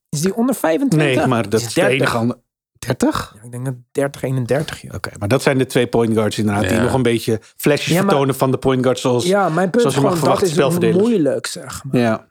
Is 0.09 0.21
die 0.21 0.35
onder 0.37 0.55
25? 0.55 0.99
nee, 1.17 1.27
maar 1.27 1.49
dat 1.49 1.61
is 1.61 1.67
de 1.75 1.81
30. 1.81 1.99
enige 1.99 2.17
andere... 2.17 2.41
30? 2.79 3.35
Ja, 3.37 3.43
ik 3.45 3.51
denk 3.51 3.65
dat 3.65 3.75
30, 3.93 4.23
31. 4.23 4.81
Ja. 4.83 4.91
Oké, 4.95 5.11
maar 5.19 5.29
dat 5.29 5.43
zijn 5.43 5.59
de 5.59 5.67
twee 5.67 5.87
point 5.87 6.13
guards 6.13 6.39
inderdaad. 6.39 6.69
Die 6.69 6.81
nog 6.81 6.93
een 6.95 7.03
beetje 7.03 7.41
flesjes 7.57 7.93
Ja, 7.95 8.01
vertonen 8.01 8.35
van 8.35 8.51
de 8.51 8.59
point 8.59 8.83
guards 8.83 9.01
zoals... 9.01 9.25
Ja, 9.27 9.49
mijn 9.49 9.71
punt 9.71 9.81
Zoals 9.81 9.97
je 9.97 10.01
mag 10.03 10.19
gewoon, 10.19 10.35
dat 10.39 10.49
verwachten, 10.49 10.89
is 10.89 10.95
moeilijk, 10.97 11.47
zeg 11.47 11.85
maar. 11.85 12.01
Ja. 12.01 12.27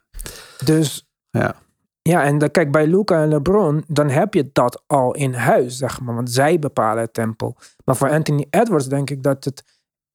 Dus 0.65 1.07
Ja. 1.29 1.55
ja, 2.01 2.23
en 2.23 2.37
dan, 2.37 2.51
kijk, 2.51 2.71
bij 2.71 2.87
Luca 2.87 3.21
en 3.21 3.27
LeBron, 3.29 3.83
dan 3.87 4.09
heb 4.09 4.33
je 4.33 4.49
dat 4.53 4.83
al 4.87 5.13
in 5.13 5.33
huis, 5.33 5.77
zeg 5.77 6.01
maar. 6.01 6.15
Want 6.15 6.31
zij 6.31 6.59
bepalen 6.59 7.01
het 7.03 7.13
tempo. 7.13 7.53
Maar 7.85 7.95
voor 7.95 8.09
Anthony 8.09 8.47
Edwards 8.49 8.87
denk 8.87 9.09
ik 9.09 9.23
dat 9.23 9.43
het 9.43 9.63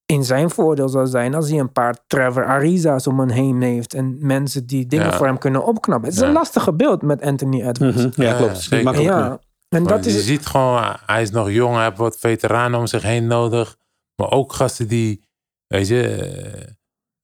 in 0.06 0.24
zijn 0.24 0.50
voordeel 0.50 0.88
zou 0.88 1.06
zijn 1.06 1.34
als 1.34 1.50
hij 1.50 1.58
een 1.58 1.72
paar 1.72 1.96
Trevor 2.06 2.44
Ariza's 2.44 3.06
om 3.06 3.18
hem 3.20 3.28
heen 3.28 3.62
heeft. 3.62 3.94
En 3.94 4.16
mensen 4.20 4.66
die 4.66 4.86
dingen 4.86 5.06
Ja. 5.06 5.16
voor 5.16 5.26
hem 5.26 5.38
kunnen 5.38 5.64
opknappen. 5.64 6.04
Het 6.08 6.14
is 6.14 6.20
Ja. 6.22 6.26
een 6.28 6.32
lastige 6.32 6.72
beeld 6.72 7.02
met 7.02 7.22
Anthony 7.22 7.62
Edwards. 7.62 7.96
Mhm. 8.06 8.22
ja, 8.22 8.28
Ja, 8.30 8.36
klopt. 8.36 8.64
Ja, 8.98 9.40
en 9.70 9.84
dat 9.84 10.04
je 10.04 10.10
is... 10.10 10.24
ziet 10.24 10.46
gewoon, 10.46 10.96
hij 11.06 11.22
is 11.22 11.30
nog 11.30 11.50
jong, 11.50 11.74
hij 11.74 11.84
heeft 11.84 11.96
wat 11.96 12.18
veteranen 12.18 12.78
om 12.78 12.86
zich 12.86 13.02
heen 13.02 13.26
nodig. 13.26 13.76
Maar 14.16 14.30
ook 14.30 14.52
gasten 14.52 14.88
die, 14.88 15.28
weet 15.66 15.88
je, 15.88 16.06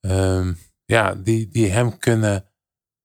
eh, 0.01 0.39
ehm, 0.39 0.53
ja, 0.85 1.15
die, 1.15 1.49
die 1.49 1.71
hem 1.71 1.99
kunnen, 1.99 2.49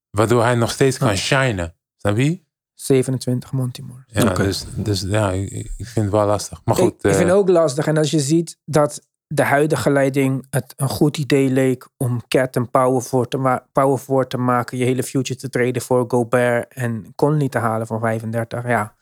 waardoor 0.10 0.44
hij 0.44 0.56
nog 0.56 0.72
steeds 0.72 0.98
kan 0.98 1.16
shinen. 1.16 1.76
Snap 1.98 2.18
je? 2.18 2.44
27 2.74 3.52
Monty 3.52 3.82
Morris. 3.82 4.06
Ja, 4.08 4.34
dus, 4.34 4.66
dus 4.76 5.02
ja, 5.02 5.32
ik, 5.32 5.52
ik 5.78 5.86
vind 5.88 6.06
het 6.06 6.12
wel 6.12 6.26
lastig. 6.26 6.62
Maar 6.66 6.76
goed, 6.76 6.94
ik, 6.94 6.98
ik 6.98 7.12
eh, 7.12 7.18
vind 7.18 7.30
het 7.30 7.38
ook 7.38 7.50
lastig. 7.50 7.88
En 7.88 7.98
als 7.98 8.12
je 8.12 8.20
ziet 8.20 8.58
dat 8.66 9.08
de 9.28 9.44
huidige 9.44 9.90
leiding 9.90 10.46
het 10.50 10.74
een 10.78 10.90
goed 10.90 11.18
idee 11.18 11.50
leek 11.50 11.88
om 11.98 12.28
Cat 12.28 12.56
en 12.56 12.70
power 12.70 13.02
voor 13.02 13.28
te, 13.28 13.38
ma- 13.38 13.68
power 13.72 13.98
forward 13.98 14.30
te 14.30 14.38
maken, 14.38 14.78
je 14.78 14.86
hele 14.86 15.04
future 15.04 15.40
te 15.40 15.50
treden 15.50 15.82
voor 15.82 16.06
Gobert 16.08 16.74
en 16.74 17.14
Conley 17.16 17.50
te 17.50 17.58
halen 17.58 17.88
van 17.88 18.00
35, 18.00 18.68
ja. 18.68 18.96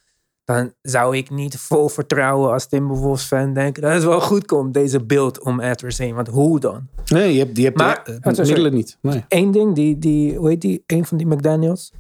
Dan 0.50 0.74
zou 0.82 1.18
ik 1.18 1.30
niet 1.30 1.58
vol 1.58 1.90
vertrouwen 1.90 2.52
als 2.52 2.68
Timberwolves 2.68 3.24
fan 3.24 3.54
denken 3.54 3.82
dat 3.82 3.94
het 3.94 4.04
wel 4.04 4.22
goed 4.22 4.46
komt, 4.46 4.74
deze 4.74 5.04
beeld 5.04 5.40
om 5.44 5.60
Edwards 5.60 5.98
heen. 5.98 6.16
Want 6.16 6.28
hoe 6.28 6.60
dan? 6.60 6.88
Nee, 7.06 7.34
je 7.34 7.40
hebt, 7.40 7.58
je 7.58 7.64
hebt 7.64 7.78
Maar- 7.78 8.02
de, 8.06 8.12
de 8.12 8.30
sorry. 8.36 8.46
middelen 8.46 8.74
niet. 8.74 8.98
Nee. 9.02 9.24
Eén 9.28 9.52
ding, 9.52 9.76
die, 9.76 9.98
die, 10.00 10.36
hoe 10.38 10.48
heet 10.50 10.62
die, 10.62 10.84
een 10.86 11.06
van 11.06 11.18
die 11.18 11.28
McDaniels? 11.28 11.92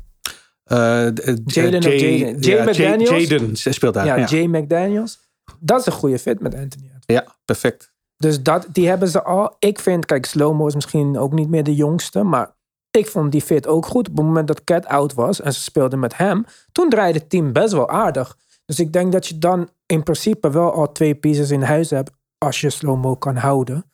Eh, 0.63 1.07
eh, 1.07 1.13
Jalen 1.45 1.77
of 1.77 1.83
Jay- 1.83 2.17
Jaden? 2.17 2.39
Jay 2.39 2.55
ja, 2.57 2.63
McDaniels? 2.63 3.27
Jaden 3.27 3.55
speelt 3.55 3.93
daar. 3.93 4.05
ja, 4.05 4.15
Ja, 4.15 4.25
Jay 4.25 4.45
McDaniels. 4.45 5.19
Dat 5.59 5.79
is 5.79 5.85
een 5.85 5.91
goede 5.91 6.19
fit 6.19 6.39
met 6.39 6.53
Anthony 6.55 6.85
Edwards. 6.85 7.05
Ja, 7.05 7.25
perfect. 7.45 7.91
Dus 8.17 8.43
dat, 8.43 8.67
die 8.71 8.87
hebben 8.87 9.07
ze 9.07 9.23
al. 9.23 9.55
Ik 9.59 9.79
vind, 9.79 10.05
kijk, 10.05 10.25
Slow-Mo 10.25 10.67
is 10.67 10.75
misschien 10.75 11.17
ook 11.17 11.33
niet 11.33 11.49
meer 11.49 11.63
de 11.63 11.75
jongste. 11.75 12.23
Maar 12.23 12.55
ik 12.99 13.07
vond 13.07 13.31
die 13.31 13.41
fit 13.41 13.67
ook 13.67 13.85
goed. 13.85 14.09
Op 14.09 14.15
het 14.17 14.25
moment 14.25 14.47
dat 14.47 14.63
Cat 14.63 14.85
out 14.85 15.13
was 15.13 15.41
en 15.41 15.53
ze 15.53 15.61
speelden 15.61 15.99
met 15.99 16.17
hem. 16.17 16.45
Toen 16.71 16.89
draaide 16.89 17.19
het 17.19 17.29
team 17.29 17.53
best 17.53 17.73
wel 17.73 17.89
aardig. 17.89 18.37
Dus 18.65 18.79
ik 18.79 18.93
denk 18.93 19.11
dat 19.11 19.27
je 19.27 19.37
dan 19.37 19.69
in 19.85 20.03
principe 20.03 20.49
wel 20.49 20.71
al 20.73 20.91
twee 20.91 21.15
pieces 21.15 21.51
in 21.51 21.61
huis 21.61 21.89
hebt. 21.89 22.11
Als 22.37 22.61
je 22.61 22.69
Slow-Mo 22.69 23.15
kan 23.15 23.35
houden. 23.35 23.91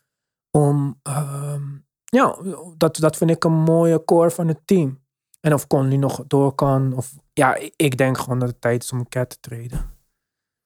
Om, 0.50 1.00
ehm, 1.02 1.62
ja, 2.04 2.36
dat, 2.76 2.96
dat 2.96 3.16
vind 3.16 3.30
ik 3.30 3.44
een 3.44 3.52
mooie 3.52 4.04
core 4.04 4.30
van 4.30 4.48
het 4.48 4.60
team. 4.64 5.04
En 5.40 5.54
of 5.54 5.66
Conley 5.66 5.96
nog 5.96 6.24
door 6.26 6.54
kan. 6.54 6.92
Of, 6.96 7.12
ja, 7.32 7.58
ik- 7.76 7.96
denk 7.96 8.18
gewoon 8.18 8.38
dat 8.38 8.48
het 8.48 8.60
tijd 8.60 8.82
is 8.82 8.92
om 8.92 9.08
Cat 9.08 9.30
te 9.30 9.36
treden. 9.40 9.90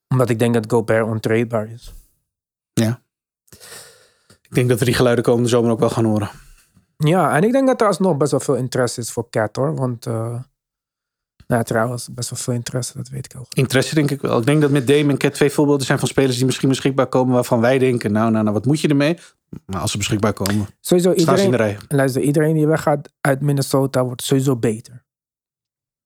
Omdat 0.09 0.29
ik 0.31 0.39
denk 0.39 0.55
dat 0.55 0.71
Gobert 0.73 1.07
ontradebaar 1.07 1.69
is. 1.71 1.93
Ik 4.43 4.55
denk 4.57 4.69
dat 4.69 4.79
we 4.79 4.85
die 4.85 4.95
geluiden 4.95 5.25
komende 5.25 5.49
zomer 5.49 5.71
ook 5.71 5.79
wel 5.79 5.91
gaan 5.91 6.05
horen. 6.05 6.31
Ja, 7.05 7.37
en 7.37 7.43
ik 7.45 7.53
denk 7.53 7.67
dat 7.67 7.81
er 7.81 7.87
alsnog 7.87 8.17
best 8.17 8.31
wel 8.31 8.41
veel 8.41 8.55
interesse 8.57 9.01
is 9.01 9.11
voor 9.13 9.31
Cat 9.31 9.57
hoor. 9.57 9.75
Want, 9.75 10.07
eh 10.07 10.35
nou 11.47 11.65
trouwens, 11.65 12.09
best 12.13 12.31
wel 12.31 12.39
veel 12.39 12.55
interesse, 12.55 12.97
dat 12.97 13.09
weet 13.09 13.33
ik 13.35 13.41
ook. 13.41 13.47
Interesse 13.55 13.95
denk 13.95 14.11
ik 14.11 14.21
wel. 14.21 14.39
Ik 14.39 14.47
denk 14.47 14.61
dat 14.61 14.71
met 14.71 14.87
Dame 14.87 15.11
en 15.11 15.17
Cat 15.19 15.35
twee 15.35 15.51
voorbeelden 15.51 15.87
zijn 15.87 15.99
van 15.99 16.09
spelers 16.09 16.37
die 16.37 16.47
misschien 16.47 16.69
beschikbaar 16.69 17.07
komen. 17.07 17.35
Waarvan 17.35 17.61
wij 17.61 17.79
denken, 17.79 18.13
nou, 18.13 18.31
nou, 18.31 18.43
nou 18.43 18.55
wat 18.55 18.67
moet 18.67 18.81
je 18.81 18.89
ermee? 18.89 19.19
Maar 19.67 19.81
als 19.81 19.91
ze 19.91 19.97
beschikbaar 19.97 20.33
komen, 20.33 20.67
Sowieso 20.81 21.13
staan 21.17 21.39
ze 21.39 21.45
in 21.45 21.51
de 21.51 21.57
iedereen, 21.57 21.79
rij. 21.89 21.97
luister, 21.99 22.23
iedereen 22.23 22.55
die 22.55 22.67
weggaat 22.67 23.13
uit 23.21 23.41
Minnesota 23.41 24.05
wordt 24.05 24.23
sowieso 24.23 24.57
beter. 24.57 25.05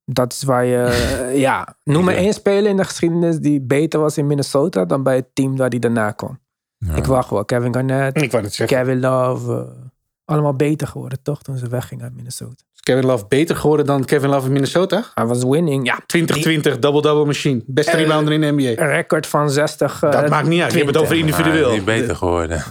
Dat 0.04 0.32
is 0.32 0.42
waar 0.42 0.64
je, 0.64 1.32
ja, 1.46 1.76
noem 1.84 2.04
maar 2.04 2.14
Ja. 2.14 2.20
één 2.20 2.32
speler 2.34 2.70
in 2.70 2.76
de 2.76 2.84
geschiedenis 2.84 3.38
die 3.38 3.60
beter 3.60 4.00
was 4.00 4.18
in 4.18 4.26
Minnesota 4.26 4.84
dan 4.84 5.02
bij 5.02 5.16
het 5.16 5.34
team 5.34 5.56
waar 5.56 5.70
die 5.70 5.80
daarna 5.80 6.10
kwam. 6.10 6.38
Ja. 6.78 6.94
Ik 6.94 7.04
wacht 7.04 7.30
wel, 7.30 7.44
Kevin 7.44 7.74
Garnett, 7.74 8.22
Ik 8.22 8.30
wou 8.30 8.44
het 8.44 8.54
zeggen. 8.54 8.76
Kevin 8.78 9.00
Love, 9.00 9.52
eh, 9.52 9.83
allemaal 10.24 10.54
beter 10.54 10.86
geworden 10.86 11.18
toch 11.22 11.42
toen 11.42 11.56
ze 11.58 11.68
weggingen 11.68 12.04
uit 12.04 12.14
Minnesota. 12.14 12.62
Is 12.74 12.80
Kevin 12.80 13.04
Love 13.06 13.24
beter 13.28 13.56
geworden 13.56 13.86
dan 13.86 14.04
Kevin 14.04 14.28
Love 14.28 14.46
in 14.46 14.52
Minnesota? 14.52 15.04
Hij 15.14 15.26
was 15.26 15.44
winning, 15.44 15.86
ja, 15.86 15.98
2020, 16.06 16.78
double-double 16.78 17.24
machine. 17.24 17.62
Beste 17.66 17.90
Eh, 17.92 17.98
rebounder 18.00 18.32
in 18.34 18.40
de 18.40 18.50
NBA. 18.52 18.82
een 18.82 18.88
record 18.88 19.26
van 19.26 19.50
60. 19.50 20.02
eh, 20.02 20.12
Dat 20.12 20.28
maakt 20.28 20.46
niet 20.48 20.60
uit. 20.62 20.72
Je 20.72 20.78
hebt 20.78 20.94
het 20.94 20.96
20. 20.96 21.02
over 21.02 21.16
individueel. 21.16 21.54
Hij 21.68 21.70
is 21.70 21.76
niet 21.76 21.84
beter 21.84 22.16
geworden. 22.16 22.62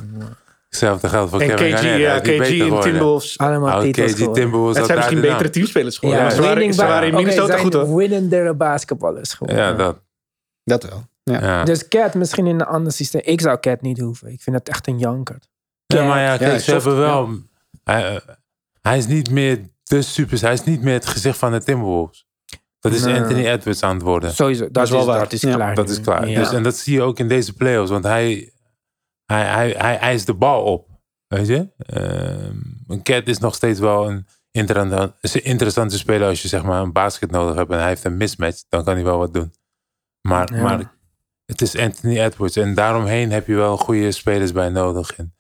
Hetzelfde 0.70 1.10
geldt 1.10 1.30
voor 1.30 1.42
En 1.42 1.56
Kevin 1.56 1.74
KG, 1.76 1.82
ja, 1.98 2.14
niet 2.14 2.22
KG 2.22 2.38
beter 2.38 2.74
en. 2.76 2.82
Timberwolves. 2.82 3.38
Allemaal 3.38 3.70
Oud 3.72 3.84
titels 3.84 4.12
KG 4.12 4.18
gewonnen. 4.18 4.42
Timberwolves 4.42 4.78
Het 4.78 4.86
zijn 4.86 4.98
misschien 4.98 5.22
betere 5.22 5.50
teamspelers 5.50 5.94
Ja, 5.96 6.00
geworden. 6.00 6.24
maar 6.26 6.32
ze 6.36 6.42
waren, 6.42 6.56
winning 6.56 6.76
ze 6.76 6.86
waren 6.86 7.08
in 7.08 7.14
Minnesota 7.16 7.46
zijn 7.46 7.60
goed 7.60 7.74
hoor. 7.74 7.96
winnendere 7.96 8.54
basketballers 8.54 9.34
geworden. 9.34 9.64
Ja, 9.66 9.74
dat. 9.74 10.00
Dat 10.64 10.84
wel. 10.84 11.04
Ja. 11.24 11.42
Ja. 11.42 11.64
Dus 11.64 11.88
Cat 11.88 12.14
misschien 12.14 12.48
in 12.48 12.56
een 12.60 12.66
ander 12.66 12.92
systeem. 12.92 13.22
Ik 13.24 13.42
zou 13.42 13.60
Cat 13.60 13.82
niet 13.82 14.00
hoeven. 14.00 14.32
Ik 14.32 14.42
vind 14.42 14.56
het 14.56 14.70
echt 14.70 14.88
een 14.88 14.98
jankert. 15.00 15.50
Ja, 15.94 16.08
maar 16.08 16.22
ja, 16.22 16.38
kijk, 16.38 16.52
Ja, 16.52 16.60
ze 16.60 16.72
hebben 16.72 16.98
wel... 16.98 17.30
Hij, 17.84 18.16
eh, 18.16 18.22
hij 18.82 18.98
is 18.98 19.08
niet 19.08 19.30
meer 19.30 19.70
de 19.84 20.02
super... 20.02 20.42
Hij 20.42 20.54
is 20.54 20.64
niet 20.64 20.82
meer 20.82 20.94
het 20.94 21.06
gezicht 21.06 21.38
van 21.38 21.52
de 21.52 21.64
Timberwolves. 21.64 22.28
Dat 22.80 22.92
is 22.94 23.04
Nee. 23.04 23.20
Anthony 23.22 23.48
Edwards 23.48 23.84
aan 23.84 23.94
het 23.94 24.04
worden. 24.04 24.34
Sowieso, 24.34 24.72
dat, 24.72 24.84
is 24.84 24.90
wel 24.90 25.06
waar. 25.06 25.20
dat 25.20 25.32
is 25.34 25.42
Ja, 25.42 25.56
klaar. 25.56 25.76
Dat 25.76 25.90
is 25.90 26.02
klaar. 26.02 26.28
Ja. 26.30 26.40
Dus, 26.40 26.52
en 26.52 26.64
dat 26.64 26.76
zie 26.76 26.94
je 26.94 27.02
ook 27.02 27.20
in 27.20 27.28
deze 27.28 27.54
playoffs. 27.54 27.92
Want 27.92 28.04
hij, 28.04 28.54
hij, 29.26 29.44
hij, 29.46 29.70
hij 29.78 29.98
eist 29.98 30.26
de 30.26 30.34
bal 30.34 30.64
op. 30.64 30.88
Weet 31.28 31.48
je? 31.48 31.70
Ehm, 31.78 32.58
een 32.88 33.04
Cat 33.04 33.28
is 33.28 33.38
nog 33.38 33.56
steeds 33.56 33.80
wel 33.80 34.10
een 34.10 34.28
interessante, 34.52 35.14
is 35.22 35.34
een 35.34 35.44
interessante 35.44 35.98
speler 35.98 36.28
als 36.28 36.42
je 36.42 36.48
zeg 36.48 36.64
maar 36.64 36.82
een 36.82 36.92
basket 36.92 37.32
nodig 37.32 37.56
hebt 37.56 37.72
en 37.72 37.78
hij 37.80 37.88
heeft 37.88 38.04
een 38.04 38.18
mismatch. 38.18 38.64
Dan 38.70 38.84
kan 38.84 38.94
hij 38.94 39.04
wel 39.04 39.18
wat 39.18 39.34
doen. 39.34 39.54
Maar, 40.22 40.56
Ja. 40.56 40.62
maar 40.62 40.94
het 41.46 41.62
is 41.62 41.78
Anthony 41.78 42.20
Edwards. 42.20 42.56
En 42.56 42.74
daaromheen 42.74 43.32
heb 43.32 43.48
je 43.48 43.56
wel 43.56 43.78
goede 43.78 44.12
spelers 44.12 44.52
bij 44.52 44.70
nodig. 44.70 45.16
En, 45.16 45.36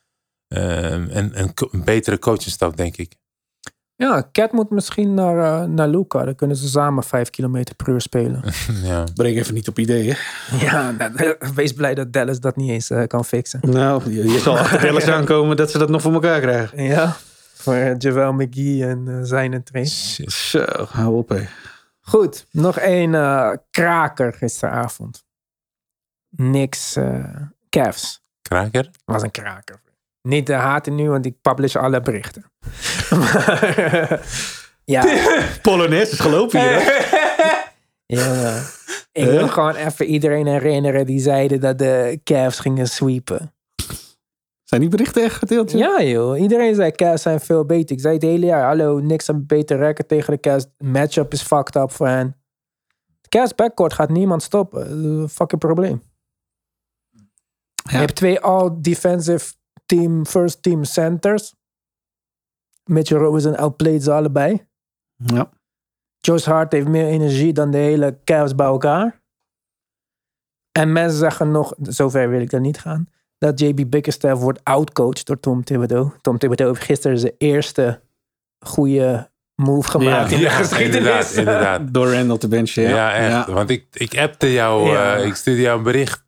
en, 0.54 1.12
en 1.34 1.54
een 1.72 1.84
betere 1.84 2.20
coachingstaf, 2.20 2.74
denk 2.74 2.98
ik. 2.98 3.16
ja, 3.96 4.30
Cat 4.32 4.52
moet 4.52 4.70
misschien 4.70 5.14
naar, 5.14 5.62
eh, 5.62 5.68
naar 5.68 5.88
Luca. 5.88 6.26
Dan 6.26 6.36
kunnen 6.36 6.58
ze 6.58 6.68
samen 6.68 7.04
5 7.04 7.30
km 7.30 7.64
per 7.78 7.90
uur 7.90 8.02
spelen. 8.02 8.44
ja. 8.84 9.04
Breng 9.16 9.38
even 9.38 9.54
niet 9.54 9.68
op 9.68 9.80
ideeën. 9.80 10.18
ja, 10.66 10.96
wees 11.56 11.74
blij 11.74 11.96
dat 11.96 12.14
Dallas 12.14 12.40
dat 12.40 12.56
niet 12.56 12.70
eens 12.70 12.90
eh, 12.90 13.08
kan 13.08 13.26
fixen. 13.26 13.60
Nou, 13.64 14.12
je, 14.12 14.32
je 14.32 14.40
zal 14.40 14.58
achter 14.58 14.82
Dallas 14.82 15.08
aankomen 15.08 15.58
dat 15.58 15.72
ze 15.72 15.78
dat 15.78 15.90
nog 15.90 16.02
voor 16.02 16.14
elkaar 16.14 16.40
krijgen. 16.40 16.84
Ja, 16.84 17.16
voor 17.54 17.74
eh, 17.74 17.96
Javel 17.98 18.34
McGee 18.34 18.86
en 18.86 19.26
zijn. 19.28 19.64
Shit. 19.86 20.32
Zo, 20.32 20.66
hou 20.90 21.16
op 21.16 21.30
hé. 21.30 21.46
Goed, 22.06 22.48
nog 22.52 22.78
één 22.78 23.16
eh, 23.16 23.52
kraker 23.72 24.34
gisteravond. 24.34 25.26
Niks 26.30 26.98
uh, 26.98 27.36
Cavs. 27.70 28.24
Kraker? 28.42 28.90
was 29.06 29.22
een 29.22 29.32
kraker. 29.32 29.82
Niet 30.28 30.48
de 30.48 30.54
haten 30.54 30.96
nu, 30.96 31.10
want 31.10 31.26
ik 31.26 31.42
publish 31.42 31.76
alle 31.76 32.02
berichten. 32.02 32.44
Maar, 33.10 34.22
ja, 34.86 35.04
Polonaise 35.62 36.12
is 36.12 36.20
gelopen 36.20 36.60
hier. 36.60 37.08
jongen. 38.06 38.64
Ik 39.12 39.26
wil 39.26 39.48
gewoon 39.48 39.76
even 39.76 40.06
iedereen 40.06 40.48
herinneren 40.48 41.06
die 41.06 41.20
zeiden 41.20 41.60
dat 41.60 41.78
de 41.78 42.20
Cavs 42.24 42.60
gingen 42.60 42.88
sweepen. 42.88 43.54
Zijn 44.64 44.82
die 44.82 44.90
berichten 44.90 45.24
echt 45.24 45.36
gedeeld? 45.36 45.72
Ja 45.72 46.02
joh, 46.02 46.40
iedereen 46.40 46.76
zei 46.76 46.92
Cavs 46.92 47.22
zijn 47.22 47.40
veel 47.40 47.66
beter. 47.66 47.96
Ik 47.96 48.02
zei 48.02 48.14
het 48.14 48.24
hele 48.24 48.46
jaar, 48.46 48.64
hallo, 48.64 49.00
niks 49.00 49.28
een 49.28 49.46
beter 49.46 49.78
record 49.78 50.08
tegen 50.08 50.34
de 50.34 50.40
Cavs. 50.40 50.66
Matchup 50.78 51.34
is 51.34 51.42
fucked 51.42 51.76
up 51.76 51.92
voor 51.92 52.08
hen. 52.08 52.36
Cavs 53.30 53.56
backcourt 53.56 53.94
gaat 53.94 54.10
niemand 54.10 54.44
stoppen. 54.44 54.92
Een 54.92 55.30
fucking 55.30 55.62
probleem. 55.62 56.02
Je 57.90 57.98
hebt 57.98 58.16
twee 58.16 58.40
all-defensive 58.40 59.54
team, 59.86 60.26
first 60.26 60.62
team 60.62 60.84
centers. 60.84 61.54
Mitchell 62.84 63.18
Robinson 63.18 63.56
outplayed 63.58 64.04
ze 64.04 64.12
allebei. 64.12 64.66
Ja. 65.16 65.50
Josh 66.20 66.46
Hart 66.46 66.72
heeft 66.72 66.88
meer 66.88 67.06
energie 67.06 67.54
dan 67.54 67.72
de 67.72 67.78
hele 67.78 68.20
Cavs 68.24 68.56
bij 68.56 68.66
elkaar. 68.66 69.22
En 70.72 70.92
mensen 70.92 71.20
zeggen 71.20 71.52
nog, 71.52 71.74
zover 71.82 72.30
wil 72.30 72.42
ik 72.42 72.50
dan 72.50 72.62
niet 72.62 72.80
gaan, 72.80 73.10
dat 73.38 73.60
JB 73.60 73.84
Bickerstaff 73.90 74.42
wordt 74.42 74.60
outcoached 74.64 75.26
door 75.26 75.40
Tom 75.40 75.64
Thibodeau. 75.64 76.12
Tom 76.22 76.38
Thibodeau 76.38 76.72
heeft 76.72 76.86
gisteren 76.86 77.20
zijn 77.20 77.34
eerste 77.38 78.02
goede 78.60 79.32
move 79.56 79.90
gemaakt 79.90 80.30
Ja, 80.30 80.36
in 80.36 80.42
de 80.42 80.48
Ja, 80.50 80.52
geschiedenis. 80.52 80.96
inderdaad, 80.96 81.32
inderdaad. 81.34 81.94
Door 81.94 82.14
Randall 82.14 82.38
te 82.38 82.48
benchen. 82.48 82.84
Ja, 82.84 82.90
Ja, 82.90 83.38
echt. 83.38 83.48
Want 83.48 83.70
ik, 83.70 83.86
ik 83.94 84.18
appte 84.18 84.52
jou, 84.52 84.90
Ja. 84.90 85.16
eh, 85.16 85.26
ik 85.26 85.36
stuurde 85.36 85.62
jou 85.62 85.78
een 85.78 85.84
bericht. 85.84 86.23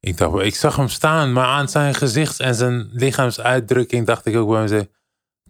Ik 0.00 0.16
dacht, 0.16 0.42
ik 0.44 0.54
zag 0.54 0.76
hem 0.76 0.88
staan, 0.88 1.32
maar 1.32 1.46
aan 1.46 1.68
zijn 1.68 1.94
gezicht 1.94 2.40
en 2.40 2.54
zijn 2.54 2.88
lichaamsuitdrukking 2.92 4.06
dacht 4.06 4.26
ik 4.26 4.36
ook 4.36 4.48
bij 4.50 4.60
mezelf. 4.60 4.86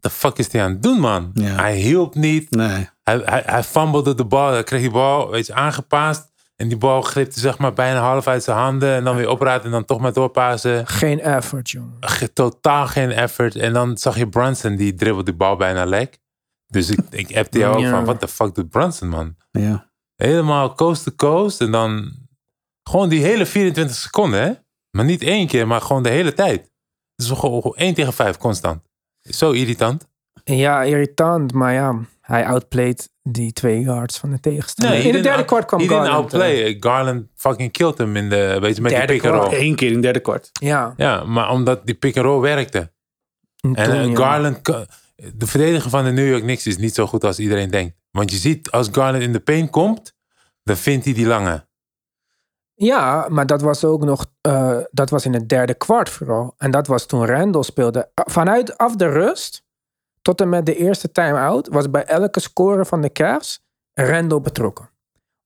What 0.01 0.13
the 0.13 0.19
fuck 0.19 0.39
is 0.39 0.53
hij 0.53 0.63
aan 0.63 0.71
het 0.71 0.83
doen, 0.83 1.01
man? 1.01 1.31
Ja. 1.35 1.55
Hij 1.55 1.77
hielp 1.77 2.15
niet. 2.15 2.51
Nee. 2.51 2.89
Hij, 3.03 3.21
hij, 3.25 3.43
hij 3.47 3.63
fumblede 3.63 4.15
de 4.15 4.25
bal. 4.25 4.51
Hij 4.53 4.63
kreeg 4.65 4.81
die 4.81 4.91
bal, 4.91 5.31
weet 5.31 5.47
je, 5.47 5.55
aangepast. 5.55 6.27
En 6.57 6.69
die 6.69 6.77
bal 6.79 7.03
gripte 7.03 7.41
zeg 7.41 7.59
maar 7.59 7.73
bijna 7.73 8.01
half 8.01 8.27
uit 8.27 8.43
zijn 8.43 8.57
handen. 8.57 8.95
En 8.95 9.05
dan 9.05 9.17
weer 9.17 9.29
opraad 9.29 9.65
en 9.65 9.71
dan 9.71 9.85
toch 9.85 10.01
maar 10.01 10.13
doorpassen. 10.13 10.87
Geen 10.87 11.21
effort, 11.21 11.71
jongen. 11.71 11.97
Ge- 12.01 12.33
Totaal 12.33 12.87
geen 12.87 13.11
effort. 13.11 13.57
En 13.57 13.73
dan 13.73 13.99
zag 13.99 14.17
je 14.19 14.29
Brunson, 14.29 14.77
die 14.77 14.95
dribbelde 14.95 15.31
de 15.31 15.37
bal 15.37 15.57
bijna 15.57 15.85
lek. 15.85 16.19
Dus 16.67 16.91
ik, 16.91 16.99
ik 17.11 17.37
appte 17.37 17.59
jou 17.59 17.75
ook 17.77 17.81
Ja. 17.83 17.91
van, 17.91 18.05
what 18.05 18.21
the 18.21 18.29
fuck 18.29 18.55
doet 18.55 18.69
Brunson, 18.71 19.09
man? 19.09 19.37
Ja. 19.51 19.91
Helemaal 20.17 20.75
coast 20.75 21.05
to 21.05 21.13
coast. 21.17 21.61
En 21.61 21.71
dan 21.71 22.13
gewoon 22.89 23.09
die 23.09 23.23
hele 23.23 23.47
24 23.47 23.97
seconden, 23.97 24.43
hè? 24.43 24.53
Maar 24.91 25.05
niet 25.05 25.23
één 25.23 25.47
keer, 25.47 25.67
maar 25.67 25.81
gewoon 25.81 26.03
de 26.03 26.09
hele 26.09 26.33
tijd. 26.33 26.71
Dus 27.17 27.29
gewoon 27.31 27.61
gewoon 27.63 27.77
1 27.77 27.95
tegen 27.95 28.13
5 28.13 28.37
constant. 28.37 28.83
Zo 29.21 29.51
irritant. 29.51 30.09
Ja, 30.45 30.83
irritant, 30.83 31.53
maar 31.53 31.73
ja, 31.73 32.01
hij 32.21 32.47
outplayed 32.47 33.11
die 33.23 33.53
twee 33.53 33.85
guards 33.85 34.19
van 34.19 34.31
de 34.31 34.41
tegenstander. 34.41 35.05
in 35.05 35.13
de 35.13 35.21
derde 35.21 35.45
kwart 35.45 35.65
kwam 35.65 35.81
Garland. 35.81 36.09
eh, 36.09 36.15
outplay. 36.15 36.77
Garland 36.81 37.27
fucking 37.35 37.73
killed 37.73 37.99
hem 37.99 38.17
in 38.17 38.29
de, 38.29 38.59
weet 38.61 38.77
je, 38.77 38.83
met 38.83 38.91
Derde 38.91 39.13
die 39.13 39.21
pick 39.21 39.31
and 39.31 39.43
roll. 39.45 39.59
Eén 39.61 39.75
keer 39.75 39.91
in 39.93 40.01
derde 40.01 40.21
kwart. 40.21 40.51
Ja, 40.53 40.95
Ja, 40.97 41.25
maar 41.25 41.51
omdat 41.51 41.87
die 41.87 41.95
pick 41.95 42.17
and 42.17 42.27
roll 42.27 42.41
werkte. 42.41 42.79
en 43.61 43.75
En 43.75 43.85
toen, 43.85 43.95
eh, 43.95 44.09
ja. 44.11 44.15
Garland, 44.17 44.65
de 45.35 45.47
verdediger 45.47 45.91
van 45.91 46.05
de 46.05 46.11
New 46.11 46.29
York 46.29 46.43
Knicks 46.43 46.67
is 46.67 46.77
niet 46.77 46.95
zo 46.95 47.07
goed 47.07 47.25
als 47.25 47.39
iedereen 47.39 47.71
denkt. 47.71 47.97
Want 48.11 48.31
je 48.31 48.37
ziet, 48.37 48.71
als 48.71 48.89
Garland 48.93 49.23
in 49.23 49.33
de 49.33 49.41
paint 49.41 49.71
komt, 49.71 50.15
dan 50.63 50.77
vindt 50.77 51.05
hij 51.05 51.15
die 51.15 51.27
lange. 51.27 51.67
Ja, 52.81 53.27
maar 53.29 53.47
dat 53.47 53.61
was 53.61 53.85
ook 53.85 54.05
nog, 54.05 54.27
eh, 54.41 54.79
dat 54.91 55.11
was 55.11 55.25
in 55.25 55.33
het 55.33 55.49
derde 55.49 55.75
kwart 55.75 56.09
vooral. 56.09 56.55
En 56.59 56.71
dat 56.71 56.87
was 56.87 57.07
toen 57.07 57.27
Randall 57.27 57.63
speelde. 57.63 58.11
Ah, 58.15 58.25
Vanuit 58.29 58.79
af 58.79 58.97
de 58.97 59.09
rust 59.09 59.65
tot 60.23 60.41
en 60.41 60.49
met 60.49 60.67
de 60.67 60.77
eerste 60.77 61.13
time-out 61.13 61.69
was 61.69 61.91
bij 61.91 62.05
elke 62.05 62.41
score 62.41 62.85
van 62.85 63.01
de 63.01 63.13
Cavs 63.13 63.61
Randall 63.95 64.41
betrokken. 64.41 64.91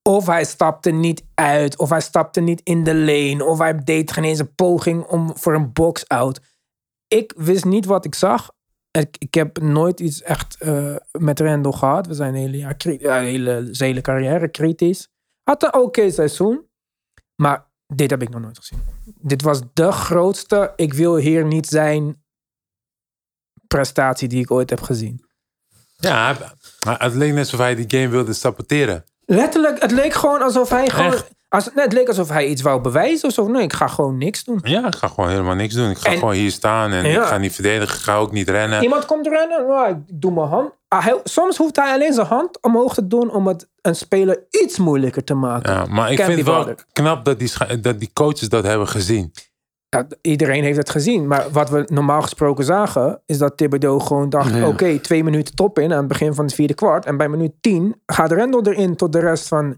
Of 0.02 0.26
hij 0.26 0.44
stapte 0.44 0.90
niet 0.90 1.24
uit, 1.34 1.78
of 1.78 1.90
hij 1.90 2.00
stapte 2.00 2.40
niet 2.40 2.60
in 2.64 2.84
de 2.84 2.94
lane, 2.94 3.44
of 3.44 3.58
hij 3.58 3.78
deed 3.78 4.12
geen 4.12 4.24
eens 4.24 4.38
een 4.38 4.54
poging 4.54 5.04
om 5.04 5.36
voor 5.36 5.54
een 5.54 5.72
box-out. 5.72 6.40
Ik 7.08 7.32
wist 7.36 7.64
niet 7.64 7.84
wat 7.84 8.04
ik 8.04 8.14
zag. 8.14 8.50
ik, 8.90 9.16
ik 9.18 9.34
heb 9.34 9.60
nooit 9.60 10.00
iets 10.00 10.22
echt 10.22 10.56
eh, 10.60 10.96
met 11.18 11.40
Randall 11.40 11.72
gehad. 11.72 12.06
We 12.06 12.14
zijn 12.14 12.34
een 12.34 12.40
hele, 12.40 12.98
ja, 12.98 13.20
hele, 13.20 13.68
hele 13.72 14.00
carrière 14.00 14.48
kritisch. 14.48 15.08
Had 15.42 15.62
een 15.62 15.74
oké 15.74 16.10
seizoen. 16.10 16.70
Maar 17.42 17.66
dit 17.86 18.10
heb 18.10 18.22
ik 18.22 18.28
nog 18.28 18.40
nooit 18.40 18.58
gezien. 18.58 18.82
Dit 19.20 19.42
was 19.42 19.60
de 19.72 19.92
grootste, 19.92 20.72
ik 20.76 20.94
wil 20.94 21.16
hier 21.16 21.44
niet 21.44 21.66
zijn, 21.66 22.24
prestatie 23.66 24.28
die 24.28 24.40
ik 24.40 24.50
ooit 24.50 24.70
heb 24.70 24.80
gezien. 24.80 25.24
Ja, 25.96 26.36
het 26.80 27.14
leek 27.14 27.32
net 27.32 27.38
alsof 27.38 27.60
hij 27.60 27.74
die 27.74 27.98
game 28.00 28.08
wilde 28.08 28.32
saboteren. 28.32 29.04
Letterlijk, 29.24 29.82
het 29.82 29.90
leek 29.90 30.12
gewoon 30.12 30.42
alsof 30.42 30.68
hij 30.68 30.88
gewoon... 30.88 31.12
Echt? 31.12 31.30
Als, 31.52 31.70
nee, 31.74 31.84
het 31.84 31.92
leek 31.92 32.08
alsof 32.08 32.28
hij 32.28 32.46
iets 32.46 32.62
wou 32.62 32.80
bewijzen 32.80 33.28
of 33.28 33.34
zo. 33.34 33.46
Nee, 33.48 33.62
ik 33.62 33.72
ga 33.72 33.86
gewoon 33.86 34.18
niks 34.18 34.44
doen. 34.44 34.58
Ja, 34.62 34.86
ik 34.86 34.94
ga 34.94 35.08
gewoon 35.08 35.30
helemaal 35.30 35.54
niks 35.54 35.74
doen. 35.74 35.90
Ik 35.90 35.98
ga 35.98 36.10
En- 36.10 36.18
gewoon 36.18 36.34
hier 36.34 36.50
staan 36.50 36.92
en 36.92 37.06
Ja. 37.08 37.20
ik 37.20 37.26
ga 37.26 37.36
niet 37.38 37.52
verdedigen. 37.54 37.96
Ik 37.96 38.02
ga 38.02 38.16
ook 38.16 38.32
niet 38.32 38.48
rennen. 38.48 38.82
Iemand 38.82 39.04
komt 39.06 39.26
rennen, 39.26 39.66
nou, 39.66 39.90
ik 39.90 39.96
doe 40.20 40.32
mijn 40.32 40.46
hand. 40.48 40.70
Ah, 40.88 41.04
hij- 41.04 41.20
soms 41.24 41.56
hoeft 41.56 41.76
hij 41.76 41.92
alleen 41.92 42.12
zijn 42.12 42.26
hand 42.26 42.62
omhoog 42.62 42.94
te 42.94 43.06
doen 43.06 43.30
om 43.32 43.46
het 43.46 43.68
een 43.80 43.94
speler 43.96 44.44
iets 44.50 44.78
moeilijker 44.78 45.24
te 45.24 45.34
maken. 45.34 45.72
Ja, 45.72 45.86
maar 45.86 46.12
ik 46.12 46.20
vind 46.22 46.36
het 46.38 46.46
wel 46.46 46.74
knap 46.92 47.24
dat 47.24 47.38
die, 47.38 47.80
dat 47.80 47.98
die 47.98 48.10
coaches 48.12 48.48
dat 48.48 48.64
hebben 48.64 48.88
gezien. 48.88 49.32
Ja, 49.88 50.06
iedereen 50.20 50.62
heeft 50.64 50.76
het 50.78 50.90
gezien. 50.90 51.26
Maar 51.26 51.44
wat 51.50 51.70
we 51.70 51.84
normaal 51.86 52.22
gesproken 52.22 52.64
zagen, 52.64 53.22
is 53.26 53.38
dat 53.38 53.56
Thibodeau 53.56 54.00
gewoon 54.00 54.28
dacht: 54.30 54.54
Ja. 54.54 54.68
oké, 54.68 54.98
twee 54.98 55.24
minuten 55.24 55.54
top 55.54 55.78
in 55.78 55.92
aan 55.92 55.98
het 55.98 56.08
begin 56.08 56.34
van 56.34 56.44
het 56.44 56.54
vierde 56.54 56.74
kwart. 56.74 57.04
En 57.06 57.16
bij 57.16 57.28
minuut 57.28 57.52
10 57.60 58.00
gaat 58.06 58.32
Rendel 58.32 58.66
erin 58.66 58.96
tot 58.96 59.12
de 59.12 59.20
rest 59.20 59.48
van 59.48 59.76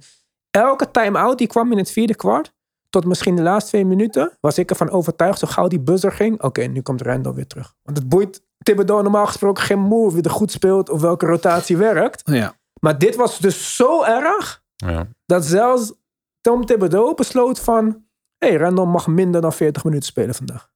elke 0.55 0.91
time-out 0.91 1.39
die 1.39 1.47
kwam 1.47 1.73
in 1.73 1.79
het 1.79 1.91
vierde 1.91 2.15
kwart. 2.15 2.53
Tot 2.91 3.05
misschien 3.05 3.37
de 3.37 3.43
laatste 3.43 3.71
twee 3.71 3.85
minuten 3.85 4.39
was 4.41 4.59
ik 4.59 4.71
ervan 4.71 4.91
overtuigd, 4.91 5.39
zo 5.39 5.47
gauw 5.47 5.69
die 5.69 5.81
buzzer 5.81 6.13
ging. 6.13 6.43
Oké, 6.43 6.63
nu 6.63 6.83
komt 6.83 7.03
Rendel 7.03 7.35
weer 7.35 7.47
terug. 7.47 7.75
Want 7.83 7.97
het 7.99 8.09
boeit 8.09 8.43
Thibodeau 8.59 9.03
normaal 9.03 9.27
gesproken 9.27 9.63
geen 9.63 9.79
moe 9.79 10.07
of 10.07 10.15
je 10.15 10.23
er 10.23 10.31
goed 10.31 10.51
speelt 10.51 10.91
of 10.91 11.01
welke 11.01 11.27
rotatie 11.27 11.77
werkt. 11.77 12.23
Ja. 12.25 12.55
Maar 12.81 12.99
dit 12.99 13.17
was 13.17 13.39
dus 13.39 13.77
zo 13.77 14.05
erg 14.05 14.63
Ja. 14.77 15.09
dat 15.27 15.45
zelfs 15.45 15.93
Tom 16.41 16.67
Thibodeau 16.67 17.15
besloot 17.15 17.61
van... 17.61 18.05
Hé, 18.39 18.49
hey, 18.49 18.57
Randall 18.57 18.87
mag 18.87 19.07
minder 19.07 19.41
dan 19.41 19.53
40 19.53 19.85
minuten 19.85 20.07
spelen 20.07 20.35
vandaag. 20.35 20.71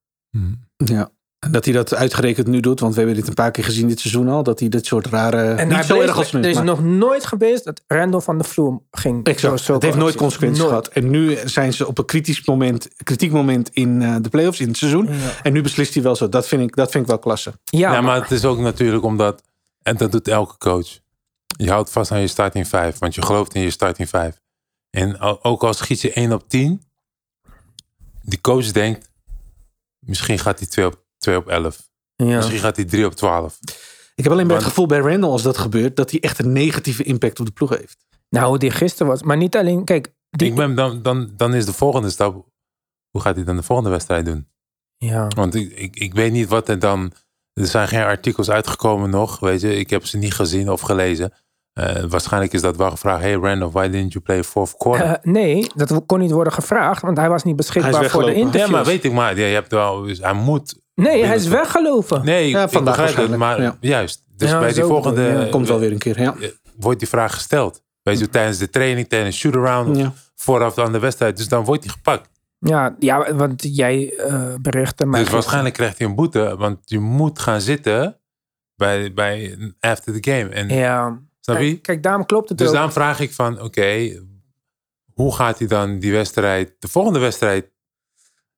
ja. 0.76 1.10
En 1.38 1.52
dat 1.52 1.64
hij 1.64 1.74
dat 1.74 1.94
uitgerekend 1.94 2.46
nu 2.46 2.60
doet, 2.60 2.80
want 2.80 2.92
we 2.94 2.98
hebben 3.00 3.16
dit 3.18 3.28
een 3.28 3.34
paar 3.34 3.50
keer 3.50 3.64
gezien 3.64 3.88
dit 3.88 4.00
seizoen 4.00 4.28
al, 4.28 4.42
dat 4.42 4.60
hij 4.60 4.68
dit 4.68 4.86
soort 4.86 5.06
rare... 5.06 5.52
En 5.54 5.68
niet 5.68 5.84
zo 5.84 6.00
erg 6.00 6.16
als 6.16 6.32
nu. 6.32 6.40
Er 6.42 6.48
is 6.48 6.54
maar- 6.54 6.64
nog 6.64 6.82
nooit 6.84 7.26
geweest 7.26 7.64
dat 7.64 7.82
Randall 7.86 8.20
van 8.20 8.38
de 8.38 8.44
vloer 8.44 8.80
ging. 8.90 9.24
Exact. 9.26 9.58
zo- 9.58 9.64
zo 9.64 9.72
het 9.72 9.82
heeft 9.82 9.96
nooit 9.96 10.14
consequenties 10.14 10.58
Nooit. 10.58 10.70
gehad. 10.70 10.88
En 10.88 11.10
nu 11.10 11.38
zijn 11.44 11.72
ze 11.72 11.86
op 11.86 11.98
een 11.98 12.04
kritisch 12.04 12.46
moment, 12.46 12.88
kritiek 13.02 13.32
moment 13.32 13.68
in 13.72 14.02
eh, 14.02 14.16
de 14.20 14.28
playoffs, 14.28 14.60
in 14.60 14.68
het 14.68 14.76
seizoen. 14.76 15.06
Ja. 15.06 15.14
En 15.42 15.52
nu 15.52 15.62
beslist 15.62 15.94
hij 15.94 16.02
wel 16.02 16.16
zo. 16.16 16.28
Dat 16.28 16.48
vind 16.48 16.62
ik, 16.62 16.76
dat 16.76 16.90
vind 16.90 17.02
ik 17.04 17.10
wel 17.10 17.18
klasse. 17.18 17.52
Ja, 17.64 17.78
Ja, 17.78 17.90
maar, 17.90 18.02
maar 18.02 18.20
het 18.22 18.30
is 18.30 18.44
ook 18.44 18.58
natuurlijk 18.58 19.04
omdat, 19.04 19.42
en 19.82 19.96
dat 19.96 20.12
doet 20.12 20.28
elke 20.28 20.58
coach. 20.58 20.98
Je 21.46 21.70
houdt 21.70 21.90
vast 21.90 22.10
aan 22.10 22.20
je 22.20 22.26
starting 22.26 22.68
5, 22.68 22.98
want 22.98 23.14
je 23.14 23.22
gelooft 23.22 23.54
in 23.54 23.60
je 23.62 23.70
starting 23.70 24.08
5. 24.08 24.40
En 24.90 25.20
ook 25.20 25.62
al 25.64 25.74
schiet 25.74 26.00
je 26.00 26.12
1 26.12 26.32
op 26.32 26.48
10, 26.48 26.82
die 28.22 28.40
coach 28.40 28.72
denkt, 28.72 29.10
misschien 29.98 30.38
gaat 30.38 30.58
hij 30.58 30.68
2 30.68 30.86
op, 30.86 31.06
2 31.18 31.36
op 31.36 31.48
11. 31.48 31.88
ja. 32.16 32.36
Misschien 32.36 32.58
gaat 32.58 32.76
hij 32.76 32.84
3 32.84 33.06
op 33.06 33.14
12. 33.14 33.58
Ik 34.14 34.24
heb 34.24 34.32
alleen 34.32 34.46
bij 34.46 34.56
het 34.56 34.64
gevoel 34.64 34.86
bij 34.86 34.98
Randall 34.98 35.30
als 35.30 35.42
dat 35.42 35.58
gebeurt, 35.58 35.96
dat 35.96 36.10
hij 36.10 36.20
echt 36.20 36.38
een 36.38 36.52
negatieve 36.52 37.02
impact 37.02 37.40
op 37.40 37.46
de 37.46 37.52
ploeg 37.52 37.70
heeft. 37.70 38.06
Nou, 38.28 38.46
hoe 38.46 38.58
die 38.58 38.70
gisteren 38.70 39.06
was. 39.06 39.22
Maar 39.22 39.36
niet 39.36 39.56
alleen, 39.56 39.84
kijk. 39.84 40.12
Die, 40.30 40.48
Ik 40.48 40.54
ben 40.54 40.74
dan, 40.74 41.02
dan, 41.02 41.30
dan 41.36 41.54
is 41.54 41.66
de 41.66 41.72
volgende 41.72 42.10
stap, 42.10 42.46
hoe 43.10 43.20
gaat 43.22 43.34
hij 43.36 43.44
dan 43.44 43.56
de 43.56 43.62
volgende 43.62 43.90
wedstrijd 43.90 44.24
doen? 44.24 44.48
ja. 44.96 45.26
Want 45.36 45.54
ik, 45.54 45.72
ik, 45.72 45.96
ik 45.96 46.14
weet 46.14 46.32
niet 46.32 46.48
wat 46.48 46.68
er 46.68 46.78
dan. 46.78 47.12
Er 47.52 47.66
zijn 47.66 47.88
geen 47.88 48.02
artikels 48.02 48.50
uitgekomen 48.50 49.10
nog. 49.10 49.40
Weet 49.40 49.60
je, 49.60 49.76
ik 49.76 49.90
heb 49.90 50.06
ze 50.06 50.16
niet 50.16 50.34
gezien 50.34 50.70
of 50.70 50.80
gelezen. 50.80 51.32
Eh, 51.72 52.04
waarschijnlijk 52.08 52.52
is 52.52 52.60
dat 52.60 52.76
wel 52.76 52.90
gevraagd. 52.90 53.22
Hey 53.22 53.32
Randolph, 53.34 53.72
why 53.72 53.88
didn't 53.88 54.12
you 54.12 54.24
play 54.24 54.44
fourth 54.44 54.76
quarter? 54.76 55.06
Eh, 55.06 55.14
nee, 55.22 55.70
dat 55.74 56.02
kon 56.06 56.18
niet 56.18 56.30
worden 56.30 56.52
gevraagd, 56.52 57.02
want 57.02 57.16
hij 57.16 57.28
was 57.28 57.44
niet 57.44 57.56
beschikbaar 57.56 58.10
voor 58.10 58.24
de 58.24 58.34
interviews. 58.34 58.66
ja, 58.66 58.70
maar 58.70 58.84
weet 58.84 59.04
ik 59.04 59.12
maar. 59.12 59.38
Ja, 59.38 59.46
je 59.46 59.54
hebt 59.54 59.70
wel, 59.70 60.02
dus 60.02 60.18
hij 60.18 60.32
moet. 60.32 60.80
Nee, 61.02 61.24
hij 61.24 61.36
is 61.36 61.46
weggelopen. 61.46 62.24
Nee, 62.24 62.48
Ja, 62.48 62.68
vandaag 62.68 62.96
begrijp 62.96 63.28
het. 63.28 63.38
Maar 63.38 63.76
juist. 63.80 64.24
Dus 64.36 64.50
Ja, 64.50 64.58
bij 64.58 64.72
die 64.72 64.84
volgende 64.84 65.22
ja. 65.22 65.46
Komt 65.50 65.68
wel 65.68 65.78
weer 65.78 65.92
een 65.92 65.98
keer, 65.98 66.20
ja. 66.20 66.34
eh, 66.40 66.48
wordt 66.76 66.98
die 66.98 67.08
vraag 67.08 67.34
gesteld. 67.34 67.82
Weet 68.02 68.18
je, 68.18 68.28
tijdens 68.28 68.58
de 68.58 68.70
training, 68.70 69.08
tijdens 69.08 69.36
shoot-around, 69.36 69.96
Ja. 69.96 70.12
vooraf 70.34 70.78
aan 70.78 70.92
de 70.92 70.98
wedstrijd. 70.98 71.36
Dus 71.36 71.48
dan 71.48 71.64
wordt 71.64 71.84
hij 71.84 71.92
gepakt. 71.92 72.28
Ja, 72.58 72.96
ja 72.98 73.34
want 73.34 73.62
jij 73.76 74.14
eh 74.16 74.54
berichtte 74.60 75.06
mij. 75.06 75.20
Dus 75.20 75.30
waarschijnlijk 75.30 75.74
krijgt 75.74 75.98
hij 75.98 76.06
een 76.06 76.14
boete. 76.14 76.54
Want 76.56 76.78
je 76.84 76.98
moet 76.98 77.38
gaan 77.38 77.60
zitten 77.60 78.20
bij, 78.76 79.12
bij 79.12 79.56
after 79.80 80.20
the 80.20 80.30
game. 80.30 80.48
En, 80.48 80.68
Ja. 80.68 81.20
snap 81.40 81.58
je? 81.58 81.64
Kijk, 81.70 81.82
kijk, 81.82 82.02
daarom 82.02 82.26
klopt 82.26 82.48
het 82.48 82.58
Dus 82.58 82.68
ook. 82.68 82.74
dan 82.74 82.92
vraag 82.92 83.20
ik 83.20 83.32
van, 83.32 83.60
oké, 83.62 84.20
hoe 85.14 85.34
gaat 85.34 85.58
hij 85.58 85.68
dan 85.68 85.98
die 85.98 86.12
wedstrijd, 86.12 86.74
de 86.78 86.88
volgende 86.88 87.18
wedstrijd 87.18 87.70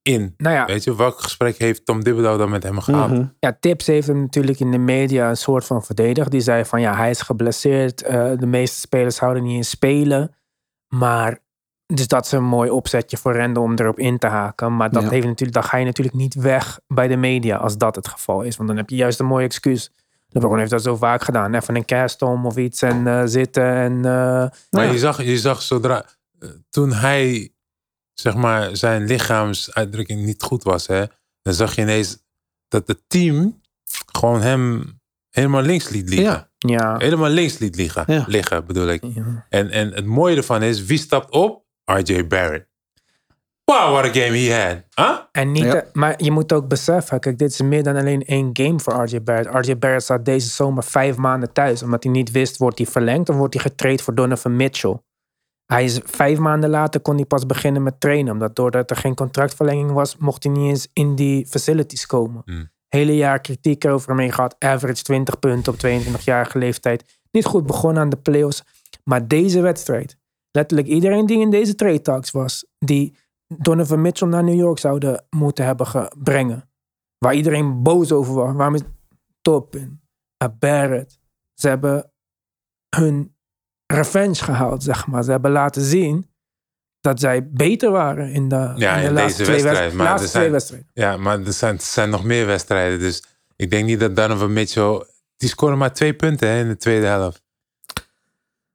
in? 0.03 0.35
Nou 0.37 0.55
ja, 0.55 0.65
Weet 0.65 0.85
je, 0.85 0.97
welk 0.97 1.21
gesprek 1.21 1.57
heeft 1.59 1.85
Tom 1.85 2.03
Thibodeau 2.03 2.39
dan 2.39 2.51
met 2.51 2.63
hem 2.63 2.81
gehad? 2.81 3.11
Mhm. 3.11 3.25
Ja, 3.39 3.57
Tips 3.61 3.87
heeft 3.87 4.07
hem 4.07 4.21
natuurlijk 4.21 4.61
in 4.61 4.71
de 4.71 4.79
media 4.79 5.29
een 5.29 5.37
soort 5.37 5.65
van 5.65 5.83
verdedigd. 5.85 6.31
Die 6.31 6.41
zei 6.41 6.65
van 6.65 6.81
ja, 6.81 6.95
hij 6.97 7.11
is 7.11 7.21
geblesseerd. 7.21 8.03
eh, 8.03 8.31
de 8.39 8.47
meeste 8.47 8.79
spelers 8.81 9.19
houden 9.19 9.43
niet 9.43 9.57
in 9.57 9.65
spelen. 9.65 10.35
Maar, 10.89 11.39
dus 11.87 12.07
dat 12.09 12.25
is 12.25 12.33
een 12.33 12.45
mooi 12.45 12.71
opzetje 12.71 13.17
voor 13.17 13.37
Randall 13.37 13.63
om 13.63 13.75
erop 13.77 13.99
in 13.99 14.19
te 14.19 14.27
haken. 14.27 14.77
Maar 14.77 14.91
dat 14.91 15.03
Ja. 15.03 15.09
heeft 15.11 15.27
natuurlijk, 15.27 15.53
dan 15.61 15.69
ga 15.69 15.77
je 15.77 15.85
natuurlijk 15.85 16.17
niet 16.17 16.35
weg 16.35 16.81
bij 16.89 17.09
de 17.09 17.17
media 17.17 17.57
als 17.57 17.77
dat 17.77 17.97
het 17.97 18.09
geval 18.09 18.43
is. 18.43 18.57
Want 18.57 18.69
dan 18.69 18.79
heb 18.79 18.91
je 18.91 18.97
juist 18.97 19.21
een 19.21 19.27
mooi 19.27 19.45
excuus. 19.45 19.91
LeBron 20.29 20.59
heeft 20.59 20.71
dat 20.71 20.83
zo 20.83 20.97
vaak 20.97 21.23
gedaan. 21.23 21.55
Even 21.55 21.77
een 21.77 21.85
kerstom 21.85 22.47
of 22.47 22.57
iets 22.57 22.83
en 22.83 23.07
eh, 23.07 23.23
zitten 23.25 23.65
en... 23.75 23.97
eh, 23.97 24.03
Maar 24.71 24.85
Ja. 24.85 24.91
je, 24.91 24.99
zag, 24.99 25.23
je 25.23 25.39
zag 25.39 25.63
zodra, 25.63 26.05
toen 26.71 26.93
hij, 26.93 27.51
zeg 28.21 28.35
maar, 28.35 28.77
zijn 28.77 29.07
lichaamsuitdrukking 29.07 30.25
niet 30.25 30.43
goed 30.43 30.63
was, 30.63 30.87
hè, 30.87 31.05
dan 31.43 31.55
zag 31.55 31.75
je 31.75 31.83
ineens 31.83 32.19
dat 32.69 32.87
het 32.89 33.01
team 33.07 33.61
gewoon 34.13 34.43
hem 34.43 34.99
helemaal 35.31 35.63
links 35.63 35.89
liet 35.89 36.09
liggen. 36.09 36.27
Ja. 36.27 36.49
ja. 36.59 36.97
Helemaal 36.99 37.29
links 37.31 37.59
liet 37.59 37.77
liggen, 37.77 38.05
Ja. 38.07 38.25
liggen 38.27 38.67
bedoel 38.67 38.89
ik. 38.89 39.03
Ja. 39.15 39.47
En, 39.49 39.71
en 39.71 39.93
het 39.93 40.07
mooie 40.07 40.37
ervan 40.37 40.63
is, 40.63 40.85
wie 40.85 40.99
stapt 40.99 41.31
op? 41.33 41.65
RJ 41.85 42.27
Barrett. 42.27 42.69
Wow, 43.65 43.93
what 43.93 44.05
a 44.05 44.13
game 44.23 44.37
he 44.39 44.55
had. 44.67 44.83
Huh? 44.95 45.19
En 45.33 45.53
niet, 45.53 45.65
Ja. 45.65 45.85
maar 45.93 46.15
je 46.23 46.31
moet 46.31 46.53
ook 46.53 46.69
beseffen, 46.69 47.21
kijk, 47.21 47.39
dit 47.39 47.51
is 47.51 47.61
meer 47.61 47.83
dan 47.83 47.97
alleen 47.97 48.25
één 48.25 48.51
game 48.53 48.81
voor 48.81 49.05
RJ 49.05 49.23
Barrett. 49.23 49.67
RJ 49.67 49.79
Barrett 49.79 50.05
zat 50.05 50.25
deze 50.25 50.49
zomer 50.49 50.85
vijf 50.85 51.17
maanden 51.17 51.53
thuis, 51.53 51.83
omdat 51.83 52.03
hij 52.03 52.13
niet 52.13 52.31
wist, 52.31 52.57
wordt 52.57 52.79
hij 52.79 52.87
verlengd 52.87 53.29
of 53.29 53.37
wordt 53.37 53.55
hij 53.55 53.63
getraind 53.63 54.03
voor 54.03 54.15
Donovan 54.15 54.57
Mitchell. 54.57 55.01
Hij 55.71 55.85
is 55.85 56.01
vijf 56.05 56.39
maanden 56.39 56.71
later 56.71 57.01
kon 57.01 57.15
hij 57.15 57.25
pas 57.25 57.47
beginnen 57.47 57.83
met 57.83 58.01
trainen, 58.01 58.33
omdat 58.33 58.57
doordat 58.57 58.91
er 58.91 58.97
geen 58.97 59.15
contractverlenging 59.15 59.91
was, 59.91 60.17
mocht 60.17 60.45
hij 60.45 60.53
niet 60.53 60.69
eens 60.69 60.89
in 60.93 61.15
die 61.15 61.47
facilities 61.47 62.07
komen. 62.07 62.43
Hmm. 62.45 62.71
Hele 62.89 63.17
jaar 63.17 63.41
kritiek 63.41 63.85
over 63.85 64.09
hem 64.09 64.19
heen 64.19 64.33
gehad, 64.33 64.57
average 64.59 65.03
20 65.03 65.39
punten 65.39 65.73
op 65.73 65.79
22-jarige 65.79 66.59
leeftijd. 66.59 67.21
Niet 67.31 67.45
goed 67.45 67.67
begonnen 67.67 68.03
aan 68.03 68.09
de 68.09 68.17
playoffs, 68.17 68.65
maar 69.05 69.29
deze 69.29 69.61
wedstrijd, 69.61 70.17
letterlijk 70.51 70.89
iedereen 70.89 71.27
die 71.27 71.41
in 71.41 71.51
deze 71.51 71.75
trade 71.75 72.03
talks 72.03 72.31
was, 72.31 72.67
die 72.79 73.17
Donovan 73.47 74.01
Mitchell 74.01 74.29
naar 74.29 74.45
New 74.45 74.59
York 74.59 74.79
zouden 74.79 75.25
moeten 75.31 75.65
hebben 75.65 75.87
gebrengen. 75.87 76.71
Waar 77.19 77.35
iedereen 77.35 77.83
boos 77.83 78.13
over 78.13 78.35
was. 78.35 78.55
Waarom 78.55 78.75
is 78.75 78.83
Topin, 79.41 80.01
uh, 80.43 80.49
Barrett. 80.59 81.19
Ze 81.55 81.69
hebben 81.69 82.13
hun 82.97 83.35
revenge 83.91 84.35
gehaald, 84.35 84.83
zeg 84.83 85.07
maar. 85.07 85.23
Ze 85.25 85.31
hebben 85.31 85.51
laten 85.51 85.83
zien 85.83 86.29
dat 87.01 87.21
zij 87.21 87.49
beter 87.51 87.91
waren 87.91 88.33
in 88.33 88.49
de, 88.49 88.73
Ja, 88.77 88.95
in 88.95 89.01
de 89.03 89.07
in 89.09 89.13
laatste 89.15 89.39
deze 89.39 89.51
twee, 89.51 89.63
wedstrijd, 89.63 89.79
wedst- 89.79 89.97
maar 89.97 90.07
er 90.07 90.11
laatste 90.13 90.29
zijn- 90.29 90.43
twee 90.43 90.53
wedstrijden. 90.53 90.89
Ja, 90.95 91.17
maar 91.17 91.41
er 91.41 91.53
zijn, 91.53 91.75
er 91.77 91.83
zijn 91.83 92.11
nog 92.11 92.25
meer 92.25 92.47
wedstrijden. 92.47 92.99
Dus 92.99 93.25
ik 93.57 93.71
denk 93.71 93.85
niet 93.87 94.01
dat 94.01 94.17
Donovan 94.17 94.53
Mitchell... 94.53 95.05
Die 95.37 95.49
scoorde 95.49 95.77
maar 95.77 95.93
twee 95.93 96.15
punten 96.15 96.49
hè, 96.49 96.61
in 96.61 96.69
de 96.69 96.77
tweede 96.77 97.07
helft. 97.07 97.43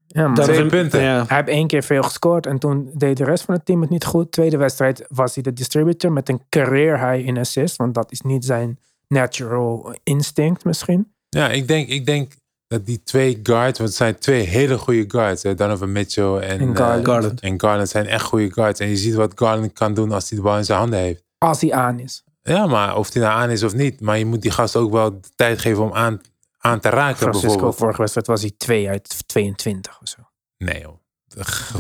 Ja, 0.07 0.27
maar 0.27 0.43
Twee 0.43 0.65
punten. 0.65 1.01
Ja. 1.01 1.25
hij 1.27 1.37
heeft 1.37 1.49
één 1.49 1.67
keer 1.67 1.83
veel 1.83 2.03
gescoord 2.03 2.45
en 2.45 2.59
toen 2.59 2.91
deed 2.93 3.17
de 3.17 3.23
rest 3.23 3.43
van 3.43 3.53
het 3.55 3.65
team 3.65 3.81
het 3.81 3.89
niet 3.89 4.05
goed. 4.05 4.31
Tweede 4.31 4.57
wedstrijd 4.57 5.05
was 5.09 5.33
hij 5.33 5.43
de 5.43 5.53
distributor 5.53 6.11
met 6.11 6.29
een 6.29 6.41
career 6.49 7.11
high 7.11 7.27
in 7.27 7.37
assist. 7.37 7.75
Want 7.75 7.93
dat 7.93 8.11
is 8.11 8.21
niet 8.21 8.45
zijn 8.45 8.79
natural 9.07 9.95
instinct 10.03 10.63
misschien. 10.65 11.13
Ja, 11.29 11.49
ik 11.49 11.67
denk, 11.67 11.87
ik 11.87 12.05
denk 12.05 12.31
dat 12.77 12.85
die 12.85 13.03
twee 13.03 13.39
guards... 13.43 13.77
Want 13.77 13.89
het 13.89 13.97
zijn 13.97 14.19
twee 14.19 14.41
hele 14.41 14.77
goede 14.77 15.05
guards. 15.07 15.43
Hè, 15.43 15.55
Donovan 15.55 15.91
Mitchell 15.91 16.37
en, 16.37 16.59
En 16.59 16.69
eh, 16.69 16.75
Garland. 16.75 17.05
Garland. 17.05 17.39
en 17.39 17.61
Garland 17.61 17.89
zijn 17.89 18.07
echt 18.07 18.23
goede 18.23 18.51
guards. 18.51 18.79
En 18.79 18.89
je 18.89 18.97
ziet 18.97 19.13
wat 19.13 19.31
Garland 19.35 19.73
kan 19.73 19.93
doen 19.93 20.11
als 20.11 20.29
hij 20.29 20.37
de 20.37 20.43
bal 20.43 20.57
in 20.57 20.65
zijn 20.65 20.79
handen 20.79 20.99
heeft. 20.99 21.23
Als 21.37 21.61
hij 21.61 21.73
aan 21.73 21.99
is. 21.99 22.23
Ja, 22.41 22.65
maar 22.65 22.97
of 22.97 23.13
hij 23.13 23.21
nou 23.21 23.33
aan 23.33 23.49
is 23.49 23.63
of 23.63 23.73
niet. 23.73 24.01
Maar 24.01 24.17
je 24.17 24.25
moet 24.25 24.41
die 24.41 24.51
gast 24.51 24.75
ook 24.75 24.91
wel 24.91 25.11
de 25.11 25.29
tijd 25.35 25.59
geven 25.59 25.83
om 25.83 25.93
aan, 25.93 26.21
aan 26.57 26.79
te 26.79 26.89
raken 26.89 27.17
Francisco 27.17 27.47
bijvoorbeeld. 27.47 27.75
vorige 27.75 27.97
wedstrijd 27.97 28.27
was 28.27 28.41
hij 28.41 28.51
2 28.57 28.89
uit 28.89 29.27
22 29.27 29.99
of 30.01 30.07
zo. 30.07 30.21
Nee 30.57 30.81
joh. 30.81 30.99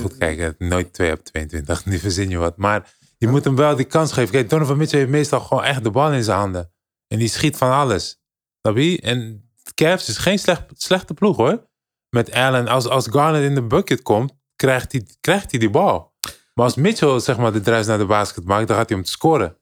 Goed 0.01 0.17
kijken, 0.17 0.55
nooit 0.57 0.93
2 0.93 1.11
op 1.11 1.23
22. 1.23 1.85
Nu 1.85 1.97
verzin 1.97 2.29
je 2.29 2.37
wat. 2.37 2.57
Maar 2.57 2.93
je 3.17 3.27
moet 3.27 3.43
hem 3.43 3.55
wel 3.55 3.75
die 3.75 3.85
kans 3.85 4.11
geven. 4.11 4.31
Kijk, 4.31 4.49
Donovan 4.49 4.77
Mitchell 4.77 4.99
heeft 4.99 5.11
meestal 5.11 5.39
gewoon 5.39 5.63
echt 5.63 5.83
de 5.83 5.91
bal 5.91 6.13
in 6.13 6.23
zijn 6.23 6.37
handen. 6.37 6.71
En 7.07 7.19
die 7.19 7.27
schiet 7.27 7.57
van 7.57 7.71
alles. 7.71 8.19
Snap 8.61 8.77
je? 8.77 9.01
En 9.01 9.44
Cavs 9.75 10.09
is 10.09 10.17
geen 10.17 10.39
slecht, 10.39 10.63
slechte 10.75 11.13
ploeg 11.13 11.37
hoor. 11.37 11.67
Met 12.09 12.31
Allen, 12.31 12.67
als, 12.67 12.87
als 12.87 13.07
Garnett 13.07 13.43
in 13.43 13.55
de 13.55 13.63
bucket 13.63 14.01
komt, 14.01 14.33
krijgt 14.55 14.91
hij, 14.91 15.05
krijgt 15.21 15.51
hij 15.51 15.59
die 15.59 15.69
bal. 15.69 16.13
Maar 16.53 16.65
als 16.65 16.75
Mitchell 16.75 17.19
zeg 17.19 17.37
maar 17.37 17.51
de 17.53 17.61
druis 17.61 17.85
naar 17.85 17.97
de 17.97 18.05
basket 18.05 18.43
maakt, 18.45 18.67
dan 18.67 18.77
gaat 18.77 18.87
hij 18.89 18.97
hem 18.97 19.05
te 19.05 19.11
scoren. 19.11 19.57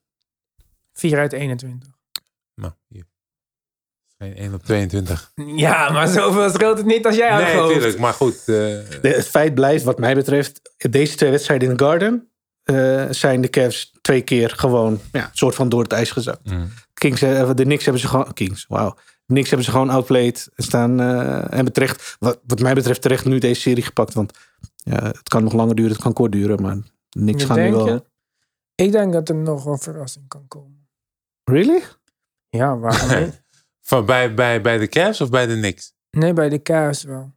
4 0.93 1.17
uit 1.19 1.33
21. 1.33 1.89
Nou, 2.55 2.73
hier. 2.87 3.05
Geen 4.17 4.35
1 4.35 4.53
op 4.53 4.63
22. 4.63 5.31
Ja, 5.55 5.91
maar 5.91 6.07
zoveel 6.07 6.49
scheelt 6.49 6.77
het 6.77 6.85
niet 6.85 7.05
als 7.05 7.15
jij 7.15 7.29
Nee, 7.35 7.39
aangeeft. 7.45 7.61
natuurlijk. 7.67 7.97
Maar 7.99 8.13
goed. 8.13 8.37
eh, 8.37 8.45
De- 8.45 8.99
het 9.01 9.27
feit 9.27 9.53
blijft, 9.53 9.83
wat 9.83 9.99
mij 9.99 10.15
betreft, 10.15 10.61
deze 10.77 11.15
twee 11.15 11.29
wedstrijden 11.31 11.69
in 11.69 11.77
de 11.77 11.83
Garden 11.83 12.27
eh, 12.63 13.05
zijn 13.09 13.41
de 13.41 13.49
Cavs 13.49 13.91
twee 14.01 14.21
keer 14.21 14.49
gewoon 14.49 14.99
ja, 15.11 15.29
soort 15.33 15.55
van 15.55 15.69
door 15.69 15.83
het 15.83 15.91
ijs 15.91 16.11
gezakt. 16.11 16.45
mm. 16.51 16.71
Kings, 16.93 17.21
eh, 17.21 17.51
de 17.55 17.63
Knicks 17.63 17.83
hebben 17.83 18.01
ze 18.01 18.07
gewoon. 18.07 18.33
Kings, 18.33 18.65
wauw. 18.67 18.95
De 19.25 19.33
Knicks 19.33 19.47
hebben 19.49 19.65
ze 19.65 19.71
gewoon 19.71 19.89
outplayed. 19.89 20.49
Staan, 20.55 20.99
eh, 20.99 21.53
en 21.59 21.71
terecht, 21.73 22.15
wat, 22.19 22.39
wat 22.47 22.59
mij 22.59 22.73
betreft, 22.73 23.01
terecht 23.01 23.25
nu 23.25 23.37
deze 23.39 23.61
serie 23.61 23.83
gepakt. 23.83 24.13
Want 24.13 24.37
ja, 24.75 25.03
het 25.03 25.29
kan 25.29 25.43
nog 25.43 25.53
langer 25.53 25.75
duren, 25.75 25.91
het 25.91 26.01
kan 26.01 26.13
kort 26.13 26.31
duren. 26.31 26.61
Maar 26.61 26.77
Je 27.09 27.39
gaan 27.45 27.59
nu 27.59 27.71
wel. 27.71 27.87
je? 27.87 28.03
Ik 28.75 28.91
denk 28.91 29.13
dat 29.13 29.29
er 29.29 29.35
nog 29.35 29.65
een 29.65 29.77
verrassing 29.77 30.27
kan 30.27 30.47
komen. 30.47 30.87
Really? 31.43 31.81
Ja, 32.49 32.77
waarom 32.77 33.19
niet? 33.23 33.41
Van 33.81 34.05
bij, 34.05 34.33
bij, 34.33 34.61
bij 34.61 34.77
de 34.77 34.87
Cavs 34.87 35.21
of 35.21 35.29
bij 35.29 35.45
de 35.45 35.53
Knicks? 35.53 35.93
Nee, 36.11 36.33
bij 36.33 36.49
de 36.49 36.61
Cavs 36.61 37.03
wel. 37.03 37.31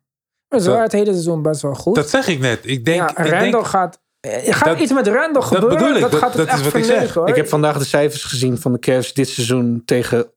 Maar 0.48 0.58
ze 0.60 0.64
Dat- 0.66 0.66
waren 0.66 0.82
het 0.82 0.92
hele 0.92 1.10
seizoen 1.10 1.42
best 1.42 1.62
wel 1.62 1.74
goed. 1.74 1.94
Dat 1.94 2.10
zeg 2.10 2.28
ik 2.28 2.38
net. 2.38 2.60
Ik 2.62 2.84
denk, 2.84 2.98
ja, 3.18 3.24
ik 3.24 3.50
denk 3.52 3.66
gaat... 3.66 4.00
Er 4.20 4.54
gaat 4.54 4.68
Dat- 4.68 4.78
iets 4.78 4.92
met 4.92 5.06
Randall 5.06 5.42
gebeuren. 5.42 5.78
bedoel 5.78 5.94
ik. 5.94 6.00
Dat 6.00 6.10
Dat- 6.10 6.20
gaat 6.20 6.34
het 6.34 6.46
dat 6.48 6.58
is 6.58 6.62
echt 6.64 6.72
wat 6.72 6.82
ik 6.82 6.84
zeg. 6.88 7.14
hoor. 7.14 7.28
Ik 7.28 7.36
heb 7.36 7.48
vandaag 7.48 7.78
de 7.78 7.84
cijfers 7.84 8.24
gezien 8.24 8.58
van 8.58 8.72
de 8.72 8.78
Cavs 8.78 9.14
dit 9.14 9.28
seizoen 9.28 9.82
tegen. 9.84 10.30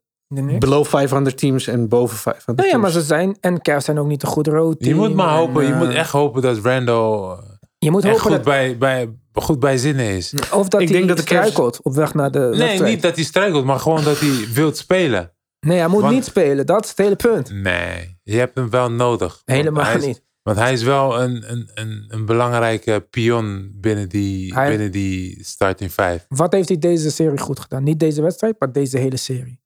Below 0.60 0.86
500 0.86 1.38
teams 1.38 1.68
en 1.68 1.88
boven 1.88 2.18
500 2.18 2.58
Nee, 2.58 2.66
ja, 2.66 2.72
teams. 2.72 2.84
maar 2.94 3.02
ze 3.02 3.08
zijn... 3.08 3.38
En 3.42 3.62
Cavs 3.62 3.86
zijn 3.86 4.00
ook 4.00 4.08
niet 4.08 4.24
een 4.24 4.30
goed 4.30 4.48
rood 4.48 4.86
je 4.86 4.96
moet 4.96 5.14
maar 5.16 5.28
team 5.28 5.38
hopen. 5.40 5.62
en, 5.62 5.68
je 5.68 5.74
eh, 5.74 5.80
moet 5.80 5.94
echt 5.94 6.12
hopen 6.12 6.42
dat 6.42 6.58
Randall 6.58 7.32
eh, 7.32 7.38
Je 7.78 7.92
moet 7.92 8.04
echt 8.04 8.12
hopen 8.18 8.26
goed, 8.26 8.36
dat... 8.36 8.44
bij, 8.44 8.78
bij, 8.78 9.10
goed 9.34 9.60
bij 9.60 9.78
zinnen 9.78 10.06
is. 10.06 10.34
Of 10.54 10.68
dat 10.68 10.82
Ik 10.82 10.88
hij 10.90 10.98
denk 10.98 11.08
dat 11.08 11.18
de 11.18 11.24
Cavs- 11.24 11.48
struikelt 11.48 11.82
op 11.84 11.94
weg 11.96 12.14
naar 12.14 12.32
de 12.32 12.54
Nee, 12.58 12.82
niet 12.82 13.02
dat 13.02 13.16
hij 13.16 13.24
struikelt, 13.24 13.66
maar 13.66 13.80
gewoon 13.80 14.04
dat 14.04 14.20
hij 14.20 14.48
wilt 14.54 14.78
spelen. 14.78 15.34
Nee, 15.60 15.78
hij 15.80 15.88
moet 15.88 16.02
Want- 16.02 16.14
niet 16.14 16.26
spelen. 16.26 16.66
Dat 16.66 16.84
is 16.84 16.90
het 16.90 16.98
hele 16.98 17.16
punt. 17.16 17.52
Nee, 17.54 18.18
je 18.24 18.38
hebt 18.38 18.56
hem 18.56 18.70
wel 18.70 18.92
nodig. 18.92 19.42
Helemaal 19.46 19.96
is- 19.98 20.06
niet. 20.06 20.28
Want 20.44 20.58
hij 20.58 20.74
is 20.74 20.84
wel 20.84 21.22
een, 21.22 21.52
een, 21.52 21.70
een, 21.74 22.06
een 22.08 22.26
belangrijke 22.26 23.08
pion 23.10 23.72
binnen 23.76 24.10
die, 24.10 24.54
Hij- 24.54 24.70
binnen 24.70 24.92
die 24.92 25.44
starting 25.44 25.92
five. 25.92 26.20
Wat 26.28 26.54
heeft 26.54 26.68
hij 26.70 26.78
deze 26.78 27.12
serie 27.12 27.38
goed 27.40 27.60
gedaan? 27.60 27.84
Niet 27.84 28.00
deze 28.00 28.22
wedstrijd, 28.22 28.56
maar 28.60 28.72
deze 28.72 28.98
hele 28.98 29.18
serie. 29.18 29.62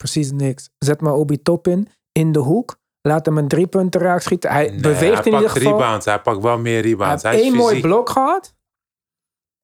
Precies 0.00 0.30
niks. 0.32 0.70
Zet 0.78 1.00
maar 1.00 1.12
Obi 1.12 1.42
Top 1.42 1.66
in, 1.68 1.88
in 2.12 2.32
de 2.32 2.38
hoek. 2.38 2.78
Laat 3.02 3.26
hem 3.26 3.38
een 3.38 3.48
drie 3.48 3.66
punten 3.66 4.00
raak 4.00 4.20
schieten. 4.20 4.50
Hij 4.50 4.70
Nee, 4.70 4.80
beweegt 4.80 5.00
hij 5.00 5.10
in 5.18 5.24
ieder 5.24 5.40
pakt 5.40 5.52
geval. 5.58 5.72
rebounds. 5.78 6.04
Hij 6.06 6.20
pakt 6.20 6.42
wel 6.42 6.58
meer 6.58 6.72
Hij 6.72 6.90
rebounds. 6.90 7.22
heeft 7.22 7.34
Hij, 7.34 7.44
één 7.44 7.52
is 7.52 7.58
mooi 7.58 7.80
blok 7.80 8.10
gehad. 8.10 8.54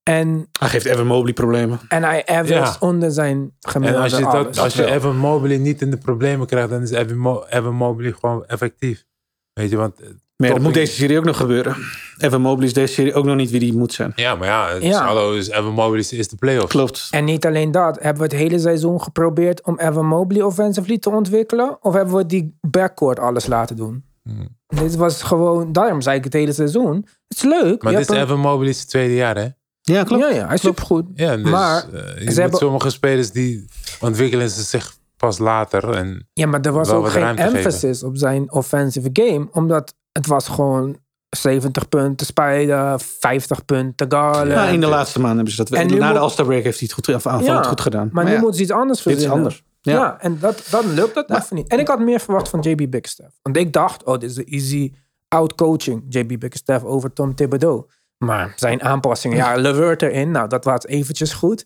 En, 0.03 0.47
Hij 0.59 0.69
geeft 0.69 0.85
Evan 0.85 1.07
Mobley 1.07 1.33
problemen. 1.33 1.79
en 1.87 2.03
hij 2.03 2.25
average 2.25 2.53
Ja. 2.53 2.75
onder 2.79 3.11
zijn 3.11 3.55
gemiddelde 3.59 4.05
En 4.07 4.11
als 4.11 4.19
je, 4.33 4.43
dat, 4.43 4.57
als 4.57 4.73
je. 4.73 4.85
Evan 4.85 5.17
Mobley 5.17 5.57
niet 5.57 5.81
in 5.81 5.89
de 5.91 5.97
problemen 5.97 6.47
krijgt, 6.47 6.69
dan 6.69 6.81
is 6.81 6.91
Evan, 6.91 7.17
Mo 7.17 7.43
Evan 7.49 7.73
Mobley 7.75 8.11
gewoon 8.11 8.45
effectief. 8.45 9.05
Weet 9.53 9.69
je, 9.69 9.75
want... 9.77 9.99
Maar 10.37 10.47
ja, 10.47 10.53
dat 10.53 10.63
moet 10.63 10.73
deze 10.73 10.93
serie 10.93 11.17
ook 11.17 11.25
nog 11.25 11.37
gebeuren. 11.37 11.75
Evan 12.17 12.41
Mobley 12.41 12.67
is 12.67 12.73
deze 12.73 12.93
serie 12.93 13.13
ook 13.13 13.25
nog 13.25 13.35
niet 13.35 13.49
wie 13.51 13.59
die 13.59 13.73
moet 13.73 13.93
zijn. 13.93 14.11
Ja, 14.15 14.35
maar 14.35 14.47
ja, 14.47 14.69
het 14.73 14.83
Ja. 14.83 14.89
Is, 14.89 14.95
hallo, 14.95 15.33
is 15.33 15.49
Evan 15.49 15.73
Mobley's 15.73 16.11
eerste 16.11 16.35
playoffs. 16.35 16.71
Klopt. 16.71 17.07
En 17.11 17.23
niet 17.25 17.45
alleen 17.45 17.71
dat. 17.71 17.95
Hebben 18.01 18.17
we 18.29 18.35
het 18.35 18.41
hele 18.41 18.59
seizoen 18.59 19.01
geprobeerd 19.01 19.63
om 19.65 19.79
Evan 19.79 20.05
Mobley 20.05 20.41
offensively 20.41 20.97
te 20.97 21.09
ontwikkelen? 21.09 21.77
Of 21.81 21.93
hebben 21.93 22.15
we 22.15 22.25
die 22.25 22.57
backcourt 22.61 23.19
alles 23.19 23.45
laten 23.45 23.75
doen? 23.75 24.03
Hmm. 24.23 24.47
Dit 24.67 24.95
was 24.95 25.21
gewoon, 25.23 25.71
daarom 25.71 26.01
zei 26.01 26.17
ik 26.17 26.23
het 26.23 26.33
hele 26.33 26.53
seizoen. 26.53 26.95
Het 27.27 27.37
is 27.37 27.43
leuk. 27.43 27.83
Maar 27.83 27.91
Je 27.91 27.97
dit 27.97 28.09
is 28.09 28.15
een- 28.15 28.21
Evan 28.23 28.39
Mobley's 28.39 28.85
tweede 28.85 29.15
jaar, 29.15 29.35
hè? 29.37 29.47
Ja, 29.81 30.03
klopt. 30.03 30.23
Ja, 30.23 30.29
ja, 30.29 30.45
hij 30.45 30.55
is 30.55 30.61
supergoed. 30.61 31.05
Ja, 31.13 31.35
dus 31.37 31.49
Maar 31.51 31.85
je 31.91 32.21
moet 32.25 32.35
hebben- 32.35 32.59
sommige 32.59 32.89
spelers 32.89 33.31
die 33.31 33.65
ontwikkelen 33.99 34.49
ze 34.49 34.63
zich 34.63 34.95
pas 35.17 35.37
later. 35.37 35.89
En 35.89 36.27
Ja, 36.33 36.47
maar 36.47 36.61
er 36.61 36.71
was 36.71 36.89
wel 36.89 36.97
ook 36.97 37.09
geen 37.09 37.37
geven. 37.37 37.55
emphasis 37.55 38.03
op 38.03 38.17
zijn 38.17 38.51
offensive 38.51 39.09
game. 39.13 39.47
Omdat 39.51 39.95
het 40.17 40.27
was 40.27 40.47
gewoon 40.47 40.97
70 41.29 41.89
punten 41.89 42.25
spijden, 42.25 42.99
50 42.99 43.65
punten 43.65 44.11
galen. 44.11 44.47
Ja, 44.55 44.65
in 44.67 44.79
de 44.79 44.87
laatste 44.87 45.17
maanden 45.19 45.35
hebben 45.35 45.53
ze 45.55 45.59
dat 45.63 45.69
wel. 45.69 45.79
En 45.79 45.87
Na 45.87 46.07
de 46.07 46.13
moet- 46.13 46.21
All-Star 46.21 46.45
break 46.45 46.63
heeft 46.63 46.79
hij 46.79 46.89
het 46.95 47.05
goed, 47.05 47.15
of 47.15 47.27
aanvallend 47.27 47.63
Ja, 47.63 47.69
goed 47.69 47.81
gedaan. 47.81 48.09
Maar, 48.11 48.23
nu 48.25 48.31
ja, 48.31 48.37
moeten 48.39 48.55
ze 48.57 48.61
iets 48.63 48.71
anders 48.71 48.97
dit 48.97 49.07
is 49.07 49.11
verzinnen. 49.13 49.37
anders. 49.37 49.63
Ja, 49.81 49.93
Ja. 49.93 50.17
en 50.19 50.37
dat, 50.39 50.67
dan 50.69 50.93
lukt 50.93 51.13
dat 51.15 51.29
even 51.31 51.55
niet. 51.55 51.67
En 51.67 51.79
ik 51.79 51.87
had 51.87 51.99
meer 51.99 52.19
verwacht 52.19 52.49
van 52.49 52.59
JB 52.59 52.77
Bickerstaff. 52.89 53.29
Want 53.41 53.57
ik 53.57 53.73
dacht, 53.73 54.03
oh, 54.03 54.17
dit 54.19 54.29
is 54.29 54.37
een 54.37 54.45
easy 54.45 54.93
out-coaching. 55.27 56.03
JB 56.09 56.27
Bickerstaff 56.39 56.83
over 56.83 57.13
Tom 57.13 57.35
Thibodeau. 57.35 57.85
Maar 58.17 58.53
zijn 58.55 58.83
aanpassingen, 58.83 59.37
ja, 59.37 59.55
Levert 59.65 60.01
erin. 60.01 60.31
Nou, 60.31 60.47
dat 60.49 60.63
was 60.63 60.85
eventjes 60.85 61.33
goed. 61.33 61.65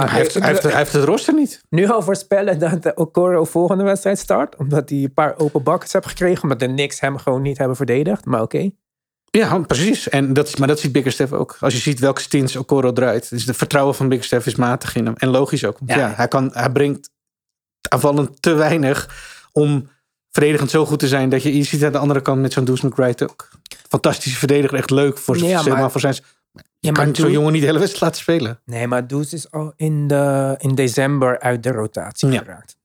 Maar 0.00 0.10
hij, 0.10 0.20
heeft, 0.20 0.34
hij, 0.34 0.48
heeft, 0.48 0.62
hij 0.62 0.76
heeft 0.76 0.92
het 0.92 1.04
roster 1.04 1.34
niet. 1.34 1.62
nu 1.68 1.88
al 1.90 2.02
voorspellen 2.02 2.58
dat 2.58 2.82
de 2.82 2.94
Okoro 2.94 3.44
volgende 3.44 3.84
wedstrijd 3.84 4.18
start. 4.18 4.56
Omdat 4.56 4.88
hij 4.88 4.98
een 4.98 5.12
paar 5.14 5.38
open 5.38 5.62
buckets 5.62 5.92
heeft 5.92 6.06
gekregen. 6.06 6.42
Omdat 6.42 6.58
de 6.60 6.66
Knicks 6.66 7.00
hem 7.00 7.18
gewoon 7.18 7.42
niet 7.42 7.58
hebben 7.58 7.76
verdedigd. 7.76 8.24
Maar 8.24 8.42
oké. 8.42 8.70
Ja, 9.30 9.58
precies. 9.58 10.08
En 10.08 10.32
dat, 10.32 10.48
is- 10.48 10.56
maar 10.56 10.68
dat 10.68 10.78
ziet 10.80 10.92
Bickerstaff 10.92 11.32
ook. 11.32 11.56
Als 11.60 11.74
je 11.74 11.80
ziet 11.80 11.98
welke 11.98 12.20
stints 12.20 12.56
Okoro 12.56 12.92
draait. 12.92 13.30
Dus 13.30 13.44
de 13.46 13.54
vertrouwen 13.54 13.94
van 13.94 14.08
Bickerstaff 14.08 14.46
is 14.46 14.54
matig 14.54 14.96
in 14.96 15.04
hem. 15.06 15.14
En 15.16 15.28
logisch 15.28 15.64
ook. 15.64 15.78
Want 15.78 15.90
Ja. 15.90 15.96
ja, 15.98 16.12
hij, 16.16 16.28
kan, 16.28 16.50
hij 16.52 16.70
brengt 16.70 17.10
aanvallend 17.88 18.42
te 18.42 18.52
weinig 18.54 19.08
om 19.52 19.88
verdedigend 20.30 20.70
zo 20.70 20.86
goed 20.86 20.98
te 20.98 21.08
zijn. 21.08 21.28
Dat 21.28 21.42
je, 21.42 21.56
je 21.56 21.62
ziet 21.62 21.84
aan 21.84 21.92
de 21.92 21.98
andere 21.98 22.20
kant 22.20 22.40
met 22.40 22.52
zo'n 22.52 22.64
Deuce 22.64 22.86
McBride 22.86 23.24
ook. 23.30 23.48
Fantastische 23.88 24.38
verdediger. 24.38 24.78
Echt 24.78 24.90
leuk 24.90 25.18
voor, 25.18 25.36
Ja, 25.38 25.62
maar, 25.62 25.78
maar- 25.78 25.90
voor 25.90 26.00
zijn... 26.00 26.14
Ja, 26.86 26.92
kan 26.92 27.14
zo'n 27.14 27.30
jongen 27.30 27.52
niet 27.52 27.60
de 27.60 27.66
hele 27.66 27.78
wedstrijd 27.78 28.04
laten 28.04 28.20
spelen. 28.20 28.60
Nee, 28.64 28.86
maar 28.86 29.06
Does 29.06 29.32
is 29.32 29.50
al 29.50 29.72
in, 29.76 30.06
de, 30.06 30.54
in 30.58 30.74
december 30.74 31.40
uit 31.40 31.62
de 31.62 31.70
rotatie 31.72 32.28
Ja. 32.30 32.38
geraakt. 32.38 32.76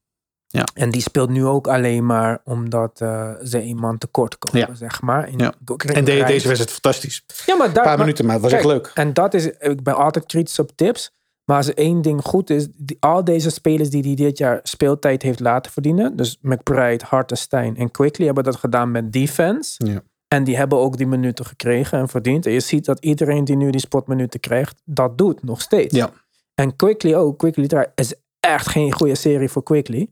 Ja. 0.47 0.63
En 0.73 0.89
die 0.89 1.01
speelt 1.01 1.29
nu 1.29 1.45
ook 1.45 1.67
alleen 1.67 2.05
maar 2.05 2.41
omdat 2.43 3.01
eh, 3.01 3.31
ze 3.43 3.61
iemand 3.63 3.99
tekort 3.99 4.37
komen, 4.37 4.59
Ja. 4.67 4.75
zeg 4.75 5.01
maar. 5.01 5.29
In, 5.29 5.37
Ja. 5.39 5.53
En 5.93 6.05
de, 6.05 6.11
deze 6.11 6.47
wedstrijd 6.47 6.71
fantastisch. 6.71 7.23
Ja, 7.45 7.55
maar 7.55 7.67
daar, 7.67 7.67
Een 7.67 7.73
paar 7.73 7.85
maar- 7.85 7.97
minuten, 7.97 8.25
maar 8.25 8.33
het 8.33 8.43
was 8.43 8.51
kijk, 8.51 8.63
echt 8.63 8.73
leuk. 8.73 8.91
En 8.93 9.13
dat 9.13 9.33
is, 9.33 9.45
ik 9.59 9.83
ben 9.83 9.95
altijd 9.95 10.25
kritisch 10.25 10.59
op 10.59 10.71
tips. 10.75 11.11
Maar 11.45 11.57
als 11.57 11.73
één 11.73 12.01
ding 12.01 12.21
goed 12.23 12.49
is, 12.49 12.67
die, 12.75 12.97
al 12.99 13.23
deze 13.23 13.49
spelers 13.49 13.89
die 13.89 14.03
hij 14.03 14.15
dit 14.15 14.37
jaar 14.37 14.59
speeltijd 14.63 15.21
heeft 15.21 15.39
laten 15.39 15.71
verdienen. 15.71 16.15
Dus 16.15 16.37
McBride, 16.41 17.05
Hartenstein 17.07 17.75
en 17.77 17.91
Quickly 17.91 18.25
hebben 18.25 18.43
dat 18.43 18.55
gedaan 18.55 18.91
met 18.91 19.13
defense. 19.13 19.85
Ja. 19.87 20.01
En 20.35 20.43
die 20.43 20.57
hebben 20.57 20.77
ook 20.77 20.97
die 20.97 21.07
minuten 21.07 21.45
gekregen 21.45 21.99
en 21.99 22.07
verdiend. 22.07 22.45
En 22.45 22.51
je 22.51 22.59
ziet 22.59 22.85
dat 22.85 22.99
iedereen 22.99 23.45
die 23.45 23.55
nu 23.55 23.69
die 23.69 23.79
spotminuten 23.79 24.39
krijgt, 24.39 24.81
dat 24.85 25.17
doet 25.17 25.43
nog 25.43 25.61
steeds. 25.61 25.95
Ja. 25.95 26.11
En 26.55 26.75
Quickly 26.75 27.15
ook. 27.15 27.37
Quickly 27.37 27.87
is 27.95 28.13
echt 28.39 28.67
geen 28.67 28.93
goede 28.93 29.15
serie 29.15 29.49
voor 29.49 29.63
Quickly. 29.63 30.09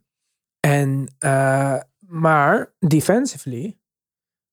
En, 0.60 1.08
eh, 1.20 1.76
maar 2.00 2.74
defensively 2.80 3.78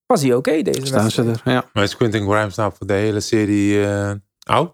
was 0.05 0.21
hij 0.21 0.33
oké 0.33 0.61
deze 0.61 0.85
Staan 0.85 1.11
ze 1.11 1.23
er. 1.23 1.41
Ja. 1.51 1.69
Maar 1.73 1.83
is 1.83 1.95
Quentin 1.95 2.29
Grimes 2.29 2.55
nou 2.55 2.73
voor 2.77 2.87
de 2.87 2.93
hele 2.93 3.19
serie 3.19 3.85
eh 3.85 4.11
oud? 4.43 4.73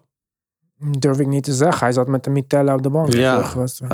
Durf 0.98 1.18
ik 1.18 1.26
niet 1.26 1.44
te 1.44 1.52
zeggen. 1.52 1.84
Hij 1.84 1.92
zat 1.92 2.08
met 2.08 2.24
de 2.24 2.30
Mitella 2.30 2.74
op 2.74 2.82
de 2.82 2.90
bank. 2.90 3.12
Ja. 3.12 3.52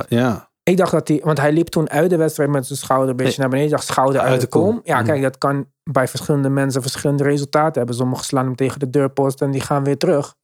ja. 0.09 0.51
Ik 0.69 0.77
dacht 0.77 0.93
dat 0.93 1.09
hij, 1.09 1.21
want 1.25 1.39
hij 1.41 1.53
liep 1.53 1.69
toen 1.69 1.91
uit 1.91 2.11
de 2.11 2.17
wedstrijd 2.17 2.51
met 2.51 2.67
zijn 2.67 2.79
schouder 2.79 3.09
een 3.11 3.17
beetje 3.17 3.31
Nee. 3.31 3.41
naar 3.41 3.49
beneden. 3.49 3.71
Ik 3.71 3.77
dacht 3.77 3.87
schouder 3.87 4.21
uit, 4.21 4.31
Uit 4.31 4.41
de 4.41 4.47
kom. 4.47 4.63
kom. 4.63 4.81
Ja, 4.85 5.03
kijk, 5.03 5.23
dat 5.23 5.39
kan 5.39 5.73
bij 5.83 6.09
verschillende 6.09 6.49
mensen 6.49 6.83
verschillende 6.83 7.23
resultaten 7.23 7.79
hebben. 7.79 7.95
Sommigen 7.95 8.25
slaan 8.25 8.45
hem 8.45 8.57
tegen 8.57 8.79
de 8.79 8.91
deurpost 8.91 9.41
en 9.43 9.51
die 9.51 9.61
gaan 9.61 9.85
weer 9.85 9.99
terug. 9.99 10.35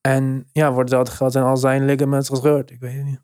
En 0.00 0.48
ja, 0.52 0.72
wordt 0.72 0.90
dat 0.90 1.08
geld 1.08 1.32
zijn 1.32 1.44
al 1.44 1.56
zijn 1.56 1.84
ligaments 1.84 2.28
gescheurd. 2.28 2.70
Ik 2.70 2.80
weet 2.80 2.94
het 2.96 3.04
niet. 3.04 3.20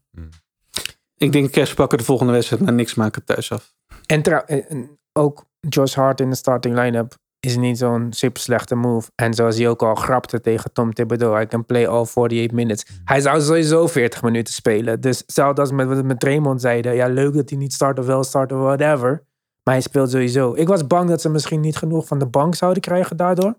Ik 1.16 1.32
denk 1.32 1.74
pakken 1.74 1.98
de 1.98 2.04
volgende 2.04 2.32
wedstrijd, 2.32 2.62
maar 2.62 2.72
niks 2.72 2.94
maken 2.94 3.24
thuis 3.24 3.52
af. 3.52 3.74
En, 4.06 4.22
en- 4.22 4.68
en 4.68 4.98
ook 5.12 5.44
Josh 5.60 5.94
Hart 5.94 6.20
in 6.20 6.30
de 6.30 6.36
starting 6.36 6.74
line-up 6.74 7.14
is 7.40 7.56
niet 7.56 7.78
zo'n 7.78 8.12
super 8.12 8.42
slechte 8.42 8.74
move. 8.74 9.10
En 9.14 9.34
zoals 9.34 9.56
hij 9.56 9.68
ook 9.68 9.82
al 9.82 9.94
grapte 9.94 10.40
tegen 10.40 10.72
Tom 10.72 10.94
Thibodeau, 10.94 11.34
hij 11.34 11.46
kan 11.46 11.66
play 11.66 11.88
all 11.88 12.06
48 12.06 12.50
minutes. 12.50 12.86
Hij 13.04 13.20
zou 13.20 13.40
sowieso 13.40 13.86
40 13.86 14.22
minuten 14.22 14.54
spelen. 14.54 15.00
Dus 15.00 15.18
hetzelfde 15.18 15.60
als 15.60 15.70
met 15.70 15.88
wat 15.88 16.04
met 16.04 16.24
Raymond 16.24 16.60
zeiden. 16.60 16.94
Ja, 16.94 17.06
leuk 17.06 17.34
dat 17.34 17.50
hij 17.50 17.58
niet 17.58 17.72
start 17.72 17.98
of 17.98 18.06
wel 18.06 18.24
start 18.24 18.52
of 18.52 18.58
whatever. 18.58 19.24
Maar 19.62 19.74
hij 19.74 19.80
speelt 19.80 20.10
sowieso. 20.10 20.54
Ik 20.54 20.68
was 20.68 20.86
bang 20.86 21.08
dat 21.08 21.20
ze 21.20 21.28
misschien 21.28 21.60
niet 21.60 21.76
genoeg 21.76 22.06
van 22.06 22.18
de 22.18 22.26
bank 22.26 22.54
zouden 22.54 22.82
krijgen 22.82 23.16
daardoor. 23.16 23.54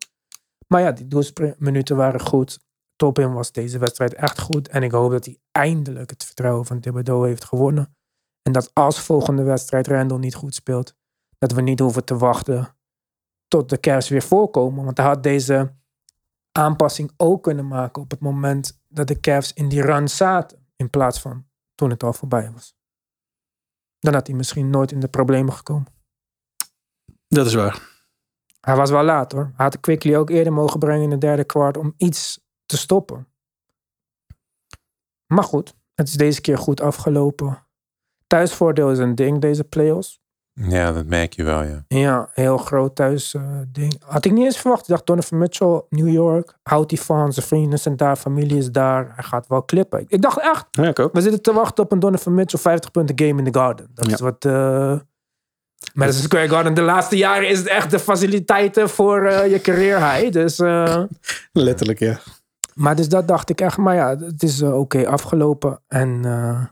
Maar 0.68 0.82
ja, 0.82 0.92
die 0.92 1.08
doelminuten 1.08 1.96
waren 1.96 2.22
goed. 2.22 2.60
Topin 2.96 3.34
was 3.34 3.52
deze 3.52 3.78
wedstrijd 3.78 4.14
echt 4.14 4.40
goed. 4.40 4.68
En 4.68 4.84
ik 4.84 4.92
hoop 4.92 5.12
dat 5.12 5.26
hij 5.26 5.38
eindelijk 5.52 6.10
het 6.10 6.24
vertrouwen 6.24 6.66
van 6.66 6.80
Thibodeau 6.80 7.28
heeft 7.28 7.44
gewonnen. 7.44 7.96
En 8.42 8.52
dat 8.52 8.70
als 8.74 9.00
volgende 9.00 9.44
wedstrijd 9.44 9.88
Randall 9.88 10.18
niet 10.18 10.36
goed 10.36 10.56
speelt, 10.56 10.94
dat 11.38 11.52
we 11.52 11.62
niet 11.62 11.80
hoeven 11.80 12.06
te 12.06 12.18
wachten 12.18 12.76
tot 13.52 13.70
de 13.70 13.80
Cavs 13.80 14.10
weer 14.10 14.22
voorkomen. 14.22 14.86
Want 14.86 14.97
hij 14.97 15.06
had 15.06 15.24
deze 15.24 15.76
aanpassing 16.52 17.12
ook 17.18 17.43
kunnen 17.43 17.68
maken 17.68 18.02
op 18.02 18.12
het 18.12 18.20
moment 18.20 18.82
dat 18.88 19.08
de 19.08 19.20
Cavs 19.20 19.54
in 19.54 19.70
die 19.70 19.82
run 19.82 20.08
zaten. 20.08 20.68
In 20.76 20.89
plaats 20.89 21.22
van 21.22 21.45
toen 21.76 21.89
het 21.89 22.04
al 22.04 22.14
voorbij 22.14 22.52
was. 22.52 22.76
Dan 23.99 24.14
had 24.14 24.28
hij 24.28 24.36
misschien 24.36 24.70
nooit 24.70 24.91
in 24.91 24.99
de 24.99 25.08
problemen 25.08 25.54
gekomen. 25.54 25.93
Dat 27.28 27.45
is 27.45 27.54
waar. 27.54 27.89
Hij 28.62 28.76
was 28.76 28.89
wel 28.89 29.04
laat 29.04 29.32
hoor. 29.32 29.52
Hij 29.56 29.66
had 29.66 29.80
Quickly 29.80 30.16
ook 30.16 30.30
eerder 30.30 30.54
mogen 30.54 30.80
brengen 30.80 31.04
in 31.04 31.10
de 31.10 31.18
derde 31.18 31.43
kwart 31.43 31.78
om 31.78 31.93
iets 31.97 32.39
te 32.66 32.78
stoppen. 32.78 33.28
Maar 35.26 35.43
goed, 35.43 35.76
het 35.93 36.08
is 36.08 36.14
deze 36.14 36.41
keer 36.41 36.58
goed 36.58 36.82
afgelopen. 36.82 37.68
Thuisvoordeel 38.28 38.91
is 38.91 38.97
een 38.97 39.16
ding, 39.16 39.41
deze 39.41 39.64
playoffs. 39.64 40.21
Ja, 40.54 40.91
dat 40.91 41.06
merk 41.06 41.34
je 41.34 41.43
wel, 41.43 41.64
ja. 41.64 41.84
Ja, 41.88 42.30
heel 42.34 42.58
groot 42.58 42.95
thuis 42.95 43.34
eh, 43.34 43.41
ding. 43.68 44.02
Had 44.06 44.26
ik 44.26 44.32
niet 44.32 44.45
eens 44.45 44.58
verwacht. 44.58 44.82
Ik 44.82 44.88
dacht 44.88 45.06
Donovan 45.06 45.38
Mitchell, 45.38 45.82
New 45.89 46.08
York. 46.10 46.56
Houdt 46.64 46.91
hij 46.91 46.99
van, 46.99 47.34
zijn 47.34 47.45
vrienden 47.45 47.80
zijn 47.80 47.95
daar, 47.95 48.16
familie 48.16 48.58
is 48.58 48.72
daar. 48.72 49.12
Hij 49.16 49.24
gaat 49.24 49.47
wel 49.47 49.64
klippen. 49.64 50.06
Ik 50.08 50.22
dacht 50.22 50.39
echt, 50.39 50.66
Ja, 50.72 50.88
ik 50.88 50.99
ook. 50.99 51.14
we 51.14 51.22
zitten 51.22 51.41
te 51.41 51.54
wachten 51.54 51.84
op 51.84 51.91
een 51.91 51.99
Donovan 51.99 52.34
Mitchell 52.34 52.60
50 52.60 52.91
punten 52.91 53.20
game 53.28 53.43
in 53.43 53.52
the 53.52 53.60
Garden. 53.60 53.88
Dat 53.93 54.06
Ja. 54.08 54.14
is 54.14 54.20
wat... 54.20 54.45
eh 54.45 54.95
Madison 55.93 56.24
Square 56.24 56.49
Garden, 56.49 56.74
de 56.74 56.82
laatste 56.82 57.18
jaren 57.18 57.49
is 57.49 57.58
het 57.58 57.68
echt 57.68 57.91
de 57.91 57.99
faciliteiten 57.99 58.89
voor 58.89 59.26
eh, 59.26 59.52
je 59.52 59.62
career 59.62 60.12
high. 60.12 60.32
Dus, 60.32 60.60
eh, 60.60 61.04
Letterlijk, 61.52 61.99
ja. 61.99 62.20
maar 62.74 62.95
dus 62.95 63.10
dat 63.10 63.28
dacht 63.28 63.49
ik 63.49 63.62
echt. 63.62 63.78
Maar 63.78 63.95
ja, 63.95 64.18
het 64.18 64.43
is 64.43 64.62
oké 64.62 65.08
afgelopen. 65.08 65.80
En 65.88 66.20
eh, 66.26 66.64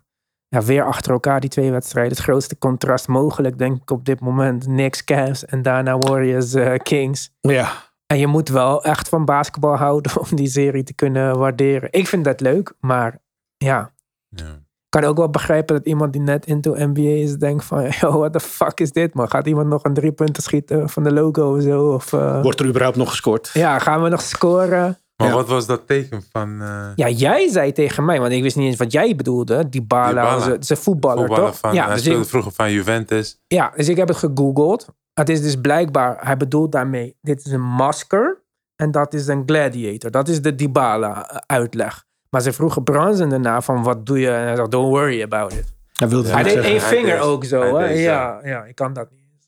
ja, 0.49 0.61
weer 0.61 0.83
achter 0.83 1.11
elkaar 1.11 1.39
die 1.39 1.49
twee 1.49 1.71
wedstrijden. 1.71 2.11
Het 2.11 2.21
grootste 2.21 2.57
contrast 2.57 3.07
mogelijk, 3.07 3.57
denk 3.57 3.81
ik, 3.81 3.91
op 3.91 4.05
dit 4.05 4.19
moment. 4.19 4.63
Knicks, 4.63 5.03
Cavs 5.03 5.45
en 5.45 5.61
daarna 5.61 5.97
Warriors, 5.97 6.53
eh, 6.53 6.77
Kings. 6.89 7.31
Ja. 7.41 7.71
En 8.05 8.19
je 8.19 8.27
moet 8.27 8.49
wel 8.49 8.83
echt 8.83 9.09
van 9.09 9.25
basketbal 9.25 9.75
houden 9.75 10.19
om 10.19 10.35
die 10.35 10.47
serie 10.49 10.83
te 10.83 10.93
kunnen 10.93 11.37
waarderen. 11.37 11.89
Ik 11.91 12.07
vind 12.07 12.23
dat 12.23 12.39
leuk, 12.39 12.73
maar 12.79 13.19
ja, 13.57 13.93
ja. 14.29 14.45
ik 14.45 14.89
kan 14.89 15.03
ook 15.03 15.17
wel 15.17 15.29
begrijpen 15.29 15.75
dat 15.75 15.85
iemand 15.85 16.13
die 16.13 16.21
net 16.21 16.45
into 16.45 16.73
NBA 16.77 17.01
is 17.01 17.35
denkt 17.37 17.65
van, 17.65 17.83
yo, 17.99 18.17
what 18.17 18.33
the 18.33 18.39
fuck 18.39 18.79
is 18.79 18.91
dit 18.91 19.13
man? 19.13 19.29
Gaat 19.29 19.47
iemand 19.47 19.67
nog 19.67 19.83
een 19.83 19.93
drie 19.93 20.11
punten 20.11 20.43
schieten 20.43 20.89
van 20.89 21.03
de 21.03 21.13
logo 21.13 21.55
of 21.55 21.61
zo? 21.61 21.93
Of, 21.93 22.13
eh, 22.13 22.41
Wordt 22.41 22.59
er 22.59 22.65
überhaupt 22.67 22.97
nog 22.97 23.09
gescoord? 23.09 23.49
ja, 23.53 23.79
gaan 23.79 24.03
we 24.03 24.09
nog 24.09 24.21
scoren? 24.21 24.97
Maar 25.19 25.27
Ja. 25.27 25.33
wat 25.33 25.47
was 25.47 25.65
dat 25.65 25.87
teken 25.87 26.23
van 26.31 26.61
eh 26.61 26.89
Ja, 26.95 27.09
jij 27.09 27.47
zei 27.49 27.71
tegen 27.71 28.05
mij, 28.05 28.19
want 28.19 28.31
ik 28.31 28.41
wist 28.41 28.55
niet 28.55 28.65
eens 28.67 28.77
wat 28.77 28.91
jij 28.91 29.15
bedoelde. 29.15 29.69
Die 29.69 29.81
Bala, 29.81 30.09
Dybala. 30.09 30.39
ze, 30.39 30.57
ze 30.59 30.75
voetballer, 30.75 31.17
voetballer 31.25 31.49
toch? 31.51 31.59
van... 31.59 31.73
ja, 31.73 31.83
hij 31.85 31.93
dus 31.93 32.03
speelde 32.03 32.21
ik, 32.23 32.27
vroeger 32.29 32.51
van 32.51 32.71
Juventus. 32.71 33.39
ja, 33.47 33.71
dus 33.75 33.87
ik 33.89 33.97
heb 33.97 34.07
het 34.07 34.17
gegoogeld. 34.17 34.87
Het 35.13 35.29
is 35.29 35.41
dus 35.41 35.55
blijkbaar, 35.55 36.17
hij 36.25 36.37
bedoelt 36.37 36.71
daarmee, 36.71 37.15
dit 37.21 37.45
is 37.45 37.51
een 37.51 37.61
masker 37.61 38.43
en 38.75 38.91
dat 38.91 39.13
is 39.13 39.27
een 39.27 39.43
gladiator. 39.45 40.11
Dat 40.11 40.27
is 40.27 40.41
de 40.41 40.55
Dybala 40.55 41.29
eh, 41.29 41.37
uitleg. 41.45 42.05
Maar 42.29 42.41
ze 42.41 42.53
vroegen 42.53 42.83
Branson 42.83 43.29
daarna 43.29 43.61
van, 43.61 43.83
wat 43.83 44.05
doe 44.05 44.19
je? 44.19 44.29
En 44.31 44.45
hij 44.45 44.55
zegt, 44.55 44.71
don't 44.71 44.87
worry 44.89 45.21
about 45.21 45.53
it. 45.53 45.73
Hij 45.93 46.07
wilde 46.09 46.27
Ja. 46.27 46.33
hij 46.33 46.43
het 46.43 46.53
deed 46.53 46.63
zeggen. 46.63 46.71
één 46.73 46.81
Hij 46.89 46.97
vinger 46.97 47.15
deed- 47.19 47.25
ook 47.27 47.43
zo, 47.45 47.77
hè? 47.77 47.85
Ja, 47.89 48.39
ja, 48.43 48.63
ik 48.63 48.75
kan 48.75 48.93
dat 48.93 49.11
niet. 49.11 49.47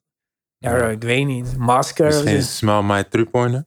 Ja, 0.58 0.78
Ja. 0.78 0.84
ik 0.88 1.02
weet 1.02 1.26
niet. 1.26 1.58
Masker. 1.58 2.06
Misschien 2.06 2.42
smell 2.44 2.82
my 2.82 3.04
three-pointer. 3.04 3.64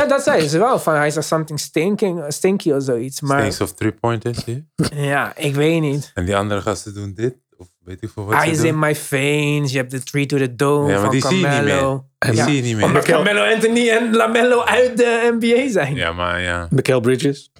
Ja, 0.00 0.06
dat 0.06 0.22
zei 0.22 0.48
ze 0.48 0.58
wel. 0.58 0.78
Van, 0.78 0.94
hij 0.94 1.10
zei 1.10 1.24
something 1.24 1.60
stinking, 1.60 2.24
stinky 2.28 2.70
of 2.72 2.82
zoiets. 2.82 3.20
Maar 3.20 3.38
Stinks 3.40 3.60
of 3.60 3.72
three-pointers 3.74 4.44
hier. 4.44 4.64
ja, 4.94 5.36
ik 5.36 5.54
weet 5.54 5.80
niet. 5.80 6.10
En 6.14 6.24
die 6.24 6.36
andere 6.36 6.60
gasten 6.60 6.94
doen 6.94 7.12
dit. 7.14 7.34
Of 7.56 7.66
weet 7.84 8.02
ik 8.02 8.10
veel 8.14 8.24
wat 8.24 8.44
is 8.44 8.56
doen. 8.56 8.66
in 8.66 8.78
my 8.78 8.94
veins. 8.96 9.72
Je 9.72 9.78
hebt 9.78 9.90
de 9.90 10.02
three 10.02 10.26
to 10.26 10.36
the 10.36 10.54
dome 10.54 10.86
Ja, 10.88 10.92
maar 10.94 11.00
van 11.02 11.10
die 11.10 11.20
zie 11.26 11.30
je 11.38 11.46
niet 11.46 11.54
Carmelo. 11.54 11.92
meer. 12.18 12.30
Die 12.30 12.34
Ja. 12.40 12.44
zie 12.44 12.56
je 12.56 12.62
niet 12.62 12.76
meer. 12.76 12.84
Omdat 12.84 13.04
Carmelo 13.04 13.52
Anthony 13.54 13.88
en 13.90 14.14
Lamello 14.16 14.62
uit 14.64 14.96
de 14.96 15.36
NBA 15.40 15.70
zijn. 15.70 15.94
Ja, 15.94 16.12
maar 16.12 16.40
ja. 16.40 16.66
Michael 16.70 17.00
Bridges. 17.00 17.52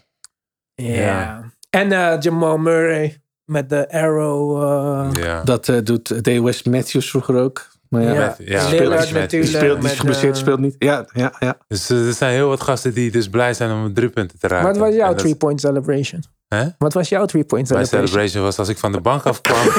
Ja. 0.74 0.94
Ja. 0.94 1.52
En 1.70 1.92
eh, 1.92 2.16
Jamal 2.20 2.56
Murray 2.58 3.22
met 3.44 3.68
de 3.68 3.90
arrow. 3.90 4.62
eh, 4.62 5.22
ja. 5.24 5.42
Dat 5.42 5.68
eh, 5.68 5.76
doet 5.82 6.24
Day 6.24 6.42
West 6.42 6.66
Matthews 6.66 7.10
vroeger 7.10 7.36
ook. 7.36 7.72
Maar 7.88 8.02
ja, 8.02 8.12
ja. 8.12 8.18
met- 8.38 8.48
ja, 8.48 8.68
Lillard 8.68 8.68
speelt- 8.68 9.12
met- 9.12 9.22
natuurlijk. 9.22 9.30
die, 9.30 9.60
speelt, 9.60 9.80
die 9.80 9.90
is 9.90 9.98
geblesseerd, 9.98 10.34
eh, 10.34 10.40
speelt 10.40 10.60
niet. 10.60 10.76
Ja, 10.78 11.06
ja, 11.12 11.32
ja. 11.38 11.56
Dus 11.68 11.88
er 11.88 12.12
zijn 12.12 12.32
heel 12.32 12.48
wat 12.48 12.60
gasten 12.60 12.94
die 12.94 13.10
dus 13.10 13.28
blij 13.28 13.54
zijn 13.54 13.70
om 13.72 13.94
drie 13.94 14.08
punten 14.08 14.38
te 14.38 14.48
raken. 14.48 14.66
Wat 14.66 14.76
was 14.76 14.94
jouw 14.94 15.14
three-point 15.14 15.60
celebration? 15.60 16.22
Hè? 16.48 16.64
Wat 16.78 16.92
was 16.92 17.08
jouw 17.08 17.24
three-point 17.26 17.68
Mijn 17.70 17.86
celebration? 17.86 18.08
celebration 18.08 18.42
was 18.44 18.58
als 18.58 18.68
ik 18.68 18.78
van 18.78 18.92
de 18.92 19.00
bank 19.00 19.24
afkwam. 19.24 19.66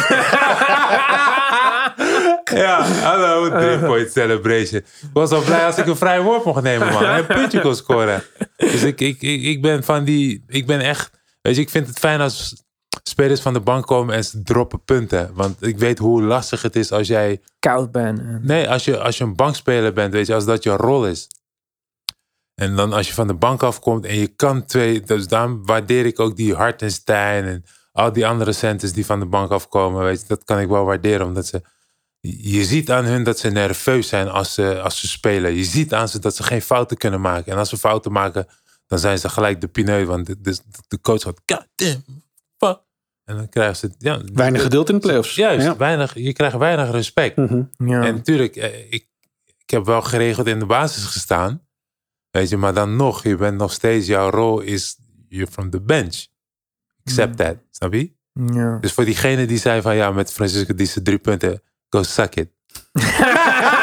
ja, 2.65 2.81
hallo, 2.83 3.49
three 3.49 3.77
point 3.79 4.11
celebration. 4.11 4.79
Ik 4.81 5.09
was 5.13 5.31
al 5.31 5.41
blij 5.41 5.65
als 5.65 5.77
ik 5.77 5.85
een 5.85 5.95
vrije 5.95 6.21
worp 6.21 6.45
mocht 6.45 6.61
nemen, 6.63 6.93
man. 6.93 7.05
En 7.05 7.17
een 7.17 7.25
puntje 7.25 7.61
kon 7.61 7.75
scoren. 7.75 8.23
Dus 8.57 8.83
ik, 8.83 9.01
ik, 9.01 9.21
ik, 9.21 9.41
ik 9.43 9.61
ben 9.61 9.83
van 9.83 10.03
die... 10.03 10.43
Ik 10.47 10.65
ben 10.65 10.79
echt... 10.79 11.09
Weet 11.41 11.55
je, 11.55 11.61
ik 11.61 11.69
vind 11.69 11.87
het 11.87 11.99
fijn 11.99 12.21
als 12.21 12.63
spelers 13.09 13.41
van 13.41 13.53
de 13.53 13.59
bank 13.59 13.85
komen 13.85 14.15
en 14.15 14.23
ze 14.25 14.41
droppen 14.43 14.83
punten. 14.83 15.31
Want 15.33 15.65
ik 15.65 15.77
weet 15.77 15.97
hoe 15.97 16.23
lastig 16.23 16.61
het 16.61 16.75
is 16.75 16.91
als 16.91 17.07
jij... 17.07 17.41
Koud 17.59 17.91
ben. 17.91 18.19
en- 18.19 18.39
Nee, 18.43 18.69
als 18.69 18.85
je, 18.85 18.99
als 18.99 19.17
je 19.17 19.23
een 19.23 19.35
bankspeler 19.35 19.93
bent, 19.93 20.13
weet 20.13 20.27
je, 20.27 20.33
als 20.33 20.45
dat 20.45 20.63
je 20.63 20.69
rol 20.69 21.07
is. 21.07 21.27
En 22.55 22.75
dan 22.75 22.93
als 22.93 23.07
je 23.07 23.13
van 23.13 23.27
de 23.27 23.33
bank 23.33 23.63
afkomt 23.63 24.05
en 24.05 24.15
je 24.15 24.27
kan 24.27 24.65
twee... 24.65 25.01
Dus 25.01 25.27
daarom 25.27 25.65
waardeer 25.65 26.05
ik 26.05 26.19
ook 26.19 26.35
die 26.35 26.53
Hartenstein 26.55 27.43
en 27.45 27.65
al 27.91 28.13
die 28.13 28.27
andere 28.27 28.51
centers 28.53 28.93
die 28.93 29.05
van 29.05 29.19
de 29.19 29.25
bank 29.25 29.51
afkomen. 29.51 30.03
Weet 30.03 30.21
je, 30.21 30.27
dat 30.27 30.43
kan 30.43 30.59
ik 30.59 30.67
wel 30.67 30.85
waarderen, 30.85 31.25
omdat 31.25 31.45
ze... 31.45 31.61
Je 32.19 32.65
ziet 32.65 32.91
aan 32.91 33.05
hun 33.05 33.23
dat 33.23 33.39
ze 33.39 33.49
nerveus 33.49 34.07
zijn 34.07 34.29
als 34.29 34.53
ze, 34.53 34.81
als 34.81 34.99
ze 34.99 35.07
spelen. 35.07 35.53
Je 35.53 35.63
ziet 35.63 35.93
aan 35.93 36.09
ze 36.09 36.19
dat 36.19 36.35
ze 36.35 36.43
geen 36.43 36.61
fouten 36.61 36.97
kunnen 36.97 37.21
maken. 37.21 37.51
En 37.51 37.57
als 37.57 37.69
ze 37.69 37.77
fouten 37.77 38.11
maken, 38.11 38.47
dan 38.87 38.99
zijn 38.99 39.19
ze 39.19 39.29
gelijk 39.29 39.61
de 39.61 39.67
pineut. 39.67 40.07
Want 40.07 40.25
de, 40.25 40.41
de, 40.41 40.57
de 40.87 41.01
coach 41.01 41.21
gaat, 41.21 41.41
god 41.45 41.67
damn, 41.75 42.03
fuck. 42.57 42.79
En 43.25 43.35
dan 43.35 43.49
krijgen 43.49 43.75
ze... 43.75 43.91
Ja, 43.99 44.21
Weinig 44.33 44.61
geduld 44.61 44.89
in 44.89 44.95
de 44.95 45.01
playoffs. 45.01 45.35
Juist, 45.35 45.65
Ja. 45.65 45.77
weinig, 45.77 46.13
je 46.13 46.33
krijgt 46.33 46.57
weinig 46.57 46.91
respect. 46.91 47.35
Mhm. 47.35 47.63
Ja. 47.77 48.03
En 48.03 48.15
natuurlijk, 48.15 48.55
eh, 48.55 48.79
ik, 48.79 49.07
ik 49.57 49.69
heb 49.69 49.85
wel 49.85 50.01
geregeld 50.01 50.47
in 50.47 50.59
de 50.59 50.65
basis 50.65 51.03
gestaan. 51.03 51.61
Weet 52.31 52.49
je, 52.49 52.57
maar 52.57 52.73
dan 52.73 52.95
nog, 52.95 53.23
je 53.23 53.35
bent 53.35 53.57
nog 53.57 53.71
steeds, 53.71 54.07
jouw 54.07 54.29
rol 54.29 54.59
is, 54.59 54.97
you're 55.27 55.51
from 55.51 55.69
the 55.69 55.81
bench. 55.81 56.25
Accept 57.03 57.37
that, 57.37 57.55
snap 57.71 57.93
je? 57.93 58.13
ja. 58.53 58.77
Dus 58.81 58.91
voor 58.93 59.05
diegene 59.05 59.45
die 59.45 59.57
zei 59.59 59.81
van, 59.81 59.95
ja, 59.95 60.11
met 60.11 60.31
Francisco 60.31 60.75
die 60.75 61.01
drie 61.01 61.17
punten, 61.17 61.61
go 61.89 62.03
suck 62.03 62.35
it. 62.35 62.49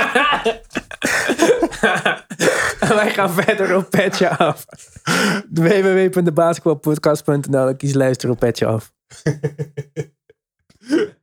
wij 3.03 3.11
gaan 3.11 3.31
verder 3.31 3.77
op 3.77 3.91
Petje 3.91 4.37
Af. 4.37 4.65
www.debasketbalpodcast.nl 5.51 7.77
kies 7.77 7.95
luister 7.95 8.31
op 8.31 8.39
Petje 8.39 8.67
Af. 8.67 8.93